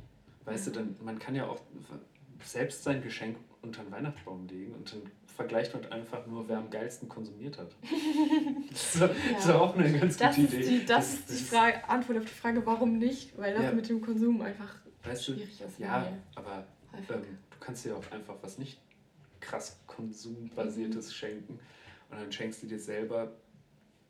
Weißt 0.45 0.67
du, 0.67 0.71
dann, 0.71 0.95
man 1.01 1.17
kann 1.19 1.35
ja 1.35 1.47
auch 1.47 1.61
selbst 2.43 2.83
sein 2.83 3.01
Geschenk 3.01 3.37
unter 3.61 3.81
den 3.81 3.91
Weihnachtsbaum 3.91 4.45
legen 4.47 4.73
und 4.73 4.91
dann 4.91 5.01
vergleicht 5.35 5.73
man 5.73 5.85
einfach 5.91 6.25
nur, 6.27 6.47
wer 6.47 6.57
am 6.57 6.69
geilsten 6.69 7.09
konsumiert 7.09 7.57
hat. 7.57 7.71
das 8.69 8.95
ist, 8.95 9.01
ja. 9.01 9.37
ist 9.37 9.49
auch 9.49 9.75
eine 9.75 9.99
ganz 9.99 10.17
das 10.17 10.35
gute 10.35 10.55
Idee. 10.55 10.79
Die, 10.79 10.85
das, 10.85 11.25
das, 11.25 11.29
ist 11.35 11.39
die 11.39 11.55
Frage, 11.55 11.87
Antwort 11.89 12.19
auf 12.19 12.25
die 12.25 12.31
Frage, 12.31 12.65
warum 12.65 12.97
nicht? 12.97 13.37
Weil 13.37 13.53
das 13.53 13.63
ja. 13.63 13.71
mit 13.71 13.89
dem 13.89 14.01
Konsum 14.01 14.41
einfach 14.41 14.83
weißt 15.03 15.27
du, 15.27 15.33
schwierig 15.33 15.61
ist. 15.61 15.79
Ja, 15.79 16.07
aber 16.35 16.65
ähm, 16.93 17.23
du 17.49 17.57
kannst 17.59 17.85
dir 17.85 17.95
auch 17.95 18.11
einfach 18.11 18.35
was 18.41 18.57
nicht 18.57 18.79
krass 19.39 19.79
konsumbasiertes 19.87 21.07
mhm. 21.07 21.11
schenken 21.11 21.59
und 22.09 22.19
dann 22.19 22.31
schenkst 22.31 22.63
du 22.63 22.67
dir 22.67 22.79
selber 22.79 23.33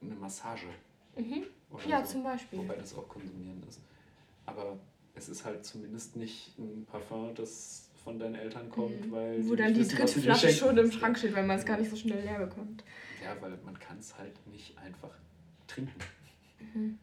eine 0.01 0.15
Massage. 0.15 0.67
Mhm. 1.15 1.45
Ja, 1.87 2.05
so. 2.05 2.13
zum 2.13 2.23
Beispiel. 2.23 2.59
Wobei 2.59 2.75
das 2.75 2.95
auch 2.95 3.07
konsumieren 3.07 3.63
ist. 3.67 3.81
Aber 4.45 4.77
es 5.15 5.29
ist 5.29 5.45
halt 5.45 5.65
zumindest 5.65 6.15
nicht 6.15 6.57
ein 6.59 6.85
Parfum, 6.85 7.33
das 7.35 7.89
von 8.03 8.19
deinen 8.19 8.35
Eltern 8.35 8.69
kommt, 8.69 9.07
mhm. 9.07 9.11
weil. 9.11 9.49
Wo 9.49 9.55
dann 9.55 9.73
die 9.73 9.81
wissen, 9.81 9.97
dritte 9.97 10.21
Flasche 10.21 10.49
schon 10.49 10.77
im 10.77 10.91
Schrank 10.91 11.17
steht, 11.17 11.35
weil 11.35 11.45
man 11.45 11.57
es 11.57 11.65
gar 11.65 11.77
nicht 11.77 11.89
so 11.89 11.95
schnell 11.95 12.21
leer 12.21 12.39
bekommt. 12.39 12.83
Ja, 13.23 13.35
weil 13.41 13.57
man 13.65 13.77
kann 13.79 13.97
es 13.99 14.17
halt 14.17 14.35
nicht 14.47 14.77
einfach 14.77 15.11
trinken. 15.67 15.93
Mhm. 16.73 16.99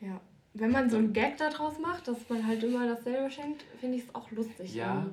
Ja. 0.00 0.20
Wenn 0.54 0.72
man 0.72 0.90
so 0.90 0.96
einen 0.96 1.12
Gag 1.12 1.36
daraus 1.36 1.78
macht, 1.78 2.08
dass 2.08 2.28
man 2.28 2.44
halt 2.44 2.62
immer 2.64 2.86
dasselbe 2.86 3.30
schenkt, 3.30 3.62
finde 3.78 3.98
ich 3.98 4.04
es 4.04 4.14
auch 4.14 4.30
lustig. 4.30 4.74
Ja, 4.74 5.06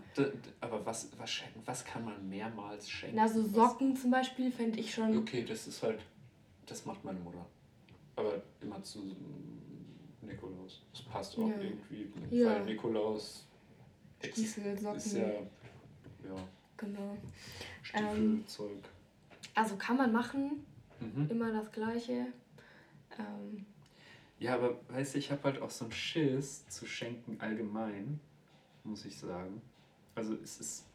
aber 0.59 0.85
was, 0.85 1.09
was, 1.17 1.29
schenken, 1.29 1.61
was 1.65 1.85
kann 1.85 2.03
man 2.05 2.29
mehrmals 2.29 2.89
schenken? 2.89 3.17
Na, 3.17 3.27
so 3.27 3.43
Socken 3.43 3.93
was? 3.93 4.01
zum 4.01 4.11
Beispiel 4.11 4.51
fände 4.51 4.79
ich 4.79 4.93
schon. 4.93 5.17
Okay, 5.17 5.43
das 5.43 5.67
ist 5.67 5.83
halt. 5.83 5.99
Das 6.65 6.85
macht 6.85 7.03
meine 7.03 7.19
Mutter. 7.19 7.45
Aber 8.15 8.41
immer 8.59 8.81
zu 8.81 9.15
Nikolaus. 10.21 10.81
Das 10.91 11.03
passt 11.03 11.37
auch 11.37 11.47
ja. 11.47 11.55
irgendwie. 11.59 12.11
Ja. 12.31 12.47
Weil 12.47 12.65
Nikolaus 12.65 13.44
Stiefel, 14.23 14.77
Socken. 14.77 14.97
Ist 14.97 15.13
ja, 15.13 15.27
ja. 15.27 16.47
Genau. 16.77 17.17
Stiefelzeug. 17.81 18.71
Ähm, 18.71 18.83
also 19.53 19.75
kann 19.77 19.97
man 19.97 20.11
machen, 20.11 20.65
mhm. 20.99 21.29
immer 21.29 21.51
das 21.51 21.71
Gleiche. 21.71 22.27
Ähm, 23.17 23.65
ja, 24.39 24.55
aber 24.55 24.79
weißt 24.89 25.15
du, 25.15 25.19
ich 25.19 25.31
habe 25.31 25.43
halt 25.43 25.61
auch 25.61 25.71
so 25.71 25.85
einen 25.85 25.93
Schiss 25.93 26.67
zu 26.67 26.85
schenken 26.85 27.39
allgemein, 27.39 28.19
muss 28.83 29.05
ich 29.05 29.17
sagen. 29.17 29.61
Also 30.13 30.35
es 30.43 30.59
ist, 30.59 30.85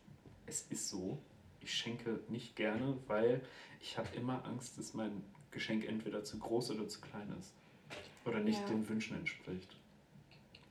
es 0.47 0.67
ist 0.71 0.89
so, 0.89 1.19
ich 1.61 1.73
schenke 1.73 2.21
nicht 2.29 2.57
gerne, 2.57 2.99
weil 3.07 3.41
ich 3.81 3.97
habe 3.97 4.09
immer 4.17 4.45
Angst, 4.45 4.79
dass 4.79 4.95
mein 4.95 5.23
Geschenk 5.51 5.87
entweder 5.87 6.23
zu 6.23 6.39
groß 6.39 6.73
oder 6.73 6.89
zu 6.89 7.01
klein 7.01 7.35
ist. 7.39 7.55
Oder 8.25 8.41
nicht 8.41 8.61
ja. 8.61 8.67
den 8.67 8.89
Wünschen 8.89 9.17
entspricht. 9.17 9.77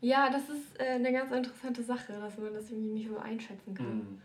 Ja, 0.02 0.30
das 0.30 0.44
ist 0.50 0.80
äh, 0.80 0.96
eine 0.96 1.12
ganz 1.12 1.32
interessante 1.32 1.84
Sache, 1.84 2.14
dass 2.14 2.38
man 2.38 2.54
das 2.54 2.72
irgendwie 2.72 2.94
nicht 2.94 3.10
so 3.10 3.18
einschätzen 3.18 3.74
kann. 3.74 3.98
Mm. 3.98 4.22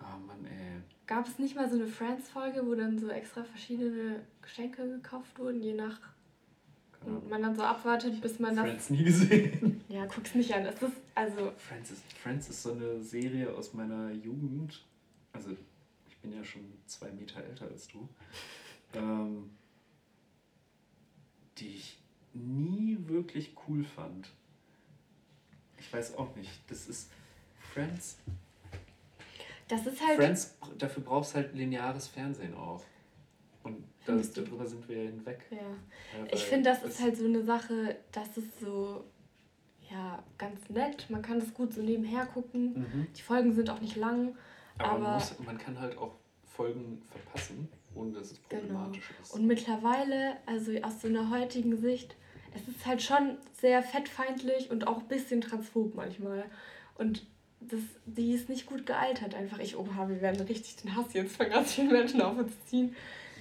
Oh 0.00 0.26
Mann, 0.26 0.44
ey. 0.44 0.80
Gab 1.06 1.26
es 1.26 1.38
nicht 1.38 1.56
mal 1.56 1.68
so 1.68 1.76
eine 1.76 1.86
Friends-Folge, 1.86 2.66
wo 2.66 2.74
dann 2.74 2.98
so 2.98 3.08
extra 3.08 3.42
verschiedene 3.42 4.20
Geschenke 4.42 4.86
gekauft 4.86 5.38
wurden, 5.38 5.62
je 5.62 5.74
nach. 5.74 5.98
Genau. 7.00 7.16
Und 7.16 7.30
man 7.30 7.42
dann 7.42 7.56
so 7.56 7.62
abwartet, 7.62 8.20
bis 8.20 8.38
man 8.38 8.54
das. 8.54 8.64
Friends 8.64 8.90
nie 8.90 9.04
gesehen. 9.04 9.76
Ja, 9.90 10.06
guck's 10.06 10.36
nicht 10.36 10.54
an. 10.54 10.66
Es 10.66 10.80
ist 10.80 10.92
also. 11.16 11.50
Friends 11.56 11.90
ist, 11.90 12.12
Friends 12.12 12.48
ist 12.48 12.62
so 12.62 12.70
eine 12.70 13.02
Serie 13.02 13.52
aus 13.52 13.74
meiner 13.74 14.12
Jugend. 14.12 14.84
Also, 15.32 15.50
ich 16.08 16.16
bin 16.18 16.32
ja 16.32 16.44
schon 16.44 16.62
zwei 16.86 17.10
Meter 17.10 17.42
älter 17.42 17.66
als 17.66 17.88
du. 17.88 18.08
Ähm, 18.92 19.50
die 21.58 21.68
ich 21.68 22.00
nie 22.34 22.98
wirklich 23.06 23.54
cool 23.68 23.84
fand. 23.84 24.32
Ich 25.80 25.92
weiß 25.92 26.16
auch 26.16 26.34
nicht. 26.36 26.50
Das 26.68 26.86
ist 26.86 27.10
Friends. 27.72 28.18
Das 29.68 29.86
ist 29.86 30.06
halt. 30.06 30.16
Friends, 30.16 30.56
dafür 30.78 31.02
brauchst 31.02 31.32
du 31.32 31.36
halt 31.36 31.54
lineares 31.54 32.06
Fernsehen 32.08 32.54
auch. 32.54 32.82
Und 33.62 33.84
das, 34.04 34.32
darüber 34.32 34.66
sind 34.66 34.88
wir 34.88 35.04
ja 35.04 35.10
hinweg. 35.10 35.46
Ja. 35.50 35.58
ja 35.58 36.32
ich 36.32 36.44
finde, 36.44 36.70
das 36.70 36.82
ist 36.82 37.00
halt 37.00 37.16
so 37.16 37.24
eine 37.24 37.44
Sache, 37.44 37.96
das 38.12 38.36
ist 38.36 38.60
so, 38.60 39.04
ja, 39.90 40.22
ganz 40.38 40.68
nett. 40.70 41.08
Man 41.08 41.22
kann 41.22 41.40
das 41.40 41.52
gut 41.54 41.72
so 41.72 41.82
nebenher 41.82 42.26
gucken. 42.26 42.72
Mhm. 42.74 43.06
Die 43.16 43.22
Folgen 43.22 43.54
sind 43.54 43.70
auch 43.70 43.80
nicht 43.80 43.96
lang. 43.96 44.36
Aber, 44.78 44.90
aber 44.90 44.98
man, 45.00 45.14
muss, 45.14 45.38
man, 45.40 45.58
kann 45.58 45.78
halt 45.78 45.96
auch 45.98 46.14
Folgen 46.56 47.02
verpassen, 47.10 47.68
ohne 47.94 48.12
dass 48.12 48.32
es 48.32 48.40
genau. 48.48 48.62
problematisch 48.62 49.08
genau. 49.08 49.20
ist. 49.22 49.34
Und 49.34 49.46
mittlerweile, 49.46 50.36
also 50.46 50.72
aus 50.82 51.02
so 51.02 51.08
einer 51.08 51.30
heutigen 51.30 51.76
Sicht, 51.80 52.16
es 52.54 52.68
ist 52.68 52.86
halt 52.86 53.02
schon 53.02 53.38
sehr 53.60 53.82
fettfeindlich 53.82 54.70
und 54.70 54.86
auch 54.86 54.98
ein 54.98 55.08
bisschen 55.08 55.40
transphob 55.40 55.94
manchmal. 55.94 56.44
Und 56.96 57.26
das, 57.60 57.80
die 58.06 58.32
ist 58.32 58.48
nicht 58.48 58.66
gut 58.66 58.86
gealtert 58.86 59.34
einfach. 59.34 59.58
Ich, 59.58 59.76
oha, 59.76 60.08
wir 60.08 60.20
werden 60.20 60.40
richtig 60.46 60.76
den 60.76 60.96
Hass 60.96 61.12
jetzt 61.12 61.36
von 61.36 61.48
ganz 61.48 61.74
vielen 61.74 61.92
Menschen 61.92 62.20
auf 62.22 62.36
uns 62.38 62.52
ziehen. 62.66 62.94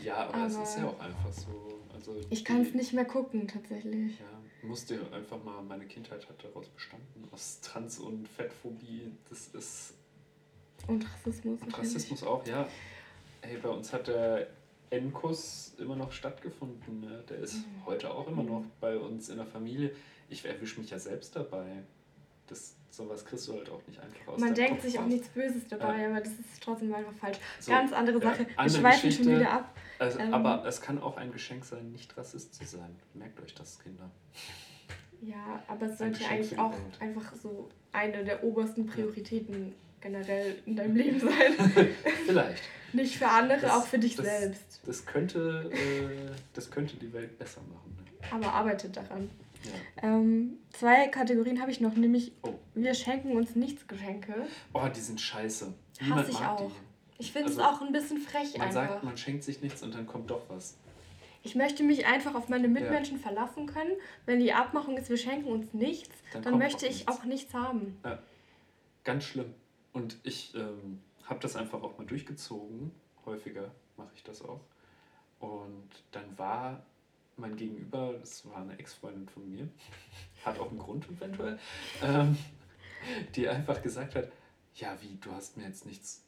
Ja, 0.03 0.15
aber, 0.17 0.35
aber 0.35 0.47
es 0.47 0.57
ist 0.57 0.77
ja 0.77 0.87
auch 0.87 0.99
einfach 0.99 1.31
so. 1.31 1.79
Also 1.93 2.15
ich 2.29 2.45
kann 2.45 2.61
es 2.61 2.73
nicht 2.73 2.93
mehr 2.93 3.05
gucken, 3.05 3.47
tatsächlich. 3.47 4.19
Ja, 4.19 4.67
musste 4.67 4.99
einfach 5.11 5.43
mal, 5.43 5.61
meine 5.63 5.85
Kindheit 5.85 6.27
hat 6.29 6.43
daraus 6.43 6.67
bestanden, 6.69 7.27
aus 7.31 7.59
Trans- 7.61 7.99
und 7.99 8.27
Fettphobie. 8.27 9.11
Das 9.29 9.47
ist. 9.47 9.93
Und 10.87 11.05
Rassismus. 11.05 11.61
Und 11.61 11.77
Rassismus 11.77 12.23
auch, 12.23 12.45
ja. 12.47 12.67
Ey, 13.41 13.57
bei 13.57 13.69
uns 13.69 13.91
hat 13.93 14.07
der 14.07 14.47
Enkus 14.89 15.75
immer 15.77 15.95
noch 15.95 16.11
stattgefunden. 16.11 17.01
Ne? 17.01 17.23
Der 17.29 17.37
ist 17.37 17.57
mhm. 17.57 17.85
heute 17.85 18.11
auch 18.11 18.27
immer 18.27 18.43
noch 18.43 18.63
bei 18.79 18.97
uns 18.97 19.29
in 19.29 19.37
der 19.37 19.45
Familie. 19.45 19.91
Ich 20.29 20.45
erwische 20.45 20.79
mich 20.79 20.89
ja 20.89 20.99
selbst 20.99 21.35
dabei. 21.35 21.83
Das, 22.47 22.75
sowas 22.89 23.23
kriegst 23.25 23.47
du 23.47 23.53
halt 23.53 23.69
auch 23.69 23.81
nicht 23.87 23.99
einfach 23.99 24.27
aus. 24.27 24.39
Man 24.39 24.55
denkt 24.55 24.81
sich 24.81 24.97
auch 24.97 25.05
nichts 25.05 25.29
Böses 25.29 25.67
dabei, 25.67 26.01
ja. 26.01 26.09
aber 26.09 26.19
das 26.19 26.31
ist 26.31 26.61
trotzdem 26.61 26.93
einfach 26.93 27.13
falsch. 27.13 27.37
So, 27.59 27.71
Ganz 27.71 27.93
andere 27.93 28.19
Sache. 28.19 28.43
Ja, 28.43 28.47
andere 28.55 28.73
Wir 28.73 28.79
schweifen 28.79 29.11
schon 29.11 29.25
wieder 29.27 29.51
ab. 29.51 29.75
Also, 29.99 30.19
ähm, 30.19 30.33
aber 30.33 30.65
es 30.65 30.81
kann 30.81 30.99
auch 30.99 31.17
ein 31.17 31.31
Geschenk 31.31 31.65
sein, 31.65 31.91
nicht 31.91 32.17
Rassist 32.17 32.55
zu 32.55 32.65
sein. 32.65 32.95
Merkt 33.13 33.39
euch 33.41 33.53
das, 33.53 33.79
Kinder. 33.79 34.09
Ja, 35.21 35.61
aber 35.67 35.87
es 35.87 35.97
sollte 35.97 36.25
eigentlich 36.25 36.57
auch 36.57 36.73
einfach 36.99 37.35
so 37.35 37.69
eine 37.91 38.23
der 38.23 38.43
obersten 38.43 38.85
Prioritäten 38.85 39.75
generell 40.01 40.55
in 40.65 40.75
deinem 40.75 40.95
Leben 40.95 41.19
sein. 41.19 41.53
Vielleicht. 42.25 42.63
Nicht 42.93 43.17
für 43.17 43.27
andere, 43.27 43.61
das, 43.61 43.71
auch 43.71 43.85
für 43.85 43.99
dich 43.99 44.15
das, 44.15 44.25
selbst. 44.25 44.81
Das 44.85 45.05
könnte, 45.05 45.69
äh, 45.71 46.31
das 46.53 46.71
könnte 46.71 46.95
die 46.97 47.13
Welt 47.13 47.37
besser 47.37 47.61
machen. 47.61 47.95
Ne? 47.97 48.27
Aber 48.31 48.53
arbeitet 48.53 48.97
daran. 48.97 49.29
Ja. 49.63 50.09
Ähm, 50.09 50.57
zwei 50.71 51.07
Kategorien 51.07 51.61
habe 51.61 51.71
ich 51.71 51.81
noch, 51.81 51.93
nämlich 51.95 52.31
oh. 52.43 52.53
wir 52.73 52.93
schenken 52.93 53.35
uns 53.35 53.55
nichts 53.55 53.87
Geschenke. 53.87 54.33
Oh, 54.73 54.87
die 54.93 54.99
sind 54.99 55.19
scheiße. 55.19 55.73
Niemand 56.01 56.21
Hasse 56.21 56.31
ich 56.31 56.37
auch. 56.37 56.71
Die. 56.71 57.21
Ich 57.21 57.31
finde 57.33 57.49
es 57.49 57.59
also, 57.59 57.69
auch 57.69 57.81
ein 57.81 57.91
bisschen 57.91 58.17
frech 58.17 58.57
man 58.57 58.67
einfach. 58.67 58.89
sagt, 58.89 59.03
man 59.03 59.17
schenkt 59.17 59.43
sich 59.43 59.61
nichts 59.61 59.83
und 59.83 59.93
dann 59.93 60.07
kommt 60.07 60.31
doch 60.31 60.43
was. 60.47 60.77
Ich 61.43 61.55
möchte 61.55 61.83
mich 61.83 62.05
einfach 62.05 62.35
auf 62.35 62.49
meine 62.49 62.67
Mitmenschen 62.67 63.17
ja. 63.17 63.23
verlassen 63.23 63.65
können. 63.65 63.91
Wenn 64.25 64.39
die 64.39 64.53
Abmachung 64.53 64.97
ist, 64.97 65.09
wir 65.09 65.17
schenken 65.17 65.49
uns 65.49 65.73
nichts, 65.73 66.15
dann, 66.33 66.41
dann 66.41 66.57
möchte 66.57 66.85
auch 66.85 66.89
ich 66.89 66.97
nichts. 66.97 67.07
auch 67.07 67.23
nichts 67.25 67.53
haben. 67.53 67.97
Ja. 68.03 68.19
Ganz 69.03 69.25
schlimm. 69.25 69.53
Und 69.99 70.17
ich 70.23 70.55
ähm, 70.55 71.01
habe 71.25 71.41
das 71.41 71.57
einfach 71.57 71.83
auch 71.83 71.97
mal 71.97 72.07
durchgezogen. 72.07 72.91
Häufiger 73.25 73.69
mache 73.97 74.11
ich 74.15 74.23
das 74.23 74.41
auch. 74.41 74.61
Und 75.39 75.89
dann 76.11 76.37
war 76.37 76.85
mein 77.35 77.57
Gegenüber, 77.57 78.13
das 78.17 78.45
war 78.49 78.61
eine 78.61 78.79
Ex-Freundin 78.79 79.27
von 79.27 79.49
mir, 79.49 79.67
hat 80.45 80.57
auch 80.57 80.69
einen 80.69 80.79
Grund 80.79 81.09
eventuell, 81.09 81.59
ähm, 82.01 82.37
die 83.35 83.49
einfach 83.49 83.81
gesagt 83.81 84.15
hat, 84.15 84.31
ja 84.75 84.97
wie, 85.01 85.17
du 85.17 85.33
hast 85.33 85.57
mir 85.57 85.65
jetzt 85.65 85.85
nichts 85.85 86.23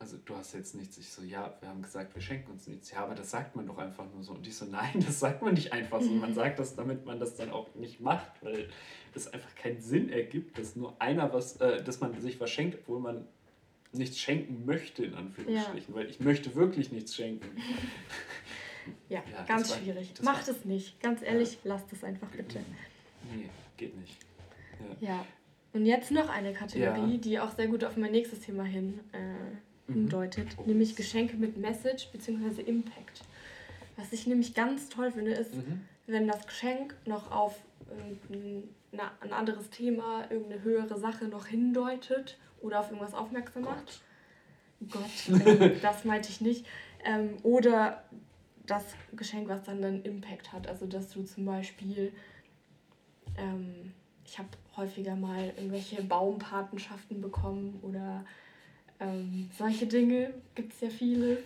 also 0.00 0.16
du 0.24 0.34
hast 0.34 0.54
jetzt 0.54 0.74
nichts. 0.74 0.96
Ich 0.96 1.10
so, 1.10 1.22
ja, 1.22 1.54
wir 1.60 1.68
haben 1.68 1.82
gesagt, 1.82 2.14
wir 2.14 2.22
schenken 2.22 2.50
uns 2.52 2.66
nichts. 2.66 2.90
Ja, 2.90 3.04
aber 3.04 3.14
das 3.14 3.30
sagt 3.30 3.54
man 3.54 3.66
doch 3.66 3.76
einfach 3.76 4.06
nur 4.12 4.24
so. 4.24 4.32
Und 4.32 4.46
ich 4.46 4.56
so, 4.56 4.64
nein, 4.64 4.94
das 5.06 5.20
sagt 5.20 5.42
man 5.42 5.52
nicht 5.52 5.72
einfach 5.74 6.00
so. 6.00 6.08
Man 6.08 6.32
sagt 6.40 6.58
das, 6.58 6.74
damit 6.74 7.04
man 7.04 7.20
das 7.20 7.36
dann 7.36 7.50
auch 7.50 7.72
nicht 7.74 8.00
macht, 8.00 8.42
weil 8.42 8.70
es 9.14 9.28
einfach 9.28 9.54
keinen 9.54 9.80
Sinn 9.80 10.08
ergibt, 10.08 10.58
dass 10.58 10.74
nur 10.74 11.00
einer 11.00 11.32
was, 11.34 11.58
äh, 11.58 11.84
dass 11.84 12.00
man 12.00 12.18
sich 12.18 12.40
was 12.40 12.50
schenkt, 12.50 12.78
obwohl 12.80 13.00
man 13.00 13.28
nichts 13.92 14.18
schenken 14.18 14.64
möchte, 14.64 15.04
in 15.04 15.14
Anführungsstrichen. 15.14 15.94
Ja. 15.94 16.00
Weil 16.00 16.08
ich 16.08 16.18
möchte 16.18 16.54
wirklich 16.54 16.92
nichts 16.92 17.14
schenken. 17.14 17.60
ja, 19.10 19.22
ja 19.32 19.44
ganz 19.44 19.76
schwierig. 19.76 20.14
War, 20.22 20.32
Macht 20.32 20.48
es 20.48 20.64
nicht. 20.64 20.98
Ganz 21.02 21.20
ehrlich, 21.20 21.54
ja. 21.62 21.74
lasst 21.74 21.92
es 21.92 22.02
einfach 22.04 22.28
bitte. 22.28 22.60
Nee, 23.34 23.50
geht 23.76 23.94
nicht. 23.98 24.16
Ja. 25.00 25.08
ja. 25.08 25.26
Und 25.74 25.84
jetzt 25.84 26.10
noch 26.10 26.30
eine 26.30 26.54
Kategorie, 26.54 27.18
die 27.18 27.38
auch 27.38 27.54
sehr 27.54 27.68
gut 27.68 27.84
auf 27.84 27.98
mein 27.98 28.12
nächstes 28.12 28.40
Thema 28.40 28.64
hin 28.64 28.98
äh, 29.12 29.56
hindeutet, 29.92 30.58
mhm. 30.58 30.66
nämlich 30.66 30.96
Geschenke 30.96 31.36
mit 31.36 31.56
Message 31.56 32.08
bzw. 32.12 32.62
Impact. 32.62 33.24
Was 33.96 34.12
ich 34.12 34.26
nämlich 34.26 34.54
ganz 34.54 34.88
toll 34.88 35.12
finde, 35.12 35.32
ist, 35.32 35.54
mhm. 35.54 35.82
wenn 36.06 36.26
das 36.26 36.46
Geschenk 36.46 36.94
noch 37.06 37.30
auf 37.30 37.56
ein 39.22 39.32
anderes 39.32 39.70
Thema, 39.70 40.30
irgendeine 40.30 40.62
höhere 40.62 40.98
Sache 40.98 41.26
noch 41.26 41.46
hindeutet 41.46 42.38
oder 42.60 42.80
auf 42.80 42.90
irgendwas 42.90 43.14
aufmerksam 43.14 43.62
macht. 43.62 44.02
Gott, 44.88 45.02
Gott 45.28 45.46
äh, 45.46 45.78
das 45.82 46.04
meinte 46.04 46.30
ich 46.30 46.40
nicht. 46.40 46.66
Ähm, 47.04 47.36
oder 47.42 48.04
das 48.66 48.84
Geschenk, 49.12 49.48
was 49.48 49.62
dann 49.64 49.82
einen 49.82 50.02
Impact 50.02 50.52
hat. 50.52 50.66
Also, 50.66 50.86
dass 50.86 51.10
du 51.10 51.22
zum 51.24 51.44
Beispiel, 51.44 52.12
ähm, 53.36 53.92
ich 54.24 54.38
habe 54.38 54.48
häufiger 54.76 55.16
mal 55.16 55.52
irgendwelche 55.56 56.02
Baumpatenschaften 56.02 57.20
bekommen 57.20 57.80
oder 57.82 58.24
ähm, 59.00 59.50
solche 59.56 59.86
Dinge 59.86 60.34
gibt 60.54 60.72
es 60.74 60.80
ja 60.80 60.88
viele. 60.88 61.38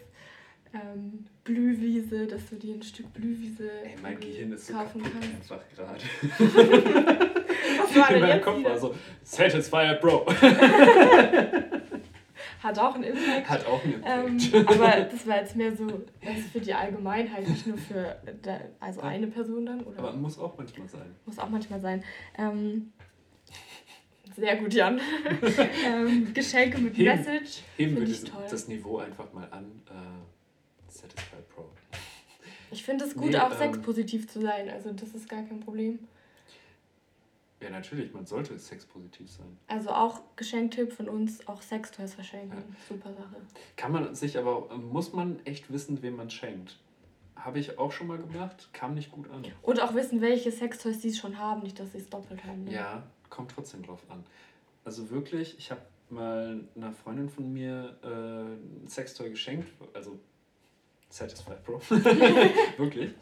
Ähm, 0.72 1.26
Blühwiese, 1.44 2.26
dass 2.26 2.48
du 2.50 2.56
dir 2.56 2.74
ein 2.74 2.82
Stück 2.82 3.12
Blühwiese 3.12 3.70
Ey, 3.84 3.94
mein 4.02 4.18
Gehirn 4.18 4.50
ist 4.52 4.66
so 4.66 4.74
kaufen 4.74 5.02
kannst. 5.02 5.52
einfach 5.52 5.60
gerade. 5.76 6.00
Was 7.78 7.96
war 7.96 8.08
denn 8.08 8.16
In 8.16 8.22
meinem 8.22 8.42
Kopf 8.42 8.58
wieder? 8.58 8.70
war 8.70 8.78
so, 8.78 8.94
Satisfied 9.22 10.00
Bro. 10.00 10.26
Hat 12.62 12.78
auch 12.78 12.94
einen 12.94 13.04
Impact. 13.04 13.48
Hat 13.48 13.66
auch 13.66 13.84
einen 13.84 13.94
Impact. 13.94 14.54
Ähm, 14.54 14.66
aber 14.66 15.02
das 15.02 15.26
war 15.26 15.36
jetzt 15.36 15.54
mehr 15.54 15.76
so, 15.76 15.86
das 16.24 16.38
ist 16.38 16.50
für 16.50 16.60
die 16.60 16.72
Allgemeinheit, 16.72 17.46
nicht 17.46 17.66
nur 17.66 17.76
für 17.76 18.16
also 18.80 19.02
eine 19.02 19.26
Person 19.26 19.66
dann. 19.66 19.82
Oder? 19.82 19.98
Aber 19.98 20.12
muss 20.14 20.38
auch 20.38 20.56
manchmal 20.56 20.88
sein. 20.88 21.14
Muss 21.26 21.38
auch 21.38 21.50
manchmal 21.50 21.80
sein. 21.80 22.02
Ähm, 22.38 22.90
sehr 24.36 24.56
gut, 24.56 24.74
Jan. 24.74 25.00
ähm, 25.86 26.32
Geschenke 26.34 26.78
mit 26.78 26.96
heben, 26.96 27.16
Message. 27.16 27.62
Heben 27.76 27.96
wir 27.96 28.06
das, 28.06 28.24
das, 28.50 28.68
Niveau 28.68 28.98
einfach 28.98 29.32
mal 29.32 29.48
an. 29.50 29.82
Äh, 29.88 30.90
Satisfied 30.90 31.48
Pro. 31.48 31.70
Ich 32.70 32.82
finde 32.82 33.04
es 33.04 33.14
gut, 33.14 33.30
nee, 33.30 33.36
auch 33.38 33.52
ähm, 33.52 33.58
sexpositiv 33.58 34.28
zu 34.28 34.40
sein. 34.40 34.68
Also, 34.68 34.92
das 34.92 35.10
ist 35.14 35.28
gar 35.28 35.42
kein 35.42 35.60
Problem. 35.60 36.00
Ja, 37.64 37.70
natürlich, 37.70 38.12
man 38.12 38.26
sollte 38.26 38.58
sexpositiv 38.58 39.30
sein. 39.30 39.56
Also 39.68 39.90
auch 39.90 40.20
Geschenktipp 40.36 40.92
von 40.92 41.08
uns, 41.08 41.48
auch 41.48 41.62
Sextoys 41.62 42.12
verschenken. 42.12 42.58
Ja. 42.58 42.76
Super 42.88 43.14
Sache. 43.14 43.36
Kann 43.76 43.92
man 43.92 44.14
sich 44.14 44.36
aber, 44.36 44.76
muss 44.76 45.14
man 45.14 45.38
echt 45.46 45.72
wissen, 45.72 46.02
wem 46.02 46.16
man 46.16 46.28
schenkt. 46.28 46.78
Habe 47.36 47.58
ich 47.58 47.78
auch 47.78 47.90
schon 47.90 48.06
mal 48.06 48.18
gemacht, 48.18 48.68
kam 48.74 48.94
nicht 48.94 49.10
gut 49.10 49.30
an. 49.30 49.44
Und 49.62 49.80
auch 49.80 49.94
wissen, 49.94 50.20
welche 50.20 50.52
Sextoys 50.52 51.00
sie 51.00 51.14
schon 51.14 51.38
haben, 51.38 51.62
nicht, 51.62 51.80
dass 51.80 51.92
sie 51.92 51.98
es 51.98 52.10
doppelt 52.10 52.44
haben. 52.44 52.64
Ne? 52.64 52.72
Ja, 52.72 53.02
kommt 53.34 53.50
trotzdem 53.50 53.82
drauf 53.82 54.00
an. 54.08 54.24
Also 54.84 55.10
wirklich, 55.10 55.58
ich 55.58 55.70
habe 55.70 55.82
mal 56.10 56.60
einer 56.76 56.92
Freundin 56.92 57.28
von 57.28 57.52
mir 57.52 57.96
äh, 58.02 58.06
ein 58.06 58.86
Sextoy 58.86 59.30
geschenkt, 59.30 59.68
also 59.92 60.18
Satisfied 61.08 61.62
Pro, 61.64 61.80
wirklich. 62.76 63.14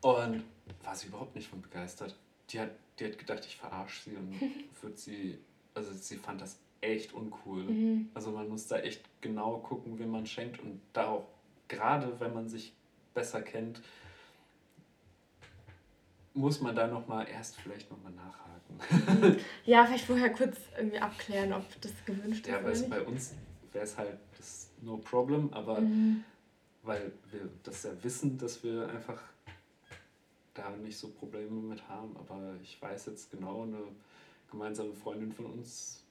Und 0.00 0.44
war 0.82 0.94
sie 0.94 1.08
überhaupt 1.08 1.34
nicht 1.34 1.48
von 1.48 1.60
begeistert. 1.60 2.16
Die 2.50 2.60
hat, 2.60 2.70
die 2.98 3.06
hat 3.06 3.18
gedacht, 3.18 3.44
ich 3.46 3.56
verarsche 3.56 4.10
sie 4.10 4.16
und 4.16 4.34
wird 4.82 4.98
sie, 4.98 5.38
also 5.74 5.92
sie 5.92 6.16
fand 6.16 6.40
das 6.40 6.58
echt 6.80 7.12
uncool. 7.12 7.64
Mhm. 7.64 8.08
Also 8.14 8.30
man 8.30 8.48
muss 8.48 8.66
da 8.66 8.78
echt 8.78 9.02
genau 9.20 9.58
gucken, 9.58 9.98
wem 9.98 10.10
man 10.10 10.26
schenkt 10.26 10.60
und 10.60 10.80
da 10.92 11.08
auch, 11.08 11.26
gerade 11.68 12.18
wenn 12.20 12.34
man 12.34 12.48
sich 12.48 12.72
besser 13.14 13.42
kennt, 13.42 13.80
muss 16.34 16.60
man 16.60 16.74
da 16.74 16.86
nochmal 16.86 17.28
erst 17.28 17.56
vielleicht 17.56 17.90
nochmal 17.90 18.12
nachhaken. 18.12 19.38
ja, 19.64 19.86
vielleicht 19.86 20.04
vorher 20.04 20.32
kurz 20.32 20.58
irgendwie 20.76 20.98
abklären, 20.98 21.52
ob 21.52 21.64
das 21.80 21.92
gewünscht 22.04 22.46
ja, 22.46 22.58
ist. 22.58 22.82
Ja, 22.82 22.90
weil 22.90 23.00
bei 23.00 23.06
uns 23.06 23.34
wäre 23.72 23.84
es 23.84 23.96
halt 23.96 24.18
das 24.36 24.70
no 24.82 24.96
problem, 24.96 25.52
aber 25.52 25.80
mhm. 25.80 26.24
weil 26.82 27.12
wir 27.30 27.48
das 27.62 27.84
ja 27.84 27.90
wissen, 28.02 28.36
dass 28.36 28.62
wir 28.64 28.88
einfach 28.88 29.20
da 30.54 30.70
nicht 30.70 30.98
so 30.98 31.08
Probleme 31.08 31.60
mit 31.60 31.88
haben. 31.88 32.16
Aber 32.16 32.54
ich 32.62 32.80
weiß 32.80 33.06
jetzt 33.06 33.30
genau, 33.30 33.62
eine 33.62 33.82
gemeinsame 34.50 34.92
Freundin 34.92 35.32
von 35.32 35.46
uns 35.46 36.03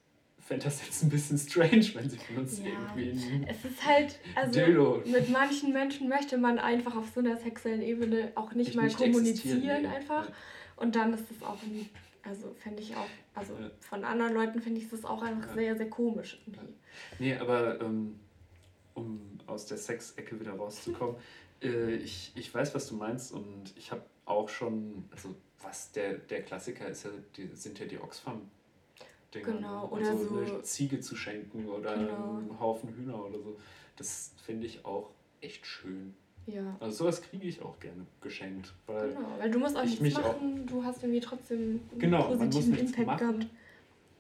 fände 0.43 0.65
das 0.65 0.85
jetzt 0.85 1.03
ein 1.03 1.09
bisschen 1.09 1.37
strange, 1.37 1.85
wenn 1.93 2.09
sie 2.09 2.17
von 2.17 2.37
uns 2.37 2.59
ja. 2.59 2.65
irgendwie 2.65 3.45
Es 3.47 3.63
ist 3.63 3.85
halt, 3.85 4.19
also 4.35 4.59
Dildo. 4.59 5.01
mit 5.05 5.29
manchen 5.29 5.71
Menschen 5.71 6.09
möchte 6.09 6.37
man 6.37 6.59
einfach 6.59 6.95
auf 6.95 7.09
so 7.13 7.21
einer 7.21 7.37
sexuellen 7.37 7.81
Ebene 7.81 8.31
auch 8.35 8.53
nicht 8.53 8.71
ich 8.71 8.75
mal 8.75 8.83
nicht 8.83 8.97
kommunizieren 8.97 9.85
einfach. 9.85 10.27
Ja. 10.27 10.35
Und 10.75 10.95
dann 10.95 11.13
ist 11.13 11.25
das 11.29 11.47
auch, 11.47 11.61
ein, 11.63 11.89
also 12.23 12.53
fände 12.55 12.81
ich 12.81 12.95
auch, 12.95 13.07
also 13.35 13.53
ja. 13.53 13.71
von 13.79 14.03
anderen 14.03 14.33
Leuten 14.33 14.61
finde 14.61 14.81
ich 14.81 14.89
das 14.89 15.05
auch 15.05 15.21
einfach 15.21 15.53
sehr, 15.53 15.77
sehr 15.77 15.89
komisch. 15.89 16.41
Irgendwie. 16.45 16.73
Nee, 17.19 17.35
aber 17.35 17.79
ähm, 17.81 18.19
um 18.95 19.21
aus 19.45 19.65
der 19.65 19.77
Sexecke 19.77 20.39
wieder 20.39 20.53
rauszukommen, 20.53 21.15
äh, 21.63 21.95
ich, 21.95 22.33
ich 22.35 22.53
weiß, 22.53 22.75
was 22.75 22.87
du 22.87 22.95
meinst 22.95 23.31
und 23.31 23.73
ich 23.77 23.91
habe 23.91 24.03
auch 24.25 24.49
schon, 24.49 25.05
also 25.11 25.35
was 25.61 25.91
der, 25.93 26.15
der 26.15 26.41
Klassiker 26.41 26.87
ist 26.87 27.05
ja, 27.05 27.11
die, 27.37 27.47
sind 27.53 27.79
ja 27.79 27.85
die 27.85 27.99
Oxfam 27.99 28.49
Dinger. 29.33 29.53
Genau, 29.53 29.87
oder 29.89 30.09
also 30.09 30.25
so. 30.25 30.37
Eine 30.39 30.61
Ziege 30.63 30.99
zu 30.99 31.15
schenken 31.15 31.67
oder 31.67 31.95
genau. 31.95 32.37
einen 32.37 32.59
Haufen 32.59 32.89
Hühner 32.95 33.23
oder 33.25 33.39
so. 33.39 33.57
Das 33.95 34.33
finde 34.45 34.65
ich 34.67 34.85
auch 34.85 35.11
echt 35.41 35.65
schön. 35.65 36.15
Ja. 36.45 36.75
Also 36.79 37.03
sowas 37.03 37.21
kriege 37.21 37.47
ich 37.47 37.61
auch 37.61 37.79
gerne 37.79 38.05
geschenkt. 38.21 38.73
Weil 38.85 39.09
genau, 39.09 39.27
weil 39.37 39.51
du 39.51 39.59
musst 39.59 39.77
auch 39.77 39.85
nichts 39.85 40.01
machen, 40.01 40.61
auch, 40.63 40.65
du 40.67 40.83
hast 40.83 41.03
irgendwie 41.03 41.21
trotzdem 41.21 41.59
einen 41.91 41.99
genau, 41.99 42.23
positiven 42.23 42.71
man 42.71 42.79
muss 42.79 42.89
Impact 42.89 43.07
machen. 43.07 43.39
gehabt. 43.39 43.47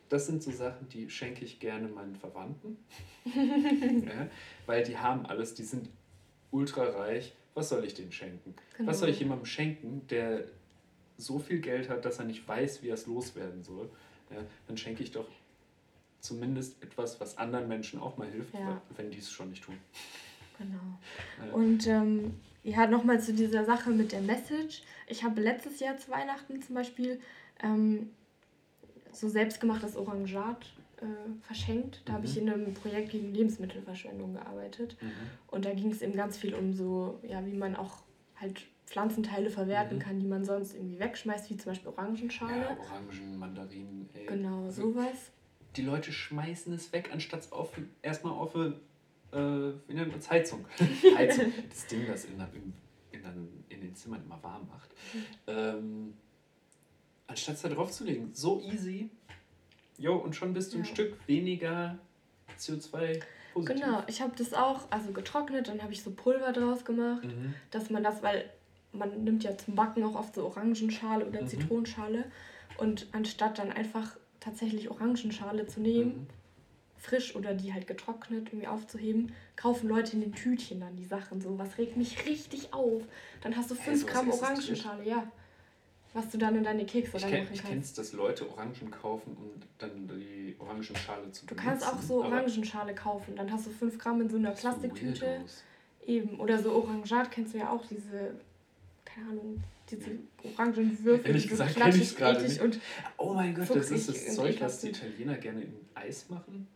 Das 0.09 0.27
sind 0.27 0.43
so 0.43 0.51
Sachen, 0.51 0.87
die 0.89 1.09
schenke 1.09 1.43
ich 1.43 1.59
gerne 1.59 1.87
meinen 1.87 2.15
Verwandten. 2.15 2.77
ja, 3.25 4.27
weil 4.65 4.83
die 4.83 4.97
haben 4.97 5.25
alles, 5.25 5.55
die 5.55 5.63
sind 5.63 5.89
ultra 6.51 6.83
reich. 6.83 7.33
Was 7.55 7.69
soll 7.69 7.83
ich 7.83 7.93
denen 7.93 8.11
schenken? 8.11 8.55
Genau. 8.77 8.89
Was 8.89 8.99
soll 8.99 9.09
ich 9.09 9.19
jemandem 9.19 9.45
schenken, 9.45 10.07
der 10.07 10.45
so 11.17 11.39
viel 11.39 11.59
Geld 11.59 11.89
hat, 11.89 12.05
dass 12.05 12.19
er 12.19 12.25
nicht 12.25 12.47
weiß, 12.47 12.83
wie 12.83 12.89
er 12.89 12.95
es 12.95 13.05
loswerden 13.05 13.63
soll? 13.63 13.89
Ja, 14.35 14.41
dann 14.67 14.77
schenke 14.77 15.03
ich 15.03 15.11
doch 15.11 15.27
zumindest 16.19 16.81
etwas, 16.81 17.19
was 17.19 17.37
anderen 17.37 17.67
Menschen 17.67 17.99
auch 17.99 18.17
mal 18.17 18.27
hilft, 18.27 18.53
ja. 18.53 18.81
wenn 18.95 19.11
die 19.11 19.19
es 19.19 19.31
schon 19.31 19.49
nicht 19.49 19.63
tun. 19.63 19.77
Genau. 20.57 21.53
Und 21.53 21.87
ähm, 21.87 22.35
ja, 22.63 22.87
nochmal 22.87 23.19
zu 23.19 23.33
dieser 23.33 23.65
Sache 23.65 23.89
mit 23.89 24.11
der 24.11 24.21
Message. 24.21 24.83
Ich 25.07 25.23
habe 25.23 25.41
letztes 25.41 25.79
Jahr 25.79 25.97
zu 25.97 26.09
Weihnachten 26.11 26.61
zum 26.61 26.75
Beispiel 26.75 27.19
ähm, 27.61 28.11
so 29.11 29.27
selbstgemachtes 29.27 29.97
Orangat 29.97 30.65
äh, 30.97 31.05
verschenkt. 31.41 32.01
Da 32.05 32.13
mhm. 32.13 32.17
habe 32.17 32.25
ich 32.25 32.37
in 32.37 32.49
einem 32.49 32.73
Projekt 32.73 33.09
gegen 33.11 33.33
Lebensmittelverschwendung 33.33 34.33
gearbeitet. 34.33 34.95
Mhm. 35.01 35.11
Und 35.47 35.65
da 35.65 35.73
ging 35.73 35.91
es 35.91 36.01
eben 36.01 36.15
ganz 36.15 36.37
viel 36.37 36.53
um 36.53 36.73
so, 36.73 37.19
ja, 37.27 37.45
wie 37.45 37.57
man 37.57 37.75
auch 37.75 38.03
halt 38.39 38.61
Pflanzenteile 38.93 39.49
verwerten 39.49 39.97
mhm. 39.97 40.01
kann, 40.01 40.19
die 40.19 40.27
man 40.27 40.45
sonst 40.45 40.75
irgendwie 40.75 40.99
wegschmeißt, 40.99 41.49
wie 41.49 41.57
zum 41.57 41.71
Beispiel 41.71 41.89
Orangenschale. 41.89 42.61
Ja, 42.61 42.77
Orangen, 42.79 43.39
Mandarinen. 43.39 44.07
Ey. 44.13 44.27
Genau, 44.27 44.69
sowas. 44.69 45.31
Die 45.75 45.81
Leute 45.81 46.11
schmeißen 46.11 46.71
es 46.73 46.93
weg, 46.93 47.09
anstatt 47.11 47.51
auf, 47.51 47.71
erstmal 48.03 48.33
auf 48.33 48.53
äh, 48.55 48.69
nennt 49.91 50.11
man 50.11 50.29
Heizung. 50.29 50.65
Heizung. 51.17 51.51
Das 51.67 51.87
Ding, 51.87 52.05
das 52.05 52.25
in, 52.25 52.39
in, 52.39 52.73
in, 53.11 53.63
in 53.69 53.81
den 53.81 53.95
Zimmern 53.95 54.21
immer 54.25 54.37
warm 54.43 54.67
macht. 54.67 54.91
Mhm. 55.13 55.25
Ähm, 55.47 56.13
anstatt 57.25 57.55
es 57.55 57.63
da 57.63 57.69
drauf 57.69 57.89
zu 57.89 58.03
legen. 58.03 58.29
So 58.33 58.61
easy. 58.61 59.09
Jo, 59.97 60.17
und 60.17 60.35
schon 60.35 60.53
bist 60.53 60.71
du 60.71 60.77
ja. 60.77 60.83
ein 60.83 60.85
Stück 60.85 61.17
weniger 61.27 61.97
CO2 62.59 63.23
positiv. 63.53 63.81
Genau, 63.81 64.03
ich 64.05 64.21
habe 64.21 64.33
das 64.37 64.53
auch 64.53 64.81
also 64.91 65.11
getrocknet, 65.13 65.67
dann 65.67 65.81
habe 65.81 65.93
ich 65.93 66.03
so 66.03 66.11
Pulver 66.11 66.53
draus 66.53 66.85
gemacht, 66.85 67.23
mhm. 67.23 67.55
dass 67.71 67.89
man 67.89 68.03
das, 68.03 68.21
weil 68.21 68.51
man 68.93 69.23
nimmt 69.23 69.43
ja 69.43 69.57
zum 69.57 69.75
Backen 69.75 70.03
auch 70.03 70.15
oft 70.15 70.35
so 70.35 70.45
Orangenschale 70.45 71.25
oder 71.25 71.41
mhm. 71.41 71.47
Zitronenschale. 71.47 72.25
Und 72.77 73.07
anstatt 73.11 73.59
dann 73.59 73.71
einfach 73.71 74.17
tatsächlich 74.39 74.89
Orangenschale 74.89 75.67
zu 75.67 75.79
nehmen, 75.79 76.11
mhm. 76.11 76.27
frisch 76.97 77.35
oder 77.35 77.53
die 77.53 77.73
halt 77.73 77.87
getrocknet 77.87 78.49
irgendwie 78.49 78.67
aufzuheben, 78.67 79.33
kaufen 79.55 79.89
Leute 79.89 80.13
in 80.13 80.21
den 80.21 80.33
Tütchen 80.33 80.79
dann 80.79 80.95
die 80.95 81.05
Sachen 81.05 81.41
so. 81.41 81.57
Was 81.57 81.77
regt 81.77 81.97
mich 81.97 82.25
richtig 82.25 82.73
auf. 82.73 83.03
Dann 83.41 83.55
hast 83.55 83.71
du 83.71 83.75
5 83.75 84.03
hey, 84.05 84.11
Gramm 84.11 84.31
Orangenschale, 84.31 85.05
ja. 85.05 85.27
was 86.13 86.29
du 86.29 86.37
dann 86.37 86.55
in 86.55 86.63
deine 86.63 86.85
Kekse 86.85 87.17
ich 87.17 87.23
reinmachen 87.23 87.45
kenn, 87.45 87.53
Ich 87.53 87.61
kannst. 87.61 87.69
kenne 87.69 87.81
es, 87.81 87.93
dass 87.93 88.13
Leute 88.13 88.49
Orangen 88.49 88.91
kaufen 88.91 89.37
und 89.37 89.67
dann 89.79 90.07
die 90.07 90.55
Orangenschale 90.59 91.31
zu 91.31 91.45
Du 91.45 91.55
kannst 91.55 91.85
auch 91.85 92.01
so 92.01 92.23
Orangenschale 92.23 92.93
kaufen. 92.95 93.35
Dann 93.35 93.51
hast 93.51 93.67
du 93.67 93.71
5 93.71 93.97
Gramm 93.97 94.21
in 94.21 94.29
so 94.29 94.37
einer 94.37 94.51
Plastiktüte. 94.51 95.41
Eben. 96.05 96.39
Oder 96.39 96.61
so 96.61 96.73
Orangat 96.73 97.31
kennst 97.31 97.53
du 97.53 97.59
ja 97.59 97.69
auch, 97.69 97.85
diese, 97.85 98.35
keine 99.13 99.29
Ahnung, 99.29 99.63
diese 99.89 100.11
Orangenwürfel, 100.43 101.25
Ehrlich 101.27 101.43
die 101.43 101.49
so 101.49 101.53
gesagt 101.63 101.75
kenn 101.75 101.89
ich's 101.89 102.15
klatschig, 102.15 102.17
gerade 102.17 102.43
nicht. 102.43 102.61
und 102.61 102.79
Oh 103.17 103.33
mein 103.33 103.53
Gott, 103.53 103.69
das 103.75 103.91
ist 103.91 104.09
das 104.09 104.35
Zeug, 104.35 104.59
was 104.61 104.81
die. 104.81 104.89
Italiener 104.89 105.37
gerne 105.37 105.61
in 105.61 105.73
Eis 105.93 106.29
machen. 106.29 106.67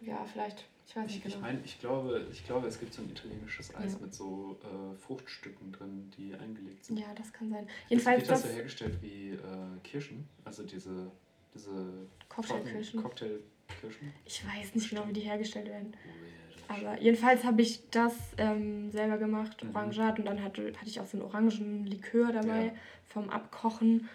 ja, 0.00 0.24
vielleicht. 0.24 0.64
Ich 0.86 0.96
weiß 0.96 1.04
Ich, 1.10 1.16
nicht 1.16 1.26
ich 1.26 1.32
genau. 1.34 1.46
meine, 1.46 1.60
ich 1.66 1.78
glaube, 1.80 2.26
ich 2.32 2.46
glaube, 2.46 2.66
es 2.66 2.80
gibt 2.80 2.94
so 2.94 3.02
ein 3.02 3.10
italienisches 3.10 3.74
Eis 3.74 3.92
Ja. 3.92 3.98
mit 4.00 4.14
so 4.14 4.58
äh, 4.62 4.96
Fruchtstücken 4.96 5.70
drin, 5.70 6.10
die 6.16 6.34
eingelegt 6.34 6.86
sind. 6.86 6.98
Ja, 6.98 7.12
das 7.14 7.30
kann 7.32 7.50
sein. 7.50 7.66
Das 7.66 7.90
Jedenfalls 7.90 8.20
wird 8.22 8.30
das 8.30 8.40
das 8.42 8.50
so 8.50 8.56
hergestellt 8.56 8.94
wie 9.02 9.30
äh, 9.32 9.38
Kirschen, 9.84 10.26
also 10.46 10.62
diese, 10.62 11.10
diese 11.54 12.06
Cocktailkirschen. 12.30 13.02
Cocktailkirschen. 13.02 14.12
Ich 14.24 14.42
weiß 14.46 14.74
nicht 14.74 14.88
genau, 14.88 15.06
wie 15.06 15.12
die 15.12 15.20
hergestellt 15.20 15.66
werden. 15.66 15.92
Weird. 15.92 16.37
Aber 16.68 17.00
jedenfalls 17.00 17.44
habe 17.44 17.62
ich 17.62 17.88
das 17.90 18.14
ähm, 18.36 18.90
selber 18.90 19.16
gemacht, 19.18 19.64
Mhm. 19.64 19.70
Orangat. 19.74 20.18
Und 20.18 20.26
dann 20.26 20.42
hatte, 20.42 20.66
hatte 20.76 20.86
ich 20.88 21.00
auch 21.00 21.06
so 21.06 21.16
einen 21.16 21.26
Orangenlikör 21.26 22.32
dabei 22.32 22.66
Ja. 22.66 22.72
vom 23.06 23.30
Abkochen. 23.30 24.08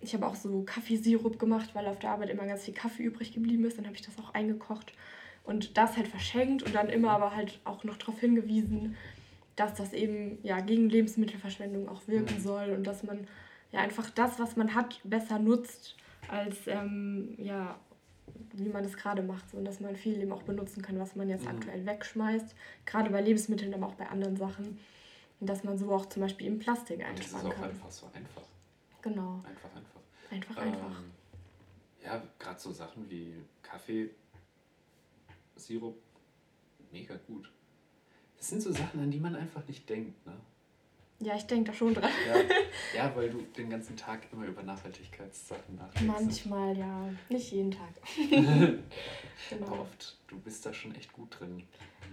Ich 0.00 0.14
habe 0.14 0.26
auch 0.26 0.34
so 0.34 0.62
Kaffeesirup 0.62 1.38
gemacht, 1.38 1.70
weil 1.74 1.86
auf 1.86 1.98
der 1.98 2.10
Arbeit 2.10 2.30
immer 2.30 2.46
ganz 2.46 2.64
viel 2.64 2.74
Kaffee 2.74 3.04
übrig 3.04 3.32
geblieben 3.32 3.64
ist. 3.64 3.78
Dann 3.78 3.86
habe 3.86 3.94
ich 3.96 4.02
das 4.02 4.18
auch 4.18 4.34
eingekocht 4.34 4.92
und 5.44 5.76
das 5.76 5.96
halt 5.96 6.08
verschenkt 6.08 6.62
und 6.62 6.74
dann 6.74 6.88
immer 6.88 7.10
aber 7.10 7.34
halt 7.36 7.60
auch 7.64 7.84
noch 7.84 7.96
darauf 7.96 8.18
hingewiesen, 8.18 8.96
dass 9.56 9.74
das 9.74 9.92
eben 9.92 10.38
ja 10.42 10.60
gegen 10.60 10.88
Lebensmittelverschwendung 10.88 11.88
auch 11.88 12.08
wirken 12.08 12.36
Mhm. 12.36 12.40
soll 12.40 12.70
und 12.70 12.84
dass 12.86 13.02
man 13.02 13.26
ja 13.72 13.80
einfach 13.80 14.10
das, 14.10 14.38
was 14.38 14.56
man 14.56 14.74
hat, 14.74 15.00
besser 15.04 15.38
nutzt, 15.38 15.96
als 16.28 16.56
ähm, 16.66 17.34
ja, 17.38 17.78
wie 18.54 18.68
man 18.68 18.84
es 18.84 18.96
gerade 18.96 19.22
macht. 19.22 19.50
So, 19.50 19.56
und 19.58 19.64
dass 19.64 19.80
man 19.80 19.96
viel 19.96 20.20
eben 20.20 20.32
auch 20.32 20.42
benutzen 20.42 20.82
kann, 20.82 20.98
was 20.98 21.16
man 21.16 21.28
jetzt 21.28 21.42
Mhm. 21.44 21.50
aktuell 21.50 21.86
wegschmeißt. 21.86 22.54
Gerade 22.86 23.10
bei 23.10 23.20
Lebensmitteln, 23.20 23.72
aber 23.74 23.86
auch 23.86 23.94
bei 23.94 24.08
anderen 24.08 24.36
Sachen. 24.36 24.78
Und 25.40 25.46
dass 25.48 25.64
man 25.64 25.78
so 25.78 25.90
auch 25.92 26.06
zum 26.06 26.22
Beispiel 26.22 26.46
im 26.46 26.58
Plastik 26.58 26.98
Und 26.98 27.18
das 27.18 27.26
ist 27.26 27.34
einsparen 27.34 27.46
auch 27.52 27.54
kann. 27.54 27.70
einfach 27.70 27.90
so 27.90 28.06
einfach. 28.14 28.42
Genau. 29.02 29.42
Einfach, 29.46 29.74
einfach. 29.74 30.00
Einfach, 30.30 30.56
einfach. 30.62 30.98
Ähm, 31.00 31.10
ja, 32.04 32.22
gerade 32.38 32.60
so 32.60 32.72
Sachen 32.72 33.08
wie 33.10 33.34
Kaffee, 33.62 34.10
Sirup, 35.56 35.96
mega 36.92 37.16
gut. 37.26 37.50
Das 38.38 38.48
sind 38.48 38.62
so 38.62 38.72
Sachen, 38.72 39.00
an 39.00 39.10
die 39.10 39.20
man 39.20 39.34
einfach 39.34 39.66
nicht 39.68 39.88
denkt, 39.88 40.26
ne? 40.26 40.32
Ja, 41.20 41.36
ich 41.36 41.44
denke 41.44 41.70
da 41.70 41.76
schon 41.76 41.92
dran. 41.94 42.10
Ja, 42.26 43.04
ja, 43.04 43.16
weil 43.16 43.28
du 43.28 43.42
den 43.42 43.68
ganzen 43.68 43.94
Tag 43.94 44.20
immer 44.32 44.46
über 44.46 44.62
Nachhaltigkeitssachen 44.62 45.76
nachdenkst. 45.76 46.06
Manchmal, 46.06 46.76
ja. 46.78 47.10
Nicht 47.28 47.52
jeden 47.52 47.70
Tag. 47.70 47.90
Aber 48.32 48.78
genau. 49.50 49.82
oft, 49.82 50.16
du 50.28 50.38
bist 50.40 50.64
da 50.64 50.72
schon 50.72 50.94
echt 50.94 51.12
gut 51.12 51.38
drin. 51.38 51.62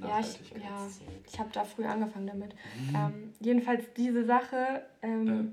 Ja, 0.01 0.19
ich, 0.19 0.39
ja, 0.61 0.87
ich 1.25 1.39
habe 1.39 1.49
da 1.53 1.63
früh 1.63 1.85
angefangen 1.85 2.27
damit. 2.27 2.53
Mhm. 2.53 2.95
Ähm, 2.95 3.33
jedenfalls 3.39 3.85
diese 3.95 4.25
Sache, 4.25 4.85
ähm, 5.01 5.27
Äh. 5.27 5.43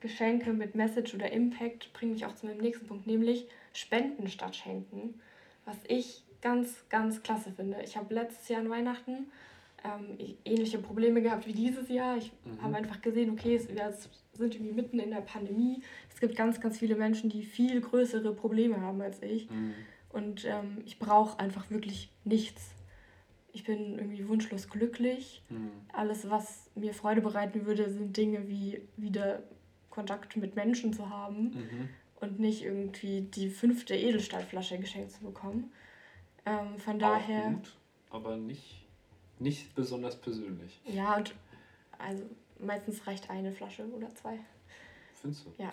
Geschenke 0.00 0.52
mit 0.52 0.74
Message 0.74 1.14
oder 1.14 1.32
Impact, 1.32 1.90
bringt 1.94 2.12
mich 2.12 2.26
auch 2.26 2.34
zu 2.34 2.44
meinem 2.44 2.58
nächsten 2.58 2.86
Punkt, 2.86 3.06
nämlich 3.06 3.46
Spenden 3.72 4.28
statt 4.28 4.54
Schenken. 4.54 5.18
Was 5.64 5.76
ich 5.88 6.22
ganz, 6.42 6.84
ganz 6.90 7.22
klasse 7.22 7.52
finde. 7.52 7.80
Ich 7.82 7.96
habe 7.96 8.12
letztes 8.12 8.48
Jahr 8.48 8.60
an 8.60 8.68
Weihnachten 8.68 9.28
ähm, 9.84 10.14
ich- 10.18 10.36
ähnliche 10.44 10.78
Probleme 10.78 11.22
gehabt 11.22 11.46
wie 11.46 11.52
dieses 11.52 11.88
Jahr. 11.88 12.16
Ich 12.16 12.32
Mhm. 12.44 12.62
habe 12.62 12.76
einfach 12.76 13.00
gesehen, 13.02 13.30
okay, 13.30 13.54
es, 13.56 13.68
wir 13.68 13.94
sind 14.32 14.54
irgendwie 14.54 14.72
mitten 14.72 14.98
in 14.98 15.10
der 15.10 15.20
Pandemie. 15.20 15.82
Es 16.12 16.18
gibt 16.20 16.34
ganz, 16.36 16.60
ganz 16.60 16.78
viele 16.78 16.96
Menschen, 16.96 17.30
die 17.30 17.42
viel 17.42 17.80
größere 17.80 18.32
Probleme 18.34 18.80
haben 18.80 19.00
als 19.00 19.22
ich. 19.22 19.48
Mhm. 19.50 19.74
Und 20.10 20.44
ähm, 20.44 20.78
ich 20.86 20.98
brauche 20.98 21.38
einfach 21.38 21.70
wirklich 21.70 22.10
nichts. 22.24 22.70
Ich 23.52 23.64
bin 23.64 23.98
irgendwie 23.98 24.26
wunschlos 24.28 24.68
glücklich. 24.68 25.42
Mhm. 25.50 25.70
Alles, 25.92 26.28
was 26.30 26.70
mir 26.74 26.94
Freude 26.94 27.20
bereiten 27.20 27.66
würde, 27.66 27.88
sind 27.90 28.16
Dinge 28.16 28.48
wie 28.48 28.80
wieder 28.96 29.42
Kontakt 29.90 30.36
mit 30.36 30.56
Menschen 30.56 30.92
zu 30.92 31.10
haben 31.10 31.50
Mhm. 31.50 31.88
und 32.20 32.40
nicht 32.40 32.64
irgendwie 32.64 33.20
die 33.20 33.48
fünfte 33.50 33.94
Edelstahlflasche 33.94 34.78
geschenkt 34.78 35.12
zu 35.12 35.20
bekommen. 35.22 35.70
Ähm, 36.46 36.78
von 36.78 36.98
daher, 36.98 37.44
Auch 37.46 37.50
gut, 37.52 37.76
aber 38.10 38.36
nicht, 38.36 38.83
nicht 39.38 39.74
besonders 39.74 40.16
persönlich. 40.20 40.80
ja, 40.86 41.16
und 41.16 41.34
also 41.98 42.22
meistens 42.58 43.06
reicht 43.06 43.30
eine 43.30 43.52
Flasche 43.52 43.84
oder 43.86 44.14
zwei. 44.14 44.38
Findest 45.20 45.46
du? 45.46 45.52
Ja. 45.62 45.70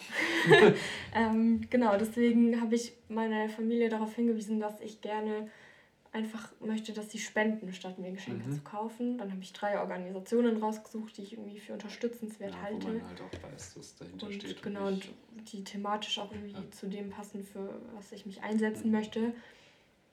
ähm, 1.16 1.62
genau, 1.70 1.98
deswegen 1.98 2.60
habe 2.62 2.76
ich 2.76 2.94
meine 3.10 3.50
Familie 3.50 3.90
darauf 3.90 4.16
hingewiesen, 4.16 4.60
dass 4.60 4.80
ich 4.82 5.02
gerne 5.02 5.50
einfach 6.14 6.52
möchte, 6.60 6.92
dass 6.94 7.10
sie 7.10 7.20
spenden, 7.20 7.72
statt 7.74 7.98
mir 7.98 8.12
Geschenke 8.12 8.48
Mhm. 8.48 8.54
zu 8.54 8.62
kaufen. 8.62 9.18
Dann 9.18 9.32
habe 9.32 9.42
ich 9.42 9.54
drei 9.54 9.80
Organisationen 9.80 10.58
rausgesucht, 10.58 11.18
die 11.18 11.24
ich 11.24 11.34
irgendwie 11.34 11.60
für 11.60 11.74
unterstützenswert 11.74 12.52
Ja, 12.52 12.58
wo 12.60 12.64
halte. 12.64 12.88
man 12.88 13.08
halt 13.08 13.22
auch 13.22 13.52
weiß, 13.52 13.74
dass 13.76 13.96
dahinter 13.96 14.28
Und 14.28 14.34
steht. 14.34 14.62
genau, 14.62 14.90
nicht- 14.90 15.10
und 15.38 15.52
die 15.54 15.64
thematisch 15.64 16.20
auch 16.20 16.32
irgendwie 16.34 16.52
Ja. 16.54 16.72
zu 16.72 16.88
dem 16.88 17.10
passen, 17.12 17.44
für 17.46 17.80
was 17.96 18.12
ich 18.12 18.26
mich 18.26 18.42
einsetzen 18.44 18.88
Mhm. 18.88 18.92
möchte. 18.92 19.34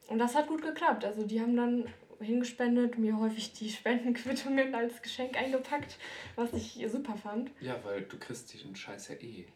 Und 0.08 0.18
das 0.18 0.34
hat 0.36 0.46
gut 0.46 0.62
geklappt. 0.62 1.04
Also 1.04 1.24
die 1.26 1.40
haben 1.40 1.56
dann 1.56 1.84
hingespendet, 2.20 2.98
mir 2.98 3.18
häufig 3.18 3.52
die 3.52 3.70
Spendenquittungen 3.70 4.74
als 4.74 5.00
Geschenk 5.02 5.36
eingepackt, 5.36 5.98
was 6.36 6.52
ich 6.52 6.84
super 6.90 7.16
fand. 7.16 7.50
Ja, 7.60 7.76
weil 7.84 8.02
du 8.02 8.18
kriegst 8.18 8.52
den 8.62 8.74
Scheiß 8.74 9.08
ja 9.08 9.14
eh. 9.16 9.46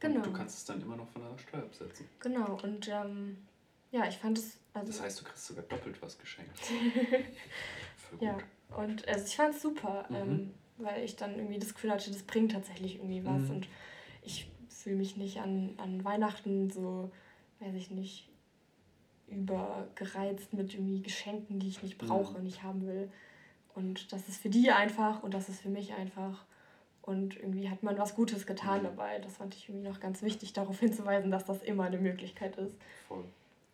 Genau. 0.00 0.16
Und 0.16 0.26
du 0.26 0.32
kannst 0.32 0.58
es 0.58 0.64
dann 0.64 0.82
immer 0.82 0.96
noch 0.96 1.08
von 1.08 1.22
der 1.22 1.38
Steuer 1.38 1.62
absetzen. 1.62 2.08
Genau, 2.20 2.58
und 2.62 2.88
ähm, 2.88 3.38
ja, 3.92 4.08
ich 4.08 4.16
fand 4.18 4.38
es. 4.38 4.58
Also, 4.74 4.90
Das 4.90 5.00
heißt, 5.02 5.20
du 5.20 5.24
kriegst 5.24 5.46
sogar 5.46 5.64
doppelt 5.64 6.00
was 6.02 6.18
geschenkt. 6.18 6.58
Ja, 8.20 8.36
und 8.76 9.08
also 9.08 9.24
ich 9.24 9.36
fand 9.36 9.54
es 9.54 9.62
super, 9.62 10.04
Mhm. 10.10 10.16
ähm, 10.16 10.54
weil 10.78 11.02
ich 11.04 11.16
dann 11.16 11.34
irgendwie 11.36 11.58
das 11.58 11.72
Gefühl 11.72 11.92
hatte, 11.92 12.10
das 12.10 12.22
bringt 12.22 12.52
tatsächlich 12.52 12.96
irgendwie 12.96 13.24
was. 13.24 13.42
Mhm. 13.42 13.50
Und 13.50 13.68
ich 14.22 14.48
fühle 14.68 14.96
mich 14.96 15.16
nicht 15.16 15.38
an, 15.38 15.74
an 15.78 16.04
Weihnachten 16.04 16.68
so, 16.70 17.10
weiß 17.60 17.74
ich 17.74 17.90
nicht, 17.90 18.28
übergereizt 19.32 20.52
mit 20.52 20.74
irgendwie 20.74 21.02
Geschenken, 21.02 21.58
die 21.58 21.68
ich 21.68 21.82
nicht 21.82 21.98
brauche, 21.98 22.38
Mhm. 22.38 22.44
nicht 22.44 22.62
haben 22.62 22.86
will. 22.86 23.10
Und 23.74 24.12
das 24.12 24.28
ist 24.28 24.40
für 24.40 24.50
die 24.50 24.70
einfach 24.70 25.22
und 25.22 25.32
das 25.34 25.48
ist 25.48 25.60
für 25.62 25.70
mich 25.70 25.92
einfach. 25.94 26.44
Und 27.00 27.36
irgendwie 27.36 27.68
hat 27.68 27.82
man 27.82 27.98
was 27.98 28.14
Gutes 28.14 28.46
getan 28.46 28.80
Mhm. 28.80 28.84
dabei. 28.84 29.18
Das 29.18 29.36
fand 29.38 29.54
ich 29.54 29.68
irgendwie 29.68 29.88
noch 29.88 29.98
ganz 30.00 30.22
wichtig, 30.22 30.52
darauf 30.52 30.78
hinzuweisen, 30.78 31.30
dass 31.30 31.44
das 31.44 31.62
immer 31.62 31.84
eine 31.84 31.98
Möglichkeit 31.98 32.56
ist. 32.58 32.76
Voll. 33.08 33.24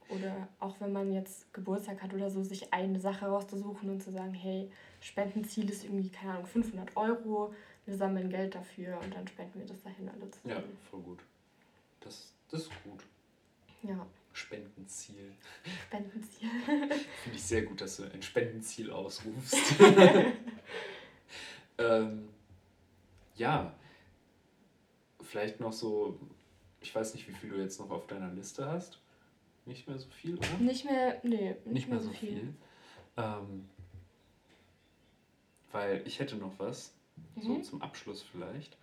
Oder 0.09 0.49
auch 0.61 0.81
wenn 0.81 0.93
man 0.93 1.13
jetzt 1.13 1.53
Geburtstag 1.53 2.03
hat 2.03 2.15
oder 2.15 2.31
so, 2.31 2.43
sich 2.43 2.73
eine 2.73 2.99
Sache 2.99 3.27
rauszusuchen 3.27 3.91
und 3.91 4.03
zu 4.03 4.11
sagen, 4.11 4.33
hey, 4.33 4.71
Spendenziel 5.01 5.69
ist 5.69 5.85
irgendwie, 5.85 6.09
keine 6.09 6.33
Ahnung, 6.33 6.47
500 6.47 6.97
Euro, 6.97 7.53
wir 7.85 7.95
sammeln 7.95 8.31
Geld 8.31 8.55
dafür 8.55 8.99
und 9.03 9.15
dann 9.15 9.29
spenden 9.29 9.59
wir 9.59 9.67
das 9.67 9.83
dahin 9.83 10.09
alle 10.09 10.25
Ja, 10.25 10.31
zusammen. 10.31 10.79
voll 10.91 11.01
gut. 11.01 11.19
Das, 12.01 12.33
das 12.51 12.63
ist 12.63 12.71
gut. 12.85 13.05
Ja, 13.83 14.07
Spendenziel. 14.39 15.33
Spendenziel. 15.89 16.49
Finde 16.65 17.35
ich 17.37 17.43
sehr 17.43 17.63
gut, 17.63 17.81
dass 17.81 17.97
du 17.97 18.05
ein 18.05 18.23
Spendenziel 18.23 18.91
ausrufst. 18.93 19.57
ähm, 21.79 22.29
ja, 23.37 23.75
vielleicht 25.23 25.61
noch 25.61 25.73
so, 25.73 26.19
ich 26.81 26.95
weiß 26.95 27.15
nicht, 27.15 27.29
wie 27.29 27.33
viel 27.33 27.51
du 27.51 27.57
jetzt 27.57 27.81
noch 27.81 27.91
auf 27.91 28.07
deiner 28.07 28.33
Liste 28.33 28.67
hast. 28.71 29.01
Nicht 29.67 29.89
mehr 29.89 29.99
so 29.99 30.09
viel, 30.09 30.39
oder? 30.39 30.49
Nicht 30.61 30.85
mehr, 30.85 31.21
nee, 31.25 31.51
nicht, 31.51 31.67
Nicht 31.67 31.89
mehr 31.89 32.01
so 32.01 32.11
viel. 32.11 32.55
Ähm, 33.17 33.69
weil 35.73 36.07
ich 36.07 36.21
hätte 36.21 36.37
noch 36.37 36.59
was, 36.59 36.93
so 37.41 37.55
Mhm. 37.55 37.63
zum 37.65 37.83
Abschluss 37.83 38.23
vielleicht. 38.23 38.77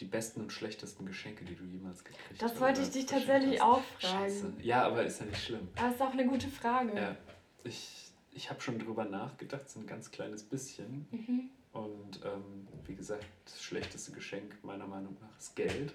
Die 0.00 0.04
besten 0.06 0.40
und 0.40 0.52
schlechtesten 0.52 1.06
Geschenke, 1.06 1.44
die 1.44 1.54
du 1.54 1.64
jemals 1.64 2.02
gekriegt 2.02 2.40
Das 2.42 2.52
hast 2.52 2.60
wollte 2.60 2.80
oder 2.80 2.88
ich 2.88 2.92
dich 2.94 3.06
tatsächlich 3.06 3.60
hast. 3.60 3.62
auch 3.68 3.82
Scheiße. 3.98 4.40
fragen. 4.46 4.60
Ja, 4.62 4.84
aber 4.86 5.04
ist 5.04 5.20
ja 5.20 5.26
nicht 5.26 5.44
schlimm. 5.44 5.68
Aber 5.76 5.90
ist 5.90 6.00
auch 6.02 6.12
eine 6.12 6.26
gute 6.26 6.48
Frage. 6.48 6.96
Ja, 6.96 7.16
ich, 7.64 8.10
ich 8.32 8.50
habe 8.50 8.60
schon 8.60 8.78
drüber 8.78 9.04
nachgedacht, 9.04 9.68
so 9.70 9.78
ein 9.80 9.86
ganz 9.86 10.10
kleines 10.10 10.42
bisschen. 10.42 11.06
Mhm. 11.10 11.50
Und 11.72 12.20
ähm, 12.24 12.66
wie 12.86 12.94
gesagt, 12.94 13.26
das 13.44 13.62
schlechteste 13.62 14.12
Geschenk 14.12 14.56
meiner 14.62 14.86
Meinung 14.86 15.16
nach 15.20 15.38
ist 15.38 15.54
Geld. 15.56 15.94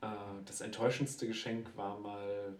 Äh, 0.00 0.06
das 0.44 0.60
enttäuschendste 0.60 1.26
Geschenk 1.26 1.68
war 1.76 1.98
mal 1.98 2.56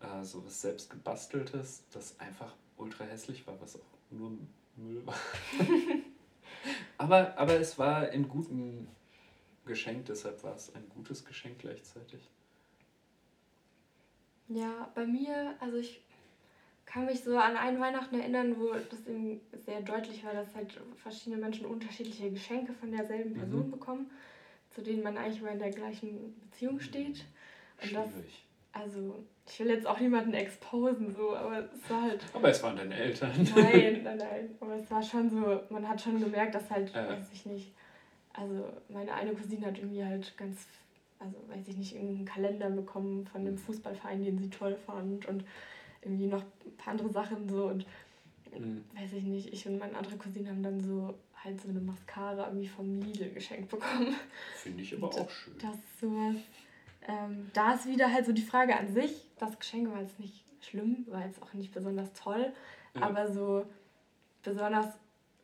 äh, 0.00 0.24
so 0.24 0.44
was 0.44 0.60
selbst 0.62 0.90
gebasteltes, 0.90 1.82
das 1.92 2.18
einfach 2.18 2.54
ultra 2.76 3.04
hässlich 3.04 3.46
war, 3.46 3.60
was 3.60 3.76
auch 3.76 3.80
nur 4.10 4.32
Müll 4.76 5.04
war. 5.06 5.14
aber, 6.98 7.36
aber 7.36 7.60
es 7.60 7.78
war 7.78 8.08
ein 8.08 8.28
guten 8.28 8.88
Geschenk, 9.66 10.06
deshalb 10.06 10.42
war 10.42 10.54
es 10.54 10.74
ein 10.74 10.88
gutes 10.88 11.24
Geschenk 11.24 11.58
gleichzeitig. 11.58 12.28
Ja, 14.48 14.90
bei 14.94 15.06
mir, 15.06 15.54
also 15.60 15.76
ich 15.76 16.00
kann 16.86 17.06
mich 17.06 17.22
so 17.22 17.36
an 17.38 17.56
einen 17.56 17.80
Weihnachten 17.80 18.18
erinnern, 18.18 18.56
wo 18.58 18.72
das 18.72 19.06
eben 19.06 19.40
sehr 19.64 19.80
deutlich 19.80 20.24
war, 20.24 20.34
dass 20.34 20.52
halt 20.54 20.76
verschiedene 20.96 21.40
Menschen 21.40 21.66
unterschiedliche 21.66 22.30
Geschenke 22.30 22.72
von 22.72 22.90
derselben 22.90 23.32
Mhm. 23.32 23.38
Person 23.38 23.70
bekommen. 23.70 24.10
Zu 24.70 24.82
denen 24.82 25.02
man 25.02 25.16
eigentlich 25.16 25.40
immer 25.40 25.50
in 25.52 25.58
der 25.58 25.70
gleichen 25.70 26.40
Beziehung 26.40 26.80
steht. 26.80 27.24
Und 27.82 27.94
das, 27.94 28.08
also, 28.72 29.24
ich 29.46 29.58
will 29.58 29.68
jetzt 29.68 29.86
auch 29.86 29.98
niemanden 29.98 30.32
exposen, 30.34 31.12
so, 31.12 31.34
aber 31.34 31.68
es 31.72 31.90
war 31.90 32.02
halt. 32.02 32.24
Aber 32.32 32.48
es 32.50 32.62
waren 32.62 32.76
deine 32.76 32.94
Eltern. 32.94 33.32
Nein, 33.54 34.00
nein, 34.04 34.16
nein. 34.16 34.56
Aber 34.60 34.76
es 34.76 34.90
war 34.90 35.02
schon 35.02 35.28
so, 35.28 35.60
man 35.70 35.88
hat 35.88 36.00
schon 36.00 36.20
gemerkt, 36.20 36.54
dass 36.54 36.70
halt, 36.70 36.94
äh. 36.94 37.08
weiß 37.08 37.32
ich 37.32 37.46
nicht, 37.46 37.72
also 38.32 38.64
meine 38.88 39.12
eine 39.12 39.34
Cousine 39.34 39.66
hat 39.66 39.78
irgendwie 39.78 40.04
halt 40.04 40.36
ganz, 40.36 40.66
also 41.18 41.36
weiß 41.48 41.68
ich 41.68 41.76
nicht, 41.76 41.94
irgendeinen 41.94 42.24
Kalender 42.24 42.70
bekommen 42.70 43.26
von 43.26 43.44
dem 43.44 43.58
Fußballverein, 43.58 44.24
den 44.24 44.38
sie 44.38 44.50
toll 44.50 44.76
fand 44.86 45.26
und 45.26 45.44
irgendwie 46.02 46.26
noch 46.26 46.42
ein 46.42 46.76
paar 46.78 46.92
andere 46.92 47.10
Sachen 47.10 47.48
so 47.48 47.66
und 47.66 47.86
mhm. 48.56 48.84
weiß 48.94 49.12
ich 49.14 49.24
nicht, 49.24 49.52
ich 49.52 49.66
und 49.66 49.78
meine 49.78 49.96
andere 49.96 50.16
Cousine 50.16 50.50
haben 50.50 50.62
dann 50.62 50.80
so 50.80 51.14
halt 51.42 51.60
so 51.60 51.68
eine 51.68 51.80
Mascara 51.80 52.46
irgendwie 52.46 52.68
vom 52.68 53.00
Lidl 53.00 53.30
geschenkt 53.30 53.70
bekommen. 53.70 54.14
Finde 54.56 54.82
ich 54.82 54.94
aber 54.94 55.08
und 55.08 55.20
auch 55.20 55.30
schön. 55.30 55.54
Das 55.58 55.74
ist 55.74 56.00
sowas. 56.00 56.36
Ähm, 57.08 57.50
da 57.54 57.74
ist 57.74 57.86
wieder 57.86 58.12
halt 58.12 58.26
so 58.26 58.32
die 58.32 58.42
Frage 58.42 58.76
an 58.76 58.92
sich. 58.92 59.26
Das 59.38 59.58
Geschenk 59.58 59.90
war 59.90 60.00
jetzt 60.00 60.18
nicht 60.20 60.44
schlimm, 60.60 61.06
war 61.08 61.24
jetzt 61.24 61.42
auch 61.42 61.52
nicht 61.54 61.72
besonders 61.72 62.12
toll, 62.12 62.52
ja. 62.94 63.02
aber 63.02 63.32
so 63.32 63.64
besonders, 64.42 64.88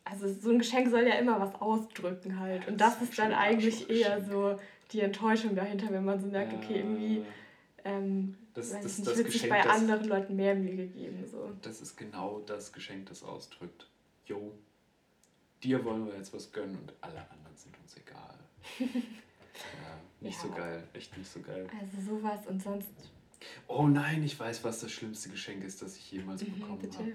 also 0.09 0.33
so 0.33 0.51
ein 0.51 0.59
Geschenk 0.59 0.89
soll 0.89 1.07
ja 1.07 1.15
immer 1.15 1.41
was 1.41 1.61
ausdrücken 1.61 2.39
halt. 2.39 2.67
Und 2.69 2.81
das, 2.81 3.01
das 3.01 3.11
ist 3.11 3.19
dann 3.19 3.33
eigentlich 3.33 3.91
eher 3.91 4.25
so 4.25 4.59
die 4.93 5.01
Enttäuschung 5.01 5.57
dahinter, 5.57 5.89
wenn 5.91 6.05
man 6.05 6.21
so 6.21 6.29
merkt, 6.29 6.55
okay, 6.55 6.79
irgendwie 6.79 7.25
ähm, 7.85 8.37
das, 8.55 8.71
das, 8.71 8.83
das, 8.83 9.03
das 9.03 9.19
wird 9.19 9.33
sich 9.33 9.49
bei 9.49 9.65
anderen 9.65 10.05
Leuten 10.05 10.37
mehr 10.37 10.55
Mühe 10.55 10.77
gegeben. 10.77 11.25
So. 11.31 11.51
Das 11.61 11.81
ist 11.81 11.97
genau 11.97 12.41
das 12.47 12.73
Geschenk, 12.73 13.07
das 13.07 13.25
ausdrückt. 13.25 13.89
Jo, 14.27 14.53
dir 15.63 15.85
wollen 15.85 16.07
wir 16.07 16.15
jetzt 16.15 16.33
was 16.33 16.53
gönnen 16.53 16.77
und 16.77 16.93
alle 17.01 17.19
anderen 17.31 17.57
sind 17.57 17.77
uns 17.83 17.97
egal. 17.97 18.39
ja, 18.79 18.87
nicht 20.21 20.37
ja. 20.37 20.49
so 20.49 20.55
geil, 20.55 20.83
echt 20.95 21.19
nicht 21.19 21.31
so 21.31 21.41
geil. 21.41 21.67
Also 21.81 22.13
sowas 22.13 22.47
und 22.47 22.63
sonst. 22.63 22.89
Oh 23.67 23.89
nein, 23.89 24.23
ich 24.23 24.39
weiß, 24.39 24.63
was 24.63 24.81
das 24.81 24.93
schlimmste 24.93 25.31
Geschenk 25.31 25.65
ist, 25.65 25.83
das 25.83 25.97
ich 25.97 26.13
jemals 26.13 26.43
mhm, 26.47 26.61
bekommen 26.61 26.91
habe. 26.97 27.13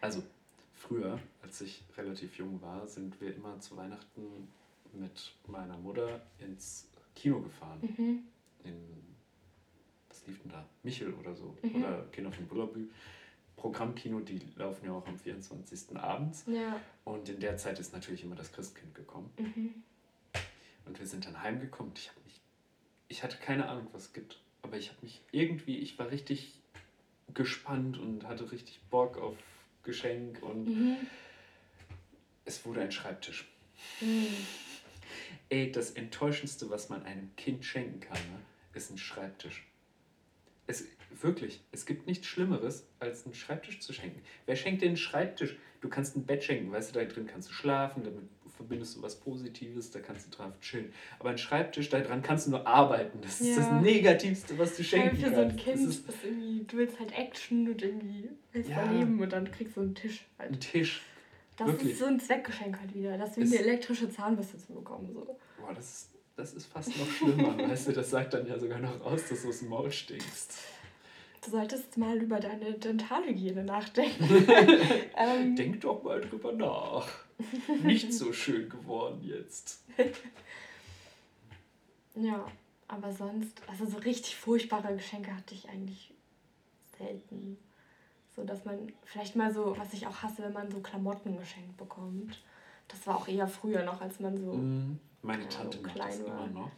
Also, 0.00 0.22
früher, 0.86 1.18
als 1.42 1.60
ich 1.60 1.84
relativ 1.96 2.36
jung 2.38 2.60
war, 2.62 2.86
sind 2.86 3.20
wir 3.20 3.34
immer 3.34 3.58
zu 3.60 3.76
Weihnachten 3.76 4.48
mit 4.92 5.34
meiner 5.46 5.76
Mutter 5.78 6.22
ins 6.38 6.88
Kino 7.14 7.40
gefahren. 7.40 7.80
Mhm. 7.80 8.22
In, 8.64 8.74
was 10.08 10.26
lief 10.26 10.40
denn 10.42 10.52
da? 10.52 10.64
Michel 10.82 11.12
oder 11.14 11.34
so. 11.34 11.56
Mhm. 11.62 11.76
Oder 11.76 12.06
Kinder 12.12 12.32
von 12.32 12.46
Bullerbü. 12.46 12.88
Programmkino, 13.56 14.20
die 14.20 14.40
laufen 14.56 14.86
ja 14.86 14.92
auch 14.92 15.06
am 15.06 15.18
24. 15.18 15.96
abends. 15.96 16.44
Ja. 16.46 16.78
Und 17.04 17.28
in 17.28 17.40
der 17.40 17.56
Zeit 17.56 17.78
ist 17.78 17.92
natürlich 17.92 18.22
immer 18.22 18.36
das 18.36 18.52
Christkind 18.52 18.94
gekommen. 18.94 19.30
Mhm. 19.38 19.74
Und 20.84 20.98
wir 20.98 21.06
sind 21.06 21.26
dann 21.26 21.42
heimgekommen. 21.42 21.92
Ich, 21.96 22.10
hab 22.10 22.24
mich, 22.24 22.40
ich 23.08 23.22
hatte 23.22 23.38
keine 23.38 23.68
Ahnung, 23.68 23.88
was 23.92 24.04
es 24.04 24.12
gibt. 24.12 24.40
Aber 24.62 24.76
ich 24.76 24.90
habe 24.90 24.98
mich 25.02 25.22
irgendwie, 25.32 25.78
ich 25.78 25.98
war 25.98 26.10
richtig 26.10 26.60
gespannt 27.34 27.98
und 27.98 28.26
hatte 28.26 28.52
richtig 28.52 28.80
Bock 28.90 29.16
auf 29.18 29.36
Geschenk. 29.86 30.42
Und 30.42 30.66
mhm. 30.66 30.96
es 32.44 32.66
wurde 32.66 32.82
ein 32.82 32.92
Schreibtisch. 32.92 33.48
Mhm. 34.02 34.26
Ey, 35.48 35.72
das 35.72 35.92
Enttäuschendste, 35.92 36.68
was 36.68 36.88
man 36.88 37.04
einem 37.04 37.34
Kind 37.36 37.64
schenken 37.64 38.00
kann, 38.00 38.18
ne, 38.18 38.38
ist 38.74 38.90
ein 38.90 38.98
Schreibtisch. 38.98 39.64
Es, 40.66 40.84
wirklich, 41.22 41.62
es 41.72 41.86
gibt 41.86 42.06
nichts 42.06 42.26
Schlimmeres, 42.26 42.86
als 42.98 43.24
einen 43.24 43.34
Schreibtisch 43.34 43.80
zu 43.80 43.92
schenken. 43.92 44.20
Wer 44.44 44.56
schenkt 44.56 44.82
dir 44.82 44.86
einen 44.86 44.96
Schreibtisch? 44.96 45.56
Du 45.80 45.88
kannst 45.88 46.16
ein 46.16 46.26
Bett 46.26 46.42
schenken, 46.42 46.72
weißt 46.72 46.94
du, 46.94 46.98
da 46.98 47.04
drin 47.04 47.26
kannst 47.26 47.48
du 47.48 47.52
schlafen, 47.52 48.02
damit 48.02 48.24
verbindest 48.56 48.96
du 48.96 49.02
was 49.02 49.16
Positives, 49.16 49.90
da 49.90 50.00
kannst 50.00 50.26
du 50.26 50.36
drauf 50.36 50.58
chillen. 50.60 50.92
Aber 51.18 51.30
ein 51.30 51.38
Schreibtisch, 51.38 51.88
da 51.88 52.00
dran 52.00 52.22
kannst 52.22 52.46
du 52.46 52.52
nur 52.52 52.66
arbeiten. 52.66 53.20
Das 53.20 53.40
ist 53.40 53.56
ja. 53.56 53.56
das 53.56 53.82
Negativste, 53.82 54.58
was 54.58 54.76
du 54.76 54.82
schenken 54.82 55.20
kannst. 55.20 55.24
Für 55.24 55.34
so 55.34 55.40
ein 55.40 55.56
Kind, 55.56 55.88
ist, 55.88 56.08
ist 56.08 56.24
irgendwie, 56.24 56.64
du 56.64 56.76
willst 56.78 56.98
halt 56.98 57.16
Action 57.16 57.68
und 57.68 57.82
irgendwie 57.82 58.30
willst 58.52 58.70
ja. 58.70 58.90
leben 58.90 59.20
und 59.20 59.32
dann 59.32 59.50
kriegst 59.50 59.76
du 59.76 59.82
einen 59.82 59.94
Tisch. 59.94 60.26
Halt. 60.38 60.52
Ein 60.52 60.60
Tisch. 60.60 61.02
Das 61.56 61.68
Wirklich. 61.68 61.92
ist 61.92 61.98
so 62.00 62.06
ein 62.06 62.20
Zweckgeschenk 62.20 62.78
halt 62.78 62.94
wieder. 62.94 63.16
Das 63.16 63.36
ist 63.36 63.50
wie 63.50 63.58
eine 63.58 63.66
elektrische 63.66 64.10
Zahnbürste 64.10 64.58
zu 64.58 64.72
bekommen. 64.74 65.10
So. 65.12 65.38
Boah, 65.60 65.72
das 65.74 65.84
ist, 65.84 66.10
das 66.36 66.54
ist 66.54 66.66
fast 66.66 66.96
noch 66.98 67.10
schlimmer, 67.10 67.56
weißt 67.68 67.88
du, 67.88 67.92
das 67.92 68.10
sagt 68.10 68.34
dann 68.34 68.46
ja 68.46 68.58
sogar 68.58 68.78
noch 68.78 69.00
aus, 69.00 69.28
dass 69.28 69.42
du 69.42 69.48
aus 69.48 69.60
dem 69.60 69.68
Maul 69.68 69.90
stinkst. 69.90 70.54
Du 71.44 71.50
solltest 71.50 71.96
mal 71.96 72.16
über 72.18 72.40
deine 72.40 72.72
Dentalhygiene 72.72 73.64
nachdenken. 73.64 74.28
ähm, 75.16 75.54
Denk 75.54 75.80
doch 75.80 76.02
mal 76.02 76.20
drüber 76.20 76.52
nach. 76.52 77.08
Nicht 77.82 78.12
so 78.12 78.32
schön 78.32 78.68
geworden 78.68 79.20
jetzt. 79.22 79.82
ja, 82.14 82.46
aber 82.88 83.12
sonst, 83.12 83.60
also 83.66 83.86
so 83.86 83.98
richtig 83.98 84.36
furchtbare 84.36 84.94
Geschenke 84.94 85.34
hatte 85.34 85.54
ich 85.54 85.68
eigentlich 85.68 86.14
selten. 86.98 87.58
So 88.34 88.44
dass 88.44 88.64
man 88.64 88.92
vielleicht 89.04 89.34
mal 89.34 89.52
so, 89.52 89.76
was 89.78 89.92
ich 89.94 90.06
auch 90.06 90.22
hasse, 90.22 90.42
wenn 90.42 90.52
man 90.52 90.70
so 90.70 90.80
Klamotten 90.80 91.38
geschenkt 91.38 91.76
bekommt. 91.76 92.42
Das 92.88 93.06
war 93.06 93.16
auch 93.16 93.28
eher 93.28 93.48
früher 93.48 93.82
noch, 93.82 94.00
als 94.00 94.20
man 94.20 94.36
so. 94.36 94.52
Mm, 94.52 94.98
meine 95.22 95.48
Tante 95.48 95.80
macht 95.80 95.98
das 95.98 96.20
war. 96.20 96.26
immer 96.26 96.46
noch. 96.48 96.70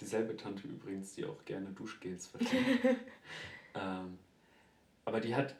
Dieselbe 0.00 0.36
Tante 0.36 0.68
übrigens, 0.68 1.14
die 1.14 1.24
auch 1.24 1.44
gerne 1.44 1.70
Duschgels 1.70 2.28
verschenkt. 2.28 2.84
Ähm, 3.74 4.18
aber 5.04 5.20
die 5.20 5.34
hat 5.34 5.54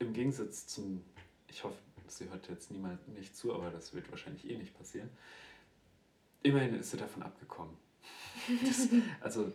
im 0.00 0.12
Gegensatz 0.12 0.66
zum, 0.66 1.02
ich 1.48 1.62
hoffe, 1.62 1.78
sie 2.10 2.30
hört 2.30 2.48
jetzt 2.48 2.70
niemand 2.70 3.06
nicht 3.08 3.36
zu, 3.36 3.54
aber 3.54 3.70
das 3.70 3.94
wird 3.94 4.10
wahrscheinlich 4.10 4.48
eh 4.48 4.56
nicht 4.56 4.76
passieren. 4.76 5.08
Immerhin 6.42 6.74
ist 6.74 6.90
sie 6.90 6.96
davon 6.96 7.22
abgekommen. 7.22 7.76
Das, 8.64 8.88
also 9.20 9.52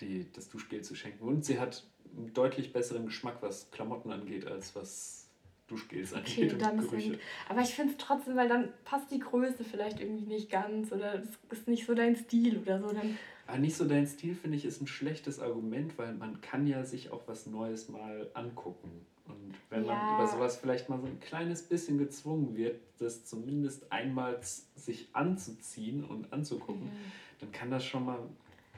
die, 0.00 0.26
das 0.34 0.48
Duschgel 0.48 0.82
zu 0.82 0.94
schenken. 0.94 1.24
Und 1.24 1.44
sie 1.44 1.58
hat 1.58 1.84
einen 2.16 2.34
deutlich 2.34 2.72
besseren 2.72 3.06
Geschmack, 3.06 3.38
was 3.40 3.70
Klamotten 3.70 4.10
angeht, 4.10 4.46
als 4.46 4.74
was 4.74 5.28
Duschgels 5.68 6.12
okay, 6.12 6.42
angeht. 6.44 6.60
Dann 6.60 6.78
und 6.80 6.90
Gerüche. 6.90 7.18
Aber 7.48 7.60
ich 7.60 7.74
finde 7.74 7.92
es 7.92 7.98
trotzdem, 7.98 8.36
weil 8.36 8.48
dann 8.48 8.68
passt 8.84 9.10
die 9.10 9.20
Größe 9.20 9.64
vielleicht 9.64 10.00
irgendwie 10.00 10.26
nicht 10.26 10.50
ganz 10.50 10.92
oder 10.92 11.22
es 11.22 11.28
ist 11.50 11.68
nicht 11.68 11.86
so 11.86 11.94
dein 11.94 12.16
Stil 12.16 12.58
oder 12.58 12.80
so. 12.80 12.92
Dann 12.92 13.16
aber 13.50 13.58
nicht 13.58 13.76
so 13.76 13.84
dein 13.84 14.06
Stil, 14.06 14.36
finde 14.36 14.56
ich, 14.56 14.64
ist 14.64 14.80
ein 14.80 14.86
schlechtes 14.86 15.40
Argument, 15.40 15.98
weil 15.98 16.14
man 16.14 16.40
kann 16.40 16.68
ja 16.68 16.84
sich 16.84 17.10
auch 17.10 17.22
was 17.26 17.46
Neues 17.46 17.88
mal 17.88 18.30
angucken. 18.34 19.04
Und 19.30 19.54
wenn 19.70 19.84
ja. 19.84 19.94
man 19.94 20.16
über 20.16 20.26
sowas 20.26 20.56
vielleicht 20.56 20.88
mal 20.88 21.00
so 21.00 21.06
ein 21.06 21.20
kleines 21.20 21.62
bisschen 21.62 21.98
gezwungen 21.98 22.56
wird, 22.56 22.80
das 22.98 23.24
zumindest 23.24 23.90
einmal 23.90 24.38
sich 24.76 25.08
anzuziehen 25.12 26.04
und 26.04 26.32
anzugucken, 26.32 26.84
mhm. 26.84 27.12
dann 27.40 27.52
kann 27.52 27.70
das 27.70 27.84
schon 27.84 28.04
mal 28.04 28.18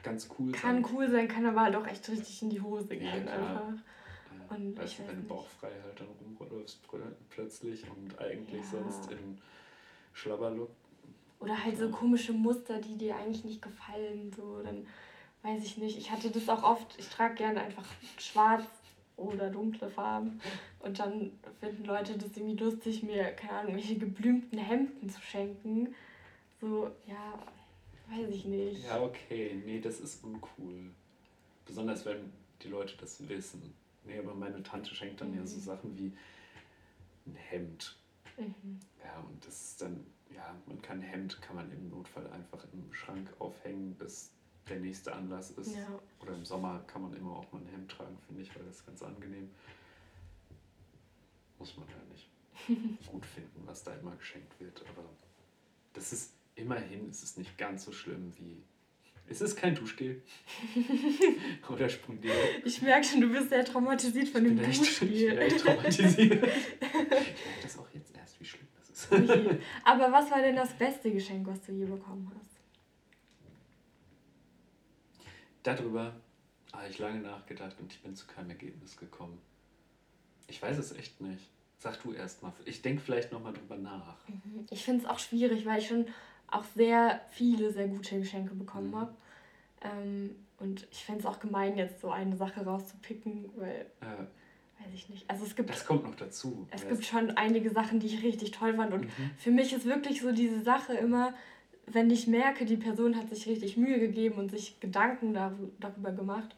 ganz 0.03 0.29
cool 0.37 0.51
kann 0.51 0.75
sein. 0.75 0.83
Kann 0.83 0.95
cool 0.95 1.09
sein, 1.09 1.27
kann 1.27 1.45
aber 1.45 1.61
halt 1.61 1.75
auch 1.75 1.87
echt 1.87 2.07
richtig 2.09 2.41
in 2.41 2.49
die 2.49 2.61
Hose 2.61 2.95
gehen 2.95 3.03
ja, 3.05 3.33
einfach. 3.33 3.35
Ja. 3.35 4.55
Und 4.55 4.77
weißt 4.77 4.99
du, 4.99 5.07
wenn 5.07 5.21
du 5.21 5.27
bauchfrei 5.27 5.71
halt 5.83 5.99
dann 5.99 6.07
rumläufst 6.39 6.79
plötzlich 7.29 7.83
und 7.89 8.19
eigentlich 8.19 8.63
sonst 8.65 9.11
in 9.11 9.39
Schlabberlook 10.13 10.69
oder 11.43 11.61
halt 11.61 11.77
so 11.77 11.89
komische 11.89 12.31
Muster, 12.31 12.79
die 12.79 12.97
dir 12.97 13.17
eigentlich 13.17 13.43
nicht 13.43 13.61
gefallen. 13.61 14.31
So, 14.35 14.61
dann 14.63 14.87
weiß 15.41 15.63
ich 15.63 15.77
nicht. 15.77 15.97
Ich 15.97 16.09
hatte 16.09 16.31
das 16.31 16.47
auch 16.47 16.63
oft, 16.63 16.97
ich 16.97 17.09
trage 17.09 17.35
gerne 17.35 17.61
einfach 17.61 17.85
schwarz 18.17 18.63
oder 19.17 19.49
dunkle 19.49 19.89
Farben. 19.89 20.39
Und 20.79 20.99
dann 20.99 21.31
finden 21.59 21.85
Leute 21.85 22.17
das 22.17 22.35
irgendwie 22.35 22.63
lustig, 22.63 23.03
mir, 23.03 23.31
keine 23.31 23.53
Ahnung, 23.53 23.75
welche 23.75 23.97
geblümten 23.97 24.57
Hemden 24.57 25.09
zu 25.09 25.21
schenken. 25.21 25.93
So, 26.59 26.91
ja, 27.07 27.39
weiß 28.09 28.29
ich 28.29 28.45
nicht. 28.45 28.83
Ja, 28.83 29.01
okay. 29.01 29.61
Nee, 29.65 29.79
das 29.79 29.99
ist 29.99 30.23
uncool. 30.23 30.91
Besonders 31.65 32.05
wenn 32.05 32.31
die 32.61 32.69
Leute 32.69 32.95
das 32.99 33.27
wissen. 33.27 33.73
Nee, 34.05 34.19
aber 34.19 34.33
meine 34.33 34.61
Tante 34.63 34.93
schenkt 34.93 35.21
dann 35.21 35.31
mhm. 35.31 35.37
ja 35.37 35.45
so 35.47 35.57
mhm. 35.57 35.61
Sachen 35.61 35.97
wie 35.97 36.11
ein 37.25 37.35
Hemd. 37.35 37.97
Mhm. 38.37 38.79
Ja, 39.03 39.19
und 39.29 39.45
das 39.45 39.69
ist 39.69 39.81
dann 39.81 40.05
ja, 40.35 40.55
man 40.65 40.81
kann 40.81 41.01
Hemd 41.01 41.41
kann 41.41 41.55
man 41.55 41.71
im 41.71 41.89
Notfall 41.89 42.27
einfach 42.31 42.65
im 42.73 42.93
Schrank 42.93 43.33
aufhängen, 43.39 43.95
bis 43.95 44.31
der 44.69 44.79
nächste 44.79 45.13
Anlass 45.13 45.51
ist. 45.51 45.75
Ja. 45.75 45.99
Oder 46.21 46.33
im 46.33 46.45
Sommer 46.45 46.83
kann 46.87 47.01
man 47.01 47.13
immer 47.13 47.31
auch 47.37 47.51
mal 47.51 47.59
ein 47.59 47.67
Hemd 47.67 47.91
tragen, 47.91 48.17
finde 48.25 48.41
ich, 48.41 48.55
weil 48.55 48.63
das 48.65 48.77
ist 48.77 48.85
ganz 48.85 49.01
angenehm. 49.01 49.49
Muss 51.59 51.77
man 51.77 51.87
ja 51.87 51.95
nicht 52.11 52.29
gut 53.07 53.25
finden, 53.25 53.61
was 53.65 53.83
da 53.83 53.93
immer 53.95 54.15
geschenkt 54.15 54.59
wird. 54.59 54.83
Aber 54.89 55.09
das 55.93 56.13
ist 56.13 56.33
immerhin 56.55 57.09
ist 57.09 57.23
es 57.23 57.37
nicht 57.37 57.57
ganz 57.57 57.85
so 57.85 57.91
schlimm 57.91 58.31
wie. 58.37 58.63
Es 59.25 59.39
ist 59.39 59.55
kein 59.55 59.73
Duschgel. 59.73 60.21
Oder 61.69 61.87
Sprungdeo. 61.87 62.33
Ich 62.65 62.81
merke 62.81 63.07
schon, 63.07 63.21
du 63.21 63.29
bist 63.29 63.49
sehr 63.49 63.63
traumatisiert 63.63 64.27
von 64.27 64.43
dem 64.43 64.57
Duschgel. 64.57 65.13
Ich 65.13 65.27
bin 65.27 65.37
echt 65.37 65.59
traumatisiert. 65.59 66.15
ich 66.19 66.41
merke 66.41 67.61
das 67.61 67.79
auch 67.79 67.89
jetzt 67.93 68.13
erst, 68.15 68.39
wie 68.39 68.45
schlimm 68.45 68.67
Okay. 69.09 69.59
Aber 69.83 70.11
was 70.11 70.29
war 70.31 70.41
denn 70.41 70.55
das 70.55 70.73
beste 70.73 71.11
Geschenk, 71.11 71.47
was 71.47 71.61
du 71.61 71.71
je 71.71 71.85
bekommen 71.85 72.31
hast? 72.35 72.52
Darüber 75.63 76.13
habe 76.73 76.87
ich 76.89 76.99
lange 76.99 77.19
nachgedacht 77.19 77.75
und 77.79 77.91
ich 77.91 78.01
bin 78.01 78.15
zu 78.15 78.27
keinem 78.27 78.49
Ergebnis 78.49 78.97
gekommen. 78.97 79.39
Ich 80.47 80.61
weiß 80.61 80.77
es 80.77 80.91
echt 80.93 81.21
nicht. 81.21 81.49
Sag 81.79 82.01
du 82.03 82.13
erst 82.13 82.43
mal. 82.43 82.53
Ich 82.65 82.81
denke 82.81 83.01
vielleicht 83.01 83.31
nochmal 83.31 83.53
drüber 83.53 83.77
nach. 83.77 84.15
Mhm. 84.27 84.65
Ich 84.69 84.83
finde 84.83 85.03
es 85.03 85.09
auch 85.09 85.19
schwierig, 85.19 85.65
weil 85.65 85.79
ich 85.79 85.87
schon 85.87 86.07
auch 86.49 86.63
sehr 86.75 87.21
viele 87.31 87.71
sehr 87.71 87.87
gute 87.87 88.19
Geschenke 88.19 88.53
bekommen 88.55 88.91
Mhm. 88.91 88.95
habe. 88.95 89.15
Ähm, 89.81 90.35
und 90.59 90.87
ich 90.91 91.03
fände 91.03 91.21
es 91.21 91.25
auch 91.25 91.39
gemein, 91.39 91.77
jetzt 91.77 91.99
so 92.01 92.09
eine 92.11 92.37
Sache 92.37 92.63
rauszupicken, 92.63 93.49
weil, 93.57 93.85
Äh, 94.01 94.05
weiß 94.85 94.93
ich 94.93 95.09
nicht. 95.09 95.29
Also 95.29 95.45
es 95.45 95.55
gibt, 95.55 95.69
das 95.69 95.85
kommt 95.85 96.03
noch 96.03 96.15
dazu. 96.15 96.67
es 96.71 96.83
Weißt- 96.83 96.89
gibt 96.89 97.05
schon 97.05 97.31
einige 97.31 97.69
Sachen, 97.69 97.99
die 97.99 98.07
ich 98.07 98.23
richtig 98.23 98.51
toll 98.51 98.75
fand. 98.75 98.93
Und 98.93 99.05
Mhm. 99.05 99.31
für 99.37 99.51
mich 99.51 99.73
ist 99.73 99.85
wirklich 99.85 100.21
so 100.21 100.31
diese 100.31 100.61
Sache 100.61 100.93
immer, 100.93 101.33
wenn 101.87 102.09
ich 102.09 102.27
merke, 102.27 102.65
die 102.65 102.77
Person 102.77 103.15
hat 103.17 103.29
sich 103.29 103.47
richtig 103.47 103.77
Mühe 103.77 103.99
gegeben 103.99 104.35
und 104.35 104.51
sich 104.51 104.79
Gedanken 104.79 105.33
dar 105.33 105.57
darüber 105.79 106.11
gemacht, 106.11 106.55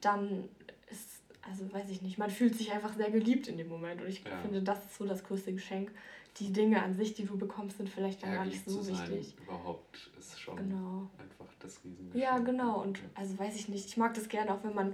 dann 0.00 0.48
ist, 0.90 1.22
also 1.42 1.72
weiß 1.72 1.88
ich 1.90 2.02
nicht, 2.02 2.18
man 2.18 2.30
fühlt 2.30 2.54
sich 2.54 2.72
einfach 2.72 2.94
sehr 2.94 3.10
geliebt 3.10 3.48
in 3.48 3.56
dem 3.56 3.68
Moment. 3.68 4.00
Und 4.02 4.08
ich 4.08 4.22
Ja. 4.24 4.36
finde, 4.40 4.62
das 4.62 4.84
ist 4.84 4.96
so 4.96 5.06
das 5.06 5.24
größte 5.24 5.52
Geschenk. 5.52 5.90
Die 6.38 6.52
Dinge 6.52 6.82
an 6.82 6.92
sich, 6.94 7.14
die 7.14 7.24
du 7.24 7.38
bekommst, 7.38 7.78
sind 7.78 7.88
vielleicht 7.88 8.22
dann 8.22 8.30
ja, 8.30 8.36
gar 8.36 8.44
nicht 8.44 8.64
so 8.68 8.86
wichtig. 8.86 9.34
überhaupt 9.40 10.10
ist 10.18 10.38
schon 10.38 10.56
Genau. 10.56 11.08
einfach 11.18 11.46
das 11.60 11.82
Riesengeschenk. 11.82 12.22
Ja, 12.22 12.38
genau. 12.38 12.82
Und 12.82 13.00
also 13.14 13.38
weiß 13.38 13.56
ich 13.56 13.68
nicht, 13.68 13.86
ich 13.86 13.96
mag 13.96 14.12
das 14.14 14.28
gerne 14.28 14.52
auch, 14.52 14.62
wenn 14.62 14.74
man 14.74 14.92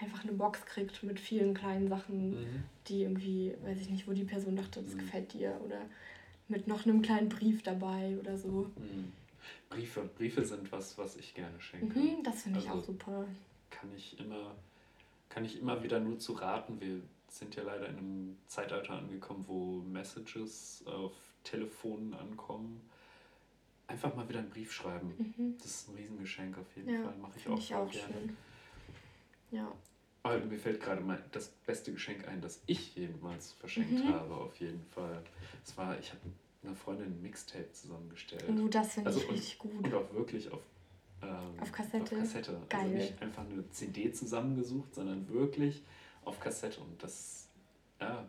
einfach 0.00 0.24
eine 0.24 0.32
Box 0.32 0.64
kriegt 0.66 1.02
mit 1.04 1.20
vielen 1.20 1.54
kleinen 1.54 1.88
Sachen, 1.88 2.30
Mhm. 2.30 2.64
die 2.88 3.02
irgendwie, 3.02 3.54
weiß 3.64 3.80
ich 3.80 3.90
nicht, 3.90 4.08
wo 4.08 4.12
die 4.12 4.24
Person 4.24 4.56
dachte, 4.56 4.82
das 4.82 4.94
Mhm. 4.94 4.98
gefällt 4.98 5.32
dir. 5.32 5.60
Oder 5.64 5.82
mit 6.48 6.66
noch 6.66 6.84
einem 6.86 7.02
kleinen 7.02 7.28
Brief 7.28 7.62
dabei 7.62 8.16
oder 8.18 8.36
so. 8.38 8.70
Mhm. 8.76 9.12
Briefe, 9.70 10.08
Briefe 10.16 10.44
sind 10.44 10.70
was, 10.72 10.96
was 10.98 11.16
ich 11.16 11.34
gerne 11.34 11.60
schenke. 11.60 11.98
Mhm, 11.98 12.22
das 12.24 12.42
finde 12.42 12.58
ich 12.60 12.68
Also- 12.68 12.80
auch 12.80 12.84
super. 12.84 13.26
kann 13.70 13.90
ich 13.96 14.18
immer, 14.18 14.54
kann 15.28 15.44
ich 15.44 15.58
immer 15.60 15.82
wieder 15.82 16.00
nur 16.00 16.18
zu 16.18 16.32
raten. 16.32 16.80
Wir 16.80 17.00
sind 17.28 17.54
ja 17.54 17.62
leider 17.62 17.88
in 17.88 17.98
einem 17.98 18.36
Zeitalter 18.46 18.94
angekommen, 18.94 19.44
wo 19.46 19.80
Messages 19.82 20.82
auf 20.86 21.12
Telefonen 21.44 22.14
ankommen. 22.14 22.80
Einfach 23.86 24.14
mal 24.14 24.28
wieder 24.28 24.38
einen 24.40 24.50
Brief 24.50 24.72
schreiben. 24.72 25.14
Mhm. 25.36 25.56
Das 25.58 25.66
ist 25.66 25.88
ein 25.88 25.94
Riesengeschenk 25.96 26.56
auf 26.58 26.76
jeden 26.76 26.90
Ja, 26.90 27.02
Fall. 27.04 27.16
Mache 27.18 27.38
ich 27.38 27.48
auch, 27.48 27.58
ich 27.58 27.74
auch 27.74 27.90
gerne. 27.90 28.12
schön. 28.14 28.36
Ja. 29.50 29.72
Aber 30.36 30.44
mir 30.44 30.58
fällt 30.58 30.80
gerade 30.80 31.00
mal 31.00 31.22
das 31.32 31.48
beste 31.66 31.92
Geschenk 31.92 32.26
ein, 32.28 32.40
das 32.40 32.60
ich 32.66 32.94
jemals 32.96 33.52
verschenkt 33.52 34.04
Mhm. 34.04 34.08
habe, 34.12 34.34
auf 34.34 34.54
jeden 34.60 34.82
Fall. 34.84 35.22
Es 35.64 35.76
war, 35.76 35.98
ich 35.98 36.10
habe 36.10 36.20
einer 36.62 36.74
Freundin 36.74 37.06
ein 37.06 37.22
Mixtape 37.22 37.70
zusammengestellt. 37.72 38.44
Uh, 38.48 38.68
das 38.68 38.92
finde 38.94 39.08
Also 39.08 39.20
ich 39.20 39.28
und- 39.28 39.34
richtig 39.34 39.58
gut. 39.58 39.84
Und 39.84 39.94
auch 39.94 40.12
wirklich 40.12 40.52
auf, 40.52 40.60
ähm, 41.22 41.60
Auf 41.60 41.72
Kassette? 41.72 42.14
Auf 42.14 42.20
Kassette. 42.20 42.60
Geil. 42.68 42.80
Also 42.82 42.94
nicht 42.94 43.22
einfach 43.22 43.44
eine 43.48 43.68
CD 43.70 44.12
zusammengesucht, 44.12 44.94
sondern 44.94 45.28
wirklich 45.28 45.82
auf 46.24 46.38
Kassette. 46.40 46.80
Und 46.80 47.02
das, 47.02 47.48
ja, 48.00 48.28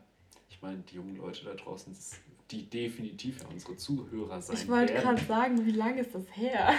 ich 0.49 0.61
meine, 0.61 0.77
die 0.79 0.95
jungen 0.95 1.15
Leute 1.17 1.43
da 1.45 1.53
draußen, 1.53 1.93
das, 1.93 2.11
die 2.51 2.69
definitiv 2.69 3.41
ja 3.41 3.47
unsere 3.47 3.75
Zuhörer 3.77 4.41
sein 4.41 4.55
Ich 4.55 4.67
wollte 4.67 4.93
gerade 4.93 5.23
sagen, 5.23 5.65
wie 5.65 5.71
lange 5.71 6.01
ist 6.01 6.13
das 6.15 6.25
her? 6.35 6.73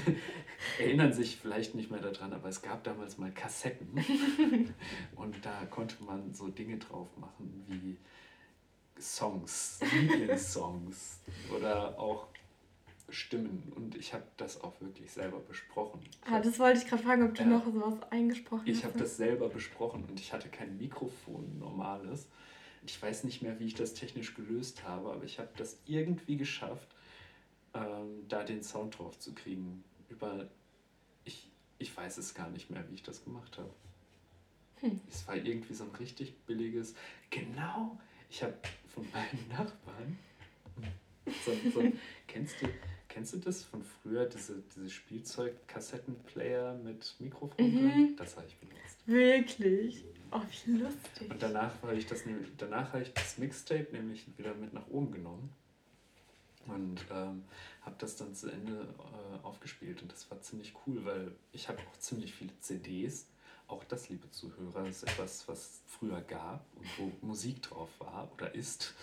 erinnern 0.78 1.12
sich 1.12 1.36
vielleicht 1.36 1.74
nicht 1.74 1.90
mehr 1.90 2.00
daran, 2.00 2.32
aber 2.32 2.48
es 2.48 2.60
gab 2.62 2.84
damals 2.84 3.16
mal 3.18 3.30
Kassetten. 3.32 3.88
und 5.16 5.44
da 5.44 5.64
konnte 5.70 6.02
man 6.04 6.34
so 6.34 6.48
Dinge 6.48 6.76
drauf 6.78 7.08
machen 7.18 7.64
wie 7.68 7.96
Songs, 9.00 9.80
Lieblingssongs 9.92 11.20
oder 11.56 11.98
auch 11.98 12.26
Stimmen. 13.08 13.72
Und 13.74 13.96
ich 13.96 14.12
habe 14.12 14.24
das 14.36 14.60
auch 14.60 14.78
wirklich 14.80 15.10
selber 15.10 15.40
besprochen. 15.40 16.00
Ich 16.04 16.18
Ah, 16.26 16.32
hab- 16.32 16.42
das 16.42 16.58
wollte 16.58 16.78
ich 16.80 16.86
gerade 16.86 17.02
fragen, 17.02 17.24
ob 17.24 17.34
du 17.34 17.42
Ja. 17.42 17.48
noch 17.48 17.64
sowas 17.64 17.94
eingesprochen 18.10 18.62
Ich 18.66 18.78
hast. 18.78 18.84
habe 18.84 18.98
das 18.98 19.16
selber 19.16 19.48
besprochen 19.48 20.04
und 20.08 20.20
ich 20.20 20.32
hatte 20.32 20.48
kein 20.48 20.76
Mikrofon 20.76 21.58
normales. 21.58 22.28
Ich 22.86 23.00
weiß 23.00 23.24
nicht 23.24 23.42
mehr, 23.42 23.58
wie 23.60 23.66
ich 23.66 23.74
das 23.74 23.94
technisch 23.94 24.34
gelöst 24.34 24.84
habe, 24.84 25.12
aber 25.12 25.24
ich 25.24 25.38
habe 25.38 25.50
das 25.56 25.78
irgendwie 25.86 26.36
geschafft, 26.36 26.88
ähm, 27.74 28.26
da 28.28 28.42
den 28.42 28.62
Sound 28.62 28.98
drauf 28.98 29.18
zu 29.18 29.34
kriegen. 29.34 29.84
Über 30.08 30.48
ich, 31.24 31.48
ich 31.78 31.94
weiß 31.96 32.18
es 32.18 32.34
gar 32.34 32.48
nicht 32.50 32.70
mehr, 32.70 32.84
wie 32.90 32.94
ich 32.94 33.02
das 33.02 33.22
gemacht 33.24 33.58
habe. 33.58 33.70
Hm. 34.80 35.00
Es 35.10 35.26
war 35.28 35.36
irgendwie 35.36 35.74
so 35.74 35.84
ein 35.84 35.94
richtig 35.96 36.34
billiges. 36.46 36.94
Genau, 37.28 37.98
ich 38.30 38.42
habe 38.42 38.54
von 38.94 39.06
meinem 39.12 39.48
Nachbarn. 39.48 40.18
So, 41.44 41.52
so, 41.72 41.92
kennst, 42.26 42.60
du, 42.62 42.66
kennst 43.08 43.34
du 43.34 43.38
das 43.38 43.62
von 43.62 43.84
früher, 43.84 44.24
diese, 44.24 44.62
diese 44.74 44.88
Spielzeug-Kassettenplayer 44.90 46.74
mit 46.78 47.14
Mikrofon 47.18 47.70
Mhm. 47.70 47.76
drin? 47.76 48.16
Das 48.16 48.36
habe 48.36 48.46
ich 48.46 48.56
benutzt. 48.56 49.06
Wirklich? 49.06 50.04
Oh, 50.32 50.40
wie 50.64 50.72
lustig. 50.72 51.30
Und 51.30 51.42
danach 51.42 51.72
habe 51.82 51.96
ich 51.96 52.06
das 52.06 52.24
nämlich- 52.26 52.50
danach 52.56 52.92
habe 52.92 53.02
ich 53.02 53.12
das 53.12 53.38
Mixtape 53.38 53.88
nämlich 53.92 54.26
wieder 54.38 54.54
mit 54.54 54.72
nach 54.72 54.86
oben 54.88 55.10
genommen 55.12 55.52
und 56.66 57.00
ähm, 57.10 57.44
habe 57.82 57.96
das 57.98 58.16
dann 58.16 58.34
zu 58.34 58.48
Ende 58.50 58.86
äh, 58.98 59.44
aufgespielt 59.44 60.02
und 60.02 60.12
das 60.12 60.30
war 60.30 60.40
ziemlich 60.40 60.74
cool, 60.86 61.04
weil 61.04 61.32
ich 61.52 61.68
habe 61.68 61.80
auch 61.80 61.98
ziemlich 61.98 62.34
viele 62.34 62.52
CDs. 62.60 63.26
Auch 63.66 63.84
das, 63.84 64.08
liebe 64.08 64.28
Zuhörer, 64.32 64.84
ist 64.88 65.04
etwas, 65.04 65.46
was 65.46 65.80
früher 65.86 66.20
gab 66.22 66.66
und 66.76 66.86
wo 66.98 67.12
Musik 67.26 67.62
drauf 67.62 67.88
war 68.00 68.30
oder 68.34 68.52
ist, 68.54 68.94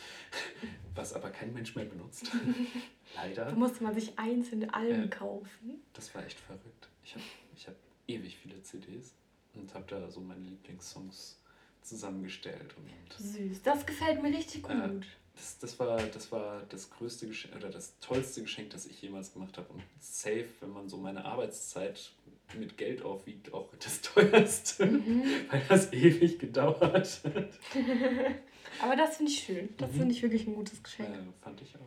was 0.96 1.14
aber 1.14 1.30
kein 1.30 1.54
Mensch 1.54 1.74
mehr 1.76 1.86
benutzt. 1.86 2.30
Leider. 3.16 3.46
Da 3.46 3.56
musste 3.56 3.84
man 3.84 3.94
sich 3.96 4.18
einzelne 4.20 4.74
Alben 4.74 5.04
Ja. 5.04 5.08
kaufen. 5.08 5.82
Das 5.94 6.14
war 6.14 6.26
echt 6.26 6.40
verrückt. 6.40 6.90
Ich 7.04 7.14
habe 7.16 7.24
ich 7.56 7.68
hab 7.68 7.76
ewig 8.08 8.38
viele 8.38 8.62
CDs 8.62 9.14
und 9.60 9.74
habe 9.74 9.86
da 9.88 10.10
so 10.10 10.20
meine 10.22 10.42
Lieblingssongs 10.46 11.38
zusammengestellt. 11.82 12.76
Und 12.78 13.14
Süß. 13.26 13.62
Das 13.64 13.86
gefällt 13.86 14.22
mir 14.22 14.30
richtig 14.30 14.64
gut. 14.64 14.72
Äh, 14.72 14.90
das, 15.36 15.58
das, 15.60 15.80
war, 15.80 15.98
das 16.02 16.32
war 16.32 16.64
das 16.70 16.90
größte 16.90 17.28
Geschenk 17.28 17.56
oder 17.56 17.70
das 17.70 17.98
tollste 18.00 18.42
Geschenk, 18.42 18.72
das 18.72 18.86
ich 18.86 19.02
jemals 19.02 19.32
gemacht 19.34 19.58
habe. 19.58 19.72
Und 19.72 19.84
safe, 20.00 20.48
wenn 20.60 20.72
man 20.72 20.90
so 20.90 20.98
meine 20.98 21.24
Arbeitszeit 21.26 22.12
mit 22.58 22.78
Geld 22.78 23.02
aufwiegt, 23.04 23.54
auch 23.54 23.70
das 23.80 24.02
teuerste, 24.02 24.86
Mhm. 24.88 25.24
weil 25.50 25.62
das 25.70 25.92
ewig 25.94 26.40
gedauert 26.40 26.82
hat. 26.82 27.20
Aber 28.82 28.96
das 28.96 29.18
finde 29.18 29.32
ich 29.32 29.40
schön. 29.40 29.70
Das 29.78 29.92
Mhm. 29.92 29.96
finde 29.98 30.16
ich 30.16 30.22
wirklich 30.24 30.48
ein 30.48 30.56
gutes 30.56 30.82
Geschenk. 30.84 31.10
Äh, 31.10 31.20
fand 31.42 31.62
ich 31.62 31.76
auch. 31.76 31.82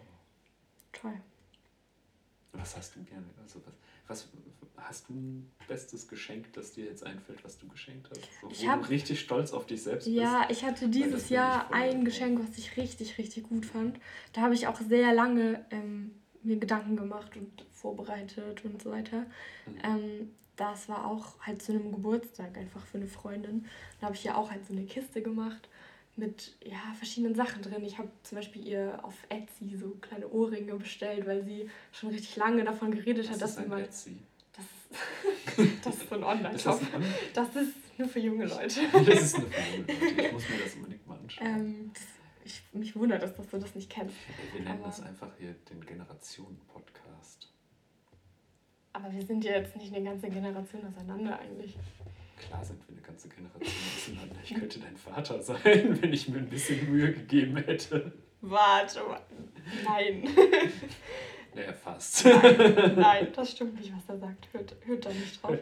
Toll. 0.92 1.20
Was 2.52 2.76
hast 2.76 2.96
du 2.96 3.02
gerne? 3.04 3.26
Also 3.42 3.60
was, 3.64 3.74
was 4.10 4.28
hast 4.76 5.08
du 5.08 5.14
ein 5.14 5.50
bestes 5.68 6.08
Geschenk, 6.08 6.52
das 6.54 6.72
dir 6.72 6.84
jetzt 6.86 7.04
einfällt, 7.06 7.44
was 7.44 7.56
du 7.58 7.68
geschenkt 7.68 8.08
hast? 8.10 8.20
So, 8.40 8.48
Ich 8.50 8.68
hab- 8.68 8.82
du 8.82 8.88
richtig 8.88 9.20
stolz 9.20 9.52
auf 9.52 9.66
dich 9.66 9.82
selbst 9.82 10.08
Ja, 10.08 10.46
bist? 10.48 10.60
ich 10.60 10.66
hatte 10.66 10.88
dieses 10.88 11.28
Jahr 11.28 11.72
ein. 11.72 12.04
Geschenk, 12.04 12.40
was 12.40 12.58
ich 12.58 12.76
richtig, 12.76 13.16
richtig 13.18 13.44
gut 13.44 13.64
fand. 13.66 14.00
Da 14.32 14.40
habe 14.42 14.54
ich 14.54 14.66
auch 14.66 14.80
sehr 14.80 15.14
lange 15.14 15.64
ähm, 15.70 16.10
mir 16.42 16.56
Gedanken 16.56 16.96
gemacht 16.96 17.36
und 17.36 17.64
vorbereitet 17.70 18.64
und 18.64 18.82
so 18.82 18.90
weiter. 18.90 19.26
Mhm. 19.66 19.78
Ähm, 19.84 20.30
das 20.56 20.88
war 20.88 21.06
auch 21.06 21.38
halt 21.40 21.62
zu 21.62 21.72
einem 21.72 21.92
Geburtstag 21.92 22.56
einfach 22.58 22.84
für 22.84 22.98
eine 22.98 23.06
Freundin. 23.06 23.66
Da 24.00 24.06
habe 24.06 24.16
ich 24.16 24.24
ihr 24.24 24.36
auch 24.36 24.50
halt 24.50 24.66
so 24.66 24.72
eine 24.72 24.84
Kiste 24.84 25.22
gemacht 25.22 25.68
mit 26.20 26.54
ja, 26.64 26.78
verschiedenen 26.96 27.34
Sachen 27.34 27.62
drin. 27.62 27.82
Ich 27.84 27.98
habe 27.98 28.08
zum 28.22 28.36
Beispiel 28.36 28.64
ihr 28.66 29.00
auf 29.02 29.14
Etsy 29.28 29.76
so 29.76 29.90
kleine 30.00 30.28
Ohrringe 30.28 30.74
bestellt, 30.76 31.26
weil 31.26 31.42
sie 31.44 31.68
schon 31.92 32.10
richtig 32.10 32.36
lange 32.36 32.62
davon 32.62 32.92
geredet 32.92 33.24
Was 33.26 33.34
hat, 33.34 33.42
dass 33.42 33.50
ist 33.50 33.56
sie 33.56 33.62
ein 33.64 33.68
mal. 33.68 33.80
Etsy? 33.82 34.16
Das, 34.52 34.66
das 35.84 35.96
ist 35.96 36.08
so 36.08 36.14
ein 36.14 36.20
Das 36.20 36.30
Online-Shop. 36.30 36.82
ist, 36.82 36.94
ein, 36.94 37.04
Das 37.34 37.56
ist 37.56 37.98
nur 37.98 38.08
für 38.08 38.20
junge 38.20 38.46
Leute. 38.46 38.80
das 39.06 39.22
ist 39.22 39.34
eine 39.36 39.46
Frage, 39.46 39.76
Leute. 39.78 40.22
Ich 40.22 40.32
muss 40.32 40.48
mir 40.48 40.58
das 40.62 40.74
unbedingt 40.76 41.06
mal 41.08 41.18
anschauen. 41.18 41.46
Ähm, 41.46 41.90
das, 41.92 42.02
ich, 42.44 42.62
mich 42.72 42.94
wundert 42.96 43.22
es, 43.22 43.34
dass 43.34 43.48
du 43.48 43.58
das 43.58 43.74
nicht 43.74 43.90
kennst. 43.90 44.14
Wir 44.52 44.62
nennen 44.62 44.82
das 44.84 45.00
einfach 45.02 45.30
hier 45.38 45.54
den 45.70 45.84
Generationen-Podcast. 45.84 47.48
Aber 48.92 49.12
wir 49.12 49.24
sind 49.24 49.44
ja 49.44 49.52
jetzt 49.52 49.76
nicht 49.76 49.94
eine 49.94 50.04
ganze 50.04 50.28
Generation 50.28 50.82
auseinander 50.86 51.38
eigentlich. 51.38 51.76
Klar 52.46 52.64
sind 52.64 52.80
wir 52.88 52.94
eine 52.94 53.02
ganze 53.06 53.28
Generation 53.28 53.74
auseinander. 53.96 54.36
Ich 54.42 54.54
könnte 54.54 54.80
dein 54.80 54.96
Vater 54.96 55.42
sein, 55.42 55.58
wenn 56.02 56.12
ich 56.12 56.28
mir 56.28 56.38
ein 56.38 56.48
bisschen 56.48 56.90
Mühe 56.90 57.12
gegeben 57.12 57.56
hätte. 57.56 58.12
Warte 58.40 59.02
mal. 59.04 59.20
Nein. 59.84 60.28
Naja, 61.52 61.72
fast. 61.72 62.24
nein. 62.26 62.94
Nein, 62.96 63.28
das 63.34 63.50
stimmt 63.50 63.74
nicht, 63.74 63.92
was 63.92 64.08
er 64.08 64.18
sagt. 64.18 64.48
Hört, 64.52 64.76
hört 64.84 65.04
da 65.04 65.10
nicht 65.10 65.42
drauf. 65.42 65.58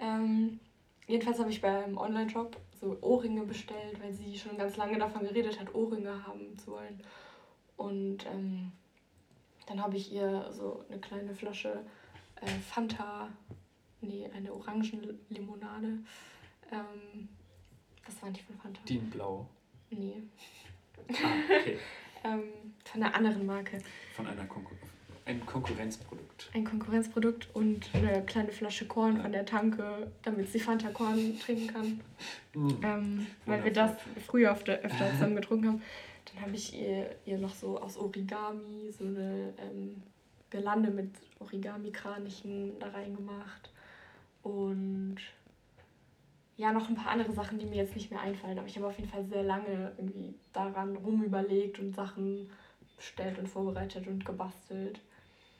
Ähm, 0.00 0.60
jedenfalls 1.08 1.40
habe 1.40 1.50
ich 1.50 1.60
beim 1.60 1.98
Online-Shop 1.98 2.56
so 2.80 2.96
Ohrringe 3.00 3.42
bestellt, 3.42 4.00
weil 4.00 4.12
sie 4.12 4.38
schon 4.38 4.56
ganz 4.56 4.76
lange 4.76 4.96
davon 4.96 5.22
geredet 5.22 5.58
hat, 5.58 5.74
Ohrringe 5.74 6.24
haben 6.24 6.56
zu 6.56 6.70
wollen. 6.70 7.00
Und 7.76 8.26
ähm, 8.26 8.70
dann 9.66 9.82
habe 9.82 9.96
ich 9.96 10.12
ihr 10.12 10.48
so 10.52 10.84
eine 10.88 11.00
kleine 11.00 11.34
Flasche 11.34 11.84
äh, 12.40 12.46
Fanta, 12.46 13.28
nee, 14.06 14.28
eine 14.34 14.52
Orangenlimonade. 14.52 15.98
Ähm, 16.70 17.28
das 18.04 18.22
war 18.22 18.30
nicht 18.30 18.44
von 18.44 18.56
Fanta. 18.56 18.80
DIN 18.88 19.10
Blau. 19.10 19.48
Nee. 19.90 20.22
Ah, 21.08 21.58
okay. 21.60 21.78
Ähm, 22.26 22.44
von 22.86 23.02
einer 23.02 23.14
anderen 23.14 23.44
Marke. 23.44 23.82
Von 24.14 24.26
einer 24.26 24.46
Konkur 24.46 24.74
ein 25.26 25.44
Konkurrenzprodukt. 25.46 26.50
Ein 26.52 26.64
Konkurrenzprodukt 26.64 27.48
und 27.54 27.88
eine 27.94 28.22
kleine 28.24 28.52
Flasche 28.52 28.86
Korn 28.86 29.22
von 29.22 29.32
der 29.32 29.46
Tanke, 29.46 30.10
damit 30.22 30.50
sie 30.50 30.60
Fanta 30.60 30.90
Korn 30.90 31.38
trinken 31.40 31.66
kann. 31.68 32.00
Mm. 32.54 32.84
Ähm, 32.84 33.26
weil 33.46 33.64
wir 33.64 33.72
das 33.72 33.92
früher 34.26 34.52
öfter, 34.52 34.74
öfter 34.80 35.10
zusammen 35.12 35.36
getrunken 35.36 35.68
haben. 35.68 35.82
Dann 36.26 36.42
habe 36.42 36.54
ich 36.54 36.78
ihr, 36.78 37.16
ihr 37.24 37.38
noch 37.38 37.54
so 37.54 37.80
aus 37.80 37.96
Origami 37.96 38.92
so 38.96 39.04
eine 39.04 39.54
ähm, 39.58 40.02
Gelande 40.50 40.90
mit 40.90 41.10
Origami-Kranichen 41.40 42.78
da 42.78 42.88
reingemacht. 42.88 43.70
Und 44.44 45.16
ja, 46.56 46.72
noch 46.72 46.88
ein 46.88 46.94
paar 46.94 47.10
andere 47.10 47.32
Sachen, 47.32 47.58
die 47.58 47.66
mir 47.66 47.76
jetzt 47.76 47.96
nicht 47.96 48.10
mehr 48.10 48.20
einfallen. 48.20 48.58
Aber 48.58 48.68
ich 48.68 48.76
habe 48.76 48.86
auf 48.86 48.96
jeden 48.98 49.10
Fall 49.10 49.24
sehr 49.24 49.42
lange 49.42 49.92
irgendwie 49.96 50.34
daran 50.52 50.94
rumüberlegt 50.94 51.80
und 51.80 51.94
Sachen 51.94 52.48
bestellt 52.96 53.38
und 53.38 53.48
vorbereitet 53.48 54.06
und 54.06 54.24
gebastelt. 54.24 55.00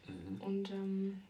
Mhm. 0.07 0.41
Und 0.41 0.71
ähm, 0.71 1.23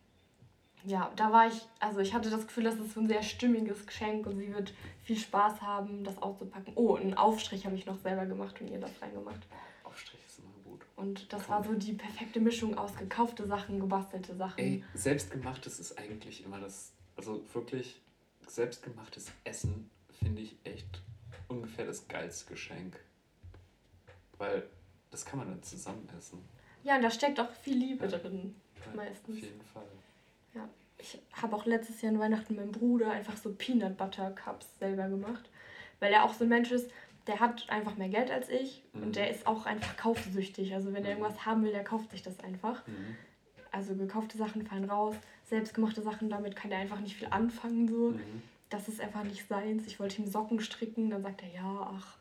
ja, 0.84 1.11
da 1.16 1.32
war 1.32 1.48
ich, 1.48 1.66
also 1.80 2.00
ich 2.00 2.12
hatte 2.12 2.28
das 2.28 2.46
Gefühl, 2.46 2.64
das 2.64 2.74
ist 2.76 2.92
so 2.92 3.00
ein 3.00 3.09
sehr 3.09 3.22
stimmiges 3.22 3.86
Geschenk 3.86 4.26
und 4.26 4.36
sie 4.36 4.52
wird 4.52 4.74
viel 5.02 5.16
Spaß 5.16 5.62
haben, 5.62 6.05
das 6.05 6.20
auszupacken. 6.20 6.72
Oh, 6.76 6.96
einen 6.96 7.14
Aufstrich 7.14 7.64
habe 7.64 7.76
ich 7.76 7.86
noch 7.86 7.98
selber 7.98 8.26
gemacht 8.26 8.61
und 8.61 8.68
ihr 8.68 8.80
das 8.80 8.90
reingemacht. 9.00 9.46
Aufstrich 9.82 10.20
ist 10.26 10.40
immer 10.40 10.52
gut. 10.64 10.84
Und 10.96 11.32
das 11.32 11.48
war 11.48 11.64
so 11.64 11.72
die 11.72 11.94
perfekte 11.94 12.40
Mischung 12.40 12.76
aus 12.76 12.94
gekaufte 12.96 13.46
Sachen, 13.46 13.80
gebastelte 13.80 14.34
Sachen. 14.34 14.59
Ey, 14.59 14.84
selbstgemachtes 14.94 15.78
ist 15.78 15.98
eigentlich 15.98 16.44
immer 16.44 16.61
das, 16.61 16.92
also 17.16 17.44
wirklich 17.52 18.00
selbstgemachtes 18.46 19.32
Essen 19.44 19.90
finde 20.18 20.42
ich 20.42 20.56
echt 20.64 21.02
ungefähr 21.48 21.86
das 21.86 22.06
geilste 22.08 22.50
Geschenk. 22.50 22.98
Weil 24.38 24.64
das 25.10 25.24
kann 25.24 25.38
man 25.38 25.48
dann 25.48 25.62
zusammen 25.62 26.08
essen. 26.18 26.42
Ja, 26.82 26.96
und 26.96 27.02
da 27.02 27.10
steckt 27.10 27.38
auch 27.40 27.50
viel 27.50 27.78
Liebe 27.78 28.06
ja. 28.06 28.18
drin. 28.18 28.54
Ja, 28.84 28.96
meistens. 28.96 29.36
Auf 29.36 29.42
jeden 29.42 29.62
Fall. 29.62 29.86
Ja. 30.54 30.68
Ich 30.98 31.18
habe 31.32 31.56
auch 31.56 31.66
letztes 31.66 32.02
Jahr 32.02 32.12
an 32.12 32.18
Weihnachten 32.18 32.56
meinem 32.56 32.72
Bruder 32.72 33.10
einfach 33.10 33.36
so 33.36 33.52
Peanut 33.52 33.96
Butter 33.96 34.30
Cups 34.32 34.66
selber 34.78 35.08
gemacht. 35.08 35.48
Weil 36.00 36.12
er 36.12 36.24
auch 36.24 36.34
so 36.34 36.44
ein 36.44 36.50
Mensch 36.50 36.70
ist, 36.70 36.90
der 37.26 37.40
hat 37.40 37.68
einfach 37.70 37.96
mehr 37.96 38.08
Geld 38.08 38.30
als 38.30 38.48
ich 38.48 38.82
mhm. 38.92 39.04
und 39.04 39.16
der 39.16 39.30
ist 39.30 39.46
auch 39.46 39.66
einfach 39.66 39.96
kaufsüchtig. 39.96 40.74
Also 40.74 40.92
wenn 40.92 41.04
er 41.04 41.14
mhm. 41.14 41.22
irgendwas 41.22 41.46
haben 41.46 41.64
will, 41.64 41.72
der 41.72 41.84
kauft 41.84 42.10
sich 42.10 42.22
das 42.22 42.38
einfach. 42.40 42.86
Mhm. 42.86 43.16
Also 43.75 43.97
gekaufte 43.97 44.39
Sachen 44.39 44.64
fallen 44.64 44.85
raus, 44.85 45.16
selbstgemachte 45.47 46.01
Sachen, 46.01 46.31
damit 46.31 46.55
kann 46.55 46.70
er 46.70 46.79
einfach 46.79 47.01
nicht 47.01 47.16
viel 47.16 47.27
anfangen. 47.29 47.89
So. 47.89 48.11
Mhm. 48.11 48.43
Das 48.70 48.87
ist 48.87 49.01
einfach 49.01 49.25
nicht 49.25 49.49
seins. 49.49 49.87
Ich 49.87 49.99
wollte 49.99 50.22
ihm 50.22 50.29
Socken 50.29 50.61
stricken, 50.61 51.11
dann 51.11 51.22
sagt 51.22 51.43
er, 51.43 51.49
ja, 51.49 51.93
ach, 51.93 52.16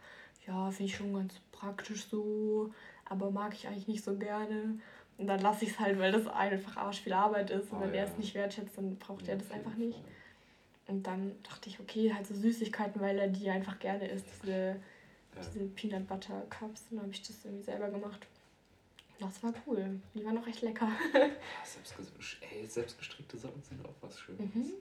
ja, 0.48 0.72
finde 0.72 0.92
ich 0.92 0.96
schon 0.96 1.14
ganz 1.14 1.36
praktisch 1.52 2.06
so, 2.06 2.72
aber 3.06 3.30
mag 3.30 3.54
ich 3.54 3.68
eigentlich 3.68 3.88
nicht 3.88 4.04
so 4.04 4.16
gerne. 4.16 4.80
Und 5.20 5.28
dann 5.28 5.42
lasse 5.42 5.66
ich 5.66 5.72
es 5.72 5.80
halt, 5.80 6.00
weil 6.00 6.12
das 6.12 6.26
einfach 6.26 6.76
arsch 6.76 7.02
viel 7.02 7.14
Arbeit 7.14 7.52
ist. 7.52 7.72
Und 7.72 7.78
oh, 7.78 7.82
wenn 7.82 7.94
ja. 7.94 8.02
er 8.02 8.08
es 8.08 8.18
nicht 8.18 8.34
wertschätzt, 8.34 8.76
dann 8.76 8.96
braucht 8.98 9.28
ja, 9.28 9.34
er 9.34 9.38
das 9.38 9.52
einfach 9.52 9.76
nicht. 9.76 10.00
Und 10.88 11.06
dann 11.06 11.36
dachte 11.44 11.70
ich, 11.70 11.80
okay, 11.80 12.12
halt 12.14 12.26
so 12.26 12.34
Süßigkeiten, 12.34 13.00
weil 13.00 13.20
er 13.20 13.28
die 13.28 13.48
einfach 13.52 13.78
gerne 13.78 14.08
isst, 14.08 14.26
diese, 14.42 14.52
ja. 14.52 14.76
diese 15.54 15.66
Peanut 15.66 16.08
Butter 16.08 16.42
Cups. 16.50 16.86
Und 16.90 16.98
dann 16.98 17.02
habe 17.02 17.12
ich 17.12 17.22
das 17.22 17.46
irgendwie 17.46 17.64
selber 17.64 17.90
gemacht. 17.92 18.26
Das 19.26 19.44
war 19.44 19.54
cool. 19.66 20.00
Die 20.14 20.26
waren 20.26 20.38
auch 20.38 20.48
echt 20.48 20.62
lecker. 20.62 20.90
Selbstges 21.64 22.12
Ey, 22.42 22.66
selbstgestrickte 22.66 23.38
Socken 23.38 23.62
sind 23.62 23.86
auch 23.86 23.96
was 24.02 24.20
Schönes. 24.20 24.54
Mhm. 24.54 24.74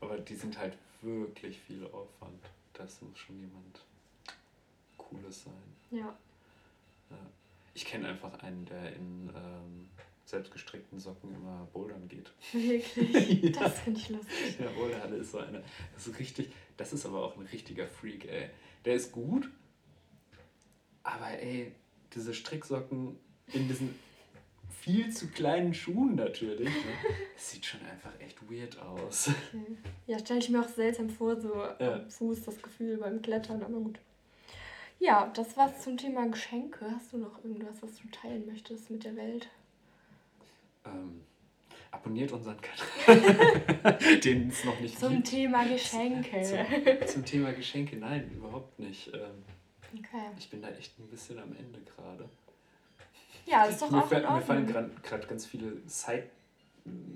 Aber 0.00 0.18
die 0.18 0.34
sind 0.34 0.58
halt 0.58 0.76
wirklich 1.02 1.58
viel 1.58 1.84
Aufwand. 1.86 2.42
Das 2.72 3.00
muss 3.02 3.18
schon 3.18 3.38
jemand 3.38 3.80
Cooles 4.96 5.44
sein. 5.44 5.52
Ja. 5.90 6.16
ja. 7.10 7.18
Ich 7.74 7.84
kenne 7.84 8.08
einfach 8.08 8.38
einen, 8.40 8.64
der 8.66 8.94
in 8.94 9.30
ähm, 9.34 9.88
selbstgestrickten 10.24 10.98
Socken 10.98 11.34
immer 11.34 11.68
bouldern 11.72 12.08
geht. 12.08 12.30
Wirklich? 12.52 13.42
ja. 13.54 13.60
Das 13.60 13.80
finde 13.80 14.00
ich 14.00 14.08
lustig. 14.08 14.58
Ja, 14.58 14.70
Boulderhalle 14.70 15.16
ist 15.16 15.32
so 15.32 15.38
eine. 15.38 15.62
Das 15.94 16.06
ist 16.06 16.18
richtig. 16.18 16.52
Das 16.76 16.92
ist 16.92 17.04
aber 17.04 17.24
auch 17.24 17.36
ein 17.36 17.46
richtiger 17.46 17.86
Freak, 17.86 18.26
ey. 18.26 18.48
Der 18.84 18.94
ist 18.94 19.12
gut, 19.12 19.50
aber 21.02 21.28
ey, 21.28 21.72
diese 22.14 22.32
Stricksocken 22.32 23.18
in 23.52 23.68
diesen 23.68 23.94
viel 24.80 25.10
zu 25.10 25.28
kleinen 25.28 25.74
Schuhen 25.74 26.14
natürlich. 26.14 26.68
Ne? 26.68 26.92
Das 27.34 27.50
sieht 27.50 27.66
schon 27.66 27.80
einfach 27.82 28.12
echt 28.18 28.38
weird 28.50 28.78
aus. 28.78 29.28
Okay. 29.28 29.76
Ja, 30.06 30.18
stelle 30.18 30.40
ich 30.40 30.48
mir 30.48 30.60
auch 30.60 30.68
seltsam 30.68 31.10
vor, 31.10 31.40
so 31.40 31.54
ja. 31.54 31.94
am 31.94 32.10
Fuß 32.10 32.44
das 32.44 32.60
Gefühl 32.62 32.96
beim 32.96 33.20
Klettern, 33.20 33.62
aber 33.62 33.78
gut. 33.78 33.98
Ja, 34.98 35.30
das 35.34 35.56
war's 35.56 35.82
zum 35.82 35.96
Thema 35.96 36.28
Geschenke. 36.28 36.90
Hast 36.94 37.12
du 37.12 37.18
noch 37.18 37.42
irgendwas, 37.44 37.82
was 37.82 37.90
du 38.00 38.08
teilen 38.10 38.46
möchtest 38.46 38.90
mit 38.90 39.04
der 39.04 39.16
Welt? 39.16 39.48
Ähm, 40.84 41.22
abonniert 41.90 42.32
unseren 42.32 42.58
Kanal, 42.60 43.98
den 44.24 44.48
es 44.48 44.64
noch 44.64 44.78
nicht 44.80 44.98
zum 44.98 45.14
gibt. 45.14 45.26
Zum 45.26 45.38
Thema 45.38 45.64
Geschenke. 45.64 46.42
Zum, 47.00 47.06
zum, 47.06 47.24
Thema 47.24 47.52
Geschenke, 47.52 47.96
nein, 47.96 48.30
überhaupt 48.30 48.78
nicht. 48.78 49.08
Ähm, 49.08 49.42
okay. 49.98 50.30
Ich 50.38 50.50
bin 50.50 50.62
da 50.62 50.68
echt 50.70 50.98
ein 50.98 51.06
bisschen 51.08 51.38
am 51.38 51.54
Ende 51.56 51.80
gerade. 51.80 52.28
Ja, 53.46 53.64
ist 53.64 53.82
doch 53.82 53.90
mir 53.90 54.02
auch 54.02 54.10
Mir 54.10 54.40
fallen 54.40 54.66
gerade 55.02 55.26
ganz 55.26 55.46
viele 55.46 55.76
Side 55.86 56.30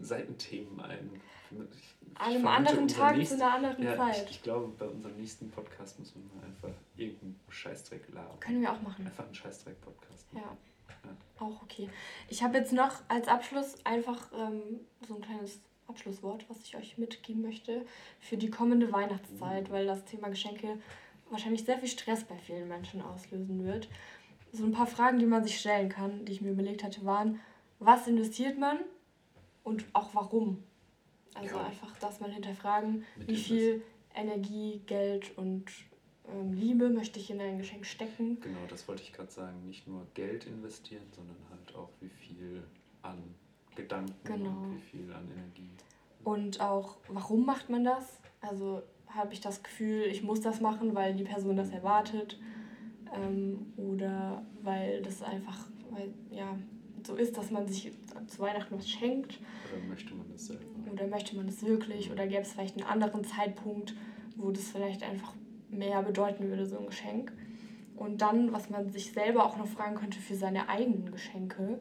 Seitenthemen 0.01 0.81
ein. 0.81 1.11
Ich 1.51 1.95
an 2.17 2.33
einem 2.33 2.47
anderen 2.47 2.89
Tag 2.89 3.17
nächsten, 3.17 3.39
zu 3.39 3.45
einer 3.45 3.55
anderen 3.55 3.83
ja, 3.83 3.97
Zeit. 3.97 4.25
Ich, 4.25 4.37
ich, 4.37 4.43
glaube, 4.43 4.73
bei 4.79 4.87
unserem 4.87 5.17
nächsten 5.17 5.51
Podcast 5.51 5.99
müssen 5.99 6.23
wir 6.23 6.41
mal 6.41 6.47
einfach 6.47 6.79
irgendeinen 6.97 7.41
Scheißdreck 7.49 8.03
laden. 8.13 8.39
Können 8.41 8.61
wir 8.61 8.73
auch 8.73 8.81
machen. 8.83 9.05
Einfach 9.07 9.25
einen 9.25 9.35
Scheißdreck-Podcast. 9.35 10.27
Ja. 10.33 10.41
ja. 10.41 11.17
Auch 11.41 11.63
okay. 11.63 11.89
Ich 12.29 12.43
habe 12.43 12.59
jetzt 12.59 12.73
noch 12.73 13.03
als 13.09 13.27
Abschluss 13.27 13.77
einfach 13.85 14.31
ähm, 14.33 14.81
so 15.07 15.17
ein 15.17 15.23
kleines 15.23 15.61
Abschlusswort, 15.89 16.45
was 16.49 16.61
ich 16.61 16.77
euch 16.77 16.99
mitgeben 16.99 17.43
möchte 17.43 17.85
für 18.21 18.37
die 18.37 18.51
kommende 18.51 18.93
Weihnachtszeit, 18.93 19.69
mhm. 19.69 19.73
weil 19.73 19.87
das 19.87 20.05
Thema 20.05 20.29
Geschenke 20.29 20.79
wahrscheinlich 21.31 21.65
sehr 21.65 21.79
viel 21.79 21.89
Stress 21.89 22.25
bei 22.25 22.39
vielen 22.39 22.69
Menschen 22.69 23.03
auslösen 23.03 23.65
wird. 23.65 23.89
So 24.55 24.65
ein 24.65 24.73
paar 24.73 24.87
Fragen, 24.87 25.19
die 25.19 25.27
man 25.27 25.43
sich 25.43 25.59
stellen 25.59 25.89
kann, 25.89 26.25
die 26.25 26.33
ich 26.33 26.41
mir 26.41 26.53
überlegt 26.53 26.85
hatte, 26.85 27.05
waren, 27.05 27.41
was 27.81 28.07
investiert 28.07 28.59
man 28.59 28.79
und 29.65 29.85
auch 29.93 30.15
warum? 30.15 30.63
Also 31.35 31.57
ja. 31.57 31.67
einfach 31.67 31.93
das 31.99 32.21
mal 32.21 32.31
hinterfragen, 32.31 33.05
Mit 33.17 33.29
wie 33.29 33.37
viel 33.37 33.83
Energie, 34.15 34.81
Geld 34.87 35.37
und 35.37 35.65
ähm, 36.29 36.53
Liebe 36.53 36.89
möchte 36.89 37.19
ich 37.19 37.31
in 37.31 37.41
ein 37.41 37.59
Geschenk 37.59 37.85
stecken. 37.85 38.41
Genau, 38.41 38.61
das 38.69 38.87
wollte 38.87 39.03
ich 39.03 39.13
gerade 39.13 39.31
sagen. 39.31 39.67
Nicht 39.67 39.89
nur 39.89 40.07
Geld 40.15 40.47
investieren, 40.47 41.03
sondern 41.11 41.37
halt 41.51 41.75
auch 41.75 41.91
wie 42.01 42.09
viel 42.09 42.63
an 43.03 43.19
Gedanken 43.75 44.15
genau. 44.23 44.51
und 44.51 44.77
wie 44.77 44.81
viel 44.81 45.13
an 45.13 45.29
Energie. 45.31 45.71
Und 46.23 46.61
auch, 46.61 46.97
warum 47.09 47.45
macht 47.45 47.69
man 47.69 47.83
das? 47.83 48.21
Also 48.41 48.83
habe 49.09 49.33
ich 49.33 49.41
das 49.41 49.63
Gefühl, 49.63 50.03
ich 50.05 50.23
muss 50.23 50.41
das 50.41 50.61
machen, 50.61 50.95
weil 50.95 51.15
die 51.15 51.25
Person 51.25 51.57
das 51.57 51.71
erwartet. 51.71 52.39
Ähm, 53.13 53.67
oder 53.77 54.45
weil 54.63 55.03
das 55.03 55.23
einfach, 55.23 55.69
weil, 55.91 56.13
ja, 56.31 56.57
so 57.07 57.17
ist, 57.17 57.37
dass 57.37 57.51
man 57.51 57.69
sich 57.69 57.93
zu 58.27 58.39
Weihnachten 58.41 58.77
was 58.77 58.89
schenkt. 58.89 59.39
Oder 59.73 59.85
möchte 59.89 60.15
man 60.15 60.27
das 60.33 60.47
selber? 60.47 60.65
Oder 60.93 61.07
möchte 61.07 61.37
man 61.37 61.47
das 61.47 61.63
wirklich? 61.65 62.11
Oder 62.11 62.27
gäbe 62.27 62.43
es 62.43 62.53
vielleicht 62.53 62.77
einen 62.77 62.87
anderen 62.87 63.25
Zeitpunkt, 63.25 63.95
wo 64.37 64.51
das 64.51 64.69
vielleicht 64.71 65.03
einfach 65.03 65.35
mehr 65.71 66.03
bedeuten 66.03 66.49
würde, 66.49 66.67
so 66.67 66.79
ein 66.79 66.87
Geschenk. 66.87 67.33
Und 67.97 68.23
dann, 68.23 68.53
was 68.53 68.71
man 68.71 68.91
sich 68.91 69.13
selber 69.13 69.45
auch 69.45 69.57
noch 69.57 69.67
fragen 69.67 69.95
könnte 69.97 70.19
für 70.19 70.35
seine 70.35 70.69
eigenen 70.69 71.13
Geschenke, 71.13 71.79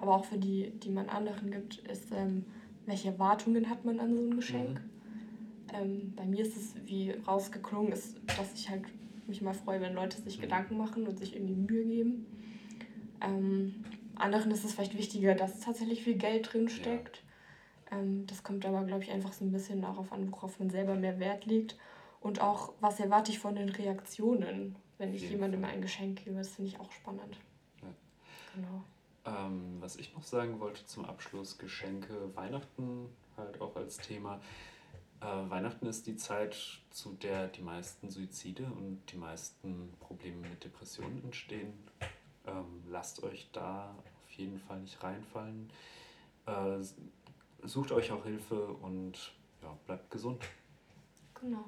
aber 0.00 0.16
auch 0.16 0.24
für 0.24 0.38
die, 0.38 0.70
die 0.70 0.90
man 0.90 1.08
anderen 1.08 1.50
gibt, 1.50 1.78
ist, 1.88 2.10
ähm, 2.12 2.44
welche 2.86 3.08
Erwartungen 3.08 3.70
hat 3.70 3.84
man 3.84 4.00
an 4.00 4.16
so 4.16 4.22
ein 4.22 4.36
Geschenk? 4.36 4.80
Mhm. 4.80 4.90
Ähm, 5.72 6.12
bei 6.16 6.26
mir 6.26 6.40
ist 6.40 6.56
es, 6.56 6.74
wie 6.86 7.12
rausgeklungen 7.12 7.92
ist, 7.92 8.20
dass 8.26 8.52
ich 8.54 8.68
halt 8.68 8.82
mich 9.32 9.42
mal 9.42 9.54
freue, 9.54 9.80
wenn 9.80 9.94
Leute 9.94 10.20
sich 10.20 10.38
mhm. 10.38 10.42
Gedanken 10.42 10.76
machen 10.76 11.06
und 11.06 11.18
sich 11.18 11.34
irgendwie 11.34 11.54
Mühe 11.54 11.84
geben. 11.84 12.26
Ähm, 13.20 13.84
anderen 14.14 14.50
ist 14.50 14.64
es 14.64 14.74
vielleicht 14.74 14.96
wichtiger, 14.96 15.34
dass 15.34 15.60
tatsächlich 15.60 16.02
viel 16.04 16.16
Geld 16.16 16.52
drin 16.52 16.68
steckt. 16.68 17.22
Ja. 17.90 17.98
Ähm, 17.98 18.26
das 18.26 18.42
kommt 18.42 18.66
aber, 18.66 18.84
glaube 18.84 19.02
ich, 19.02 19.10
einfach 19.10 19.32
so 19.32 19.44
ein 19.44 19.52
bisschen 19.52 19.80
darauf 19.80 20.12
an, 20.12 20.30
worauf 20.30 20.58
man 20.58 20.70
selber 20.70 20.94
mehr 20.94 21.18
Wert 21.18 21.46
legt. 21.46 21.76
Und 22.20 22.40
auch, 22.40 22.74
was 22.80 23.00
erwarte 23.00 23.32
ich 23.32 23.38
von 23.38 23.54
den 23.54 23.70
Reaktionen, 23.70 24.76
wenn 24.98 25.14
ich 25.14 25.28
jemandem 25.28 25.64
ein 25.64 25.80
Geschenk 25.80 26.24
gebe. 26.24 26.36
Das 26.36 26.50
finde 26.50 26.70
ich 26.70 26.78
auch 26.78 26.92
spannend. 26.92 27.38
Ja. 27.80 27.88
Genau. 28.54 28.84
Ähm, 29.24 29.76
was 29.80 29.96
ich 29.96 30.14
noch 30.14 30.22
sagen 30.22 30.60
wollte 30.60 30.84
zum 30.84 31.04
Abschluss, 31.04 31.58
Geschenke, 31.58 32.34
Weihnachten 32.34 33.08
halt 33.36 33.60
auch 33.60 33.74
als 33.76 33.96
Thema. 33.96 34.40
Äh, 35.22 35.50
Weihnachten 35.50 35.86
ist 35.86 36.06
die 36.06 36.16
Zeit, 36.16 36.56
zu 36.90 37.12
der 37.14 37.48
die 37.48 37.62
meisten 37.62 38.10
Suizide 38.10 38.64
und 38.64 39.02
die 39.12 39.16
meisten 39.16 39.92
Probleme 40.00 40.48
mit 40.48 40.64
Depressionen 40.64 41.22
entstehen. 41.22 41.72
Ähm, 42.46 42.82
lasst 42.88 43.22
euch 43.22 43.48
da 43.52 43.94
auf 44.24 44.30
jeden 44.32 44.58
Fall 44.58 44.80
nicht 44.80 45.00
reinfallen. 45.02 45.70
Äh, 46.46 46.82
sucht 47.62 47.92
euch 47.92 48.10
auch 48.10 48.24
Hilfe 48.24 48.66
und 48.66 49.32
ja, 49.62 49.76
bleibt 49.86 50.10
gesund. 50.10 50.42
Genau. 51.40 51.64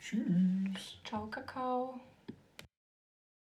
Tschüss. 0.00 0.98
Ciao, 1.04 1.26
Kakao. 1.28 2.00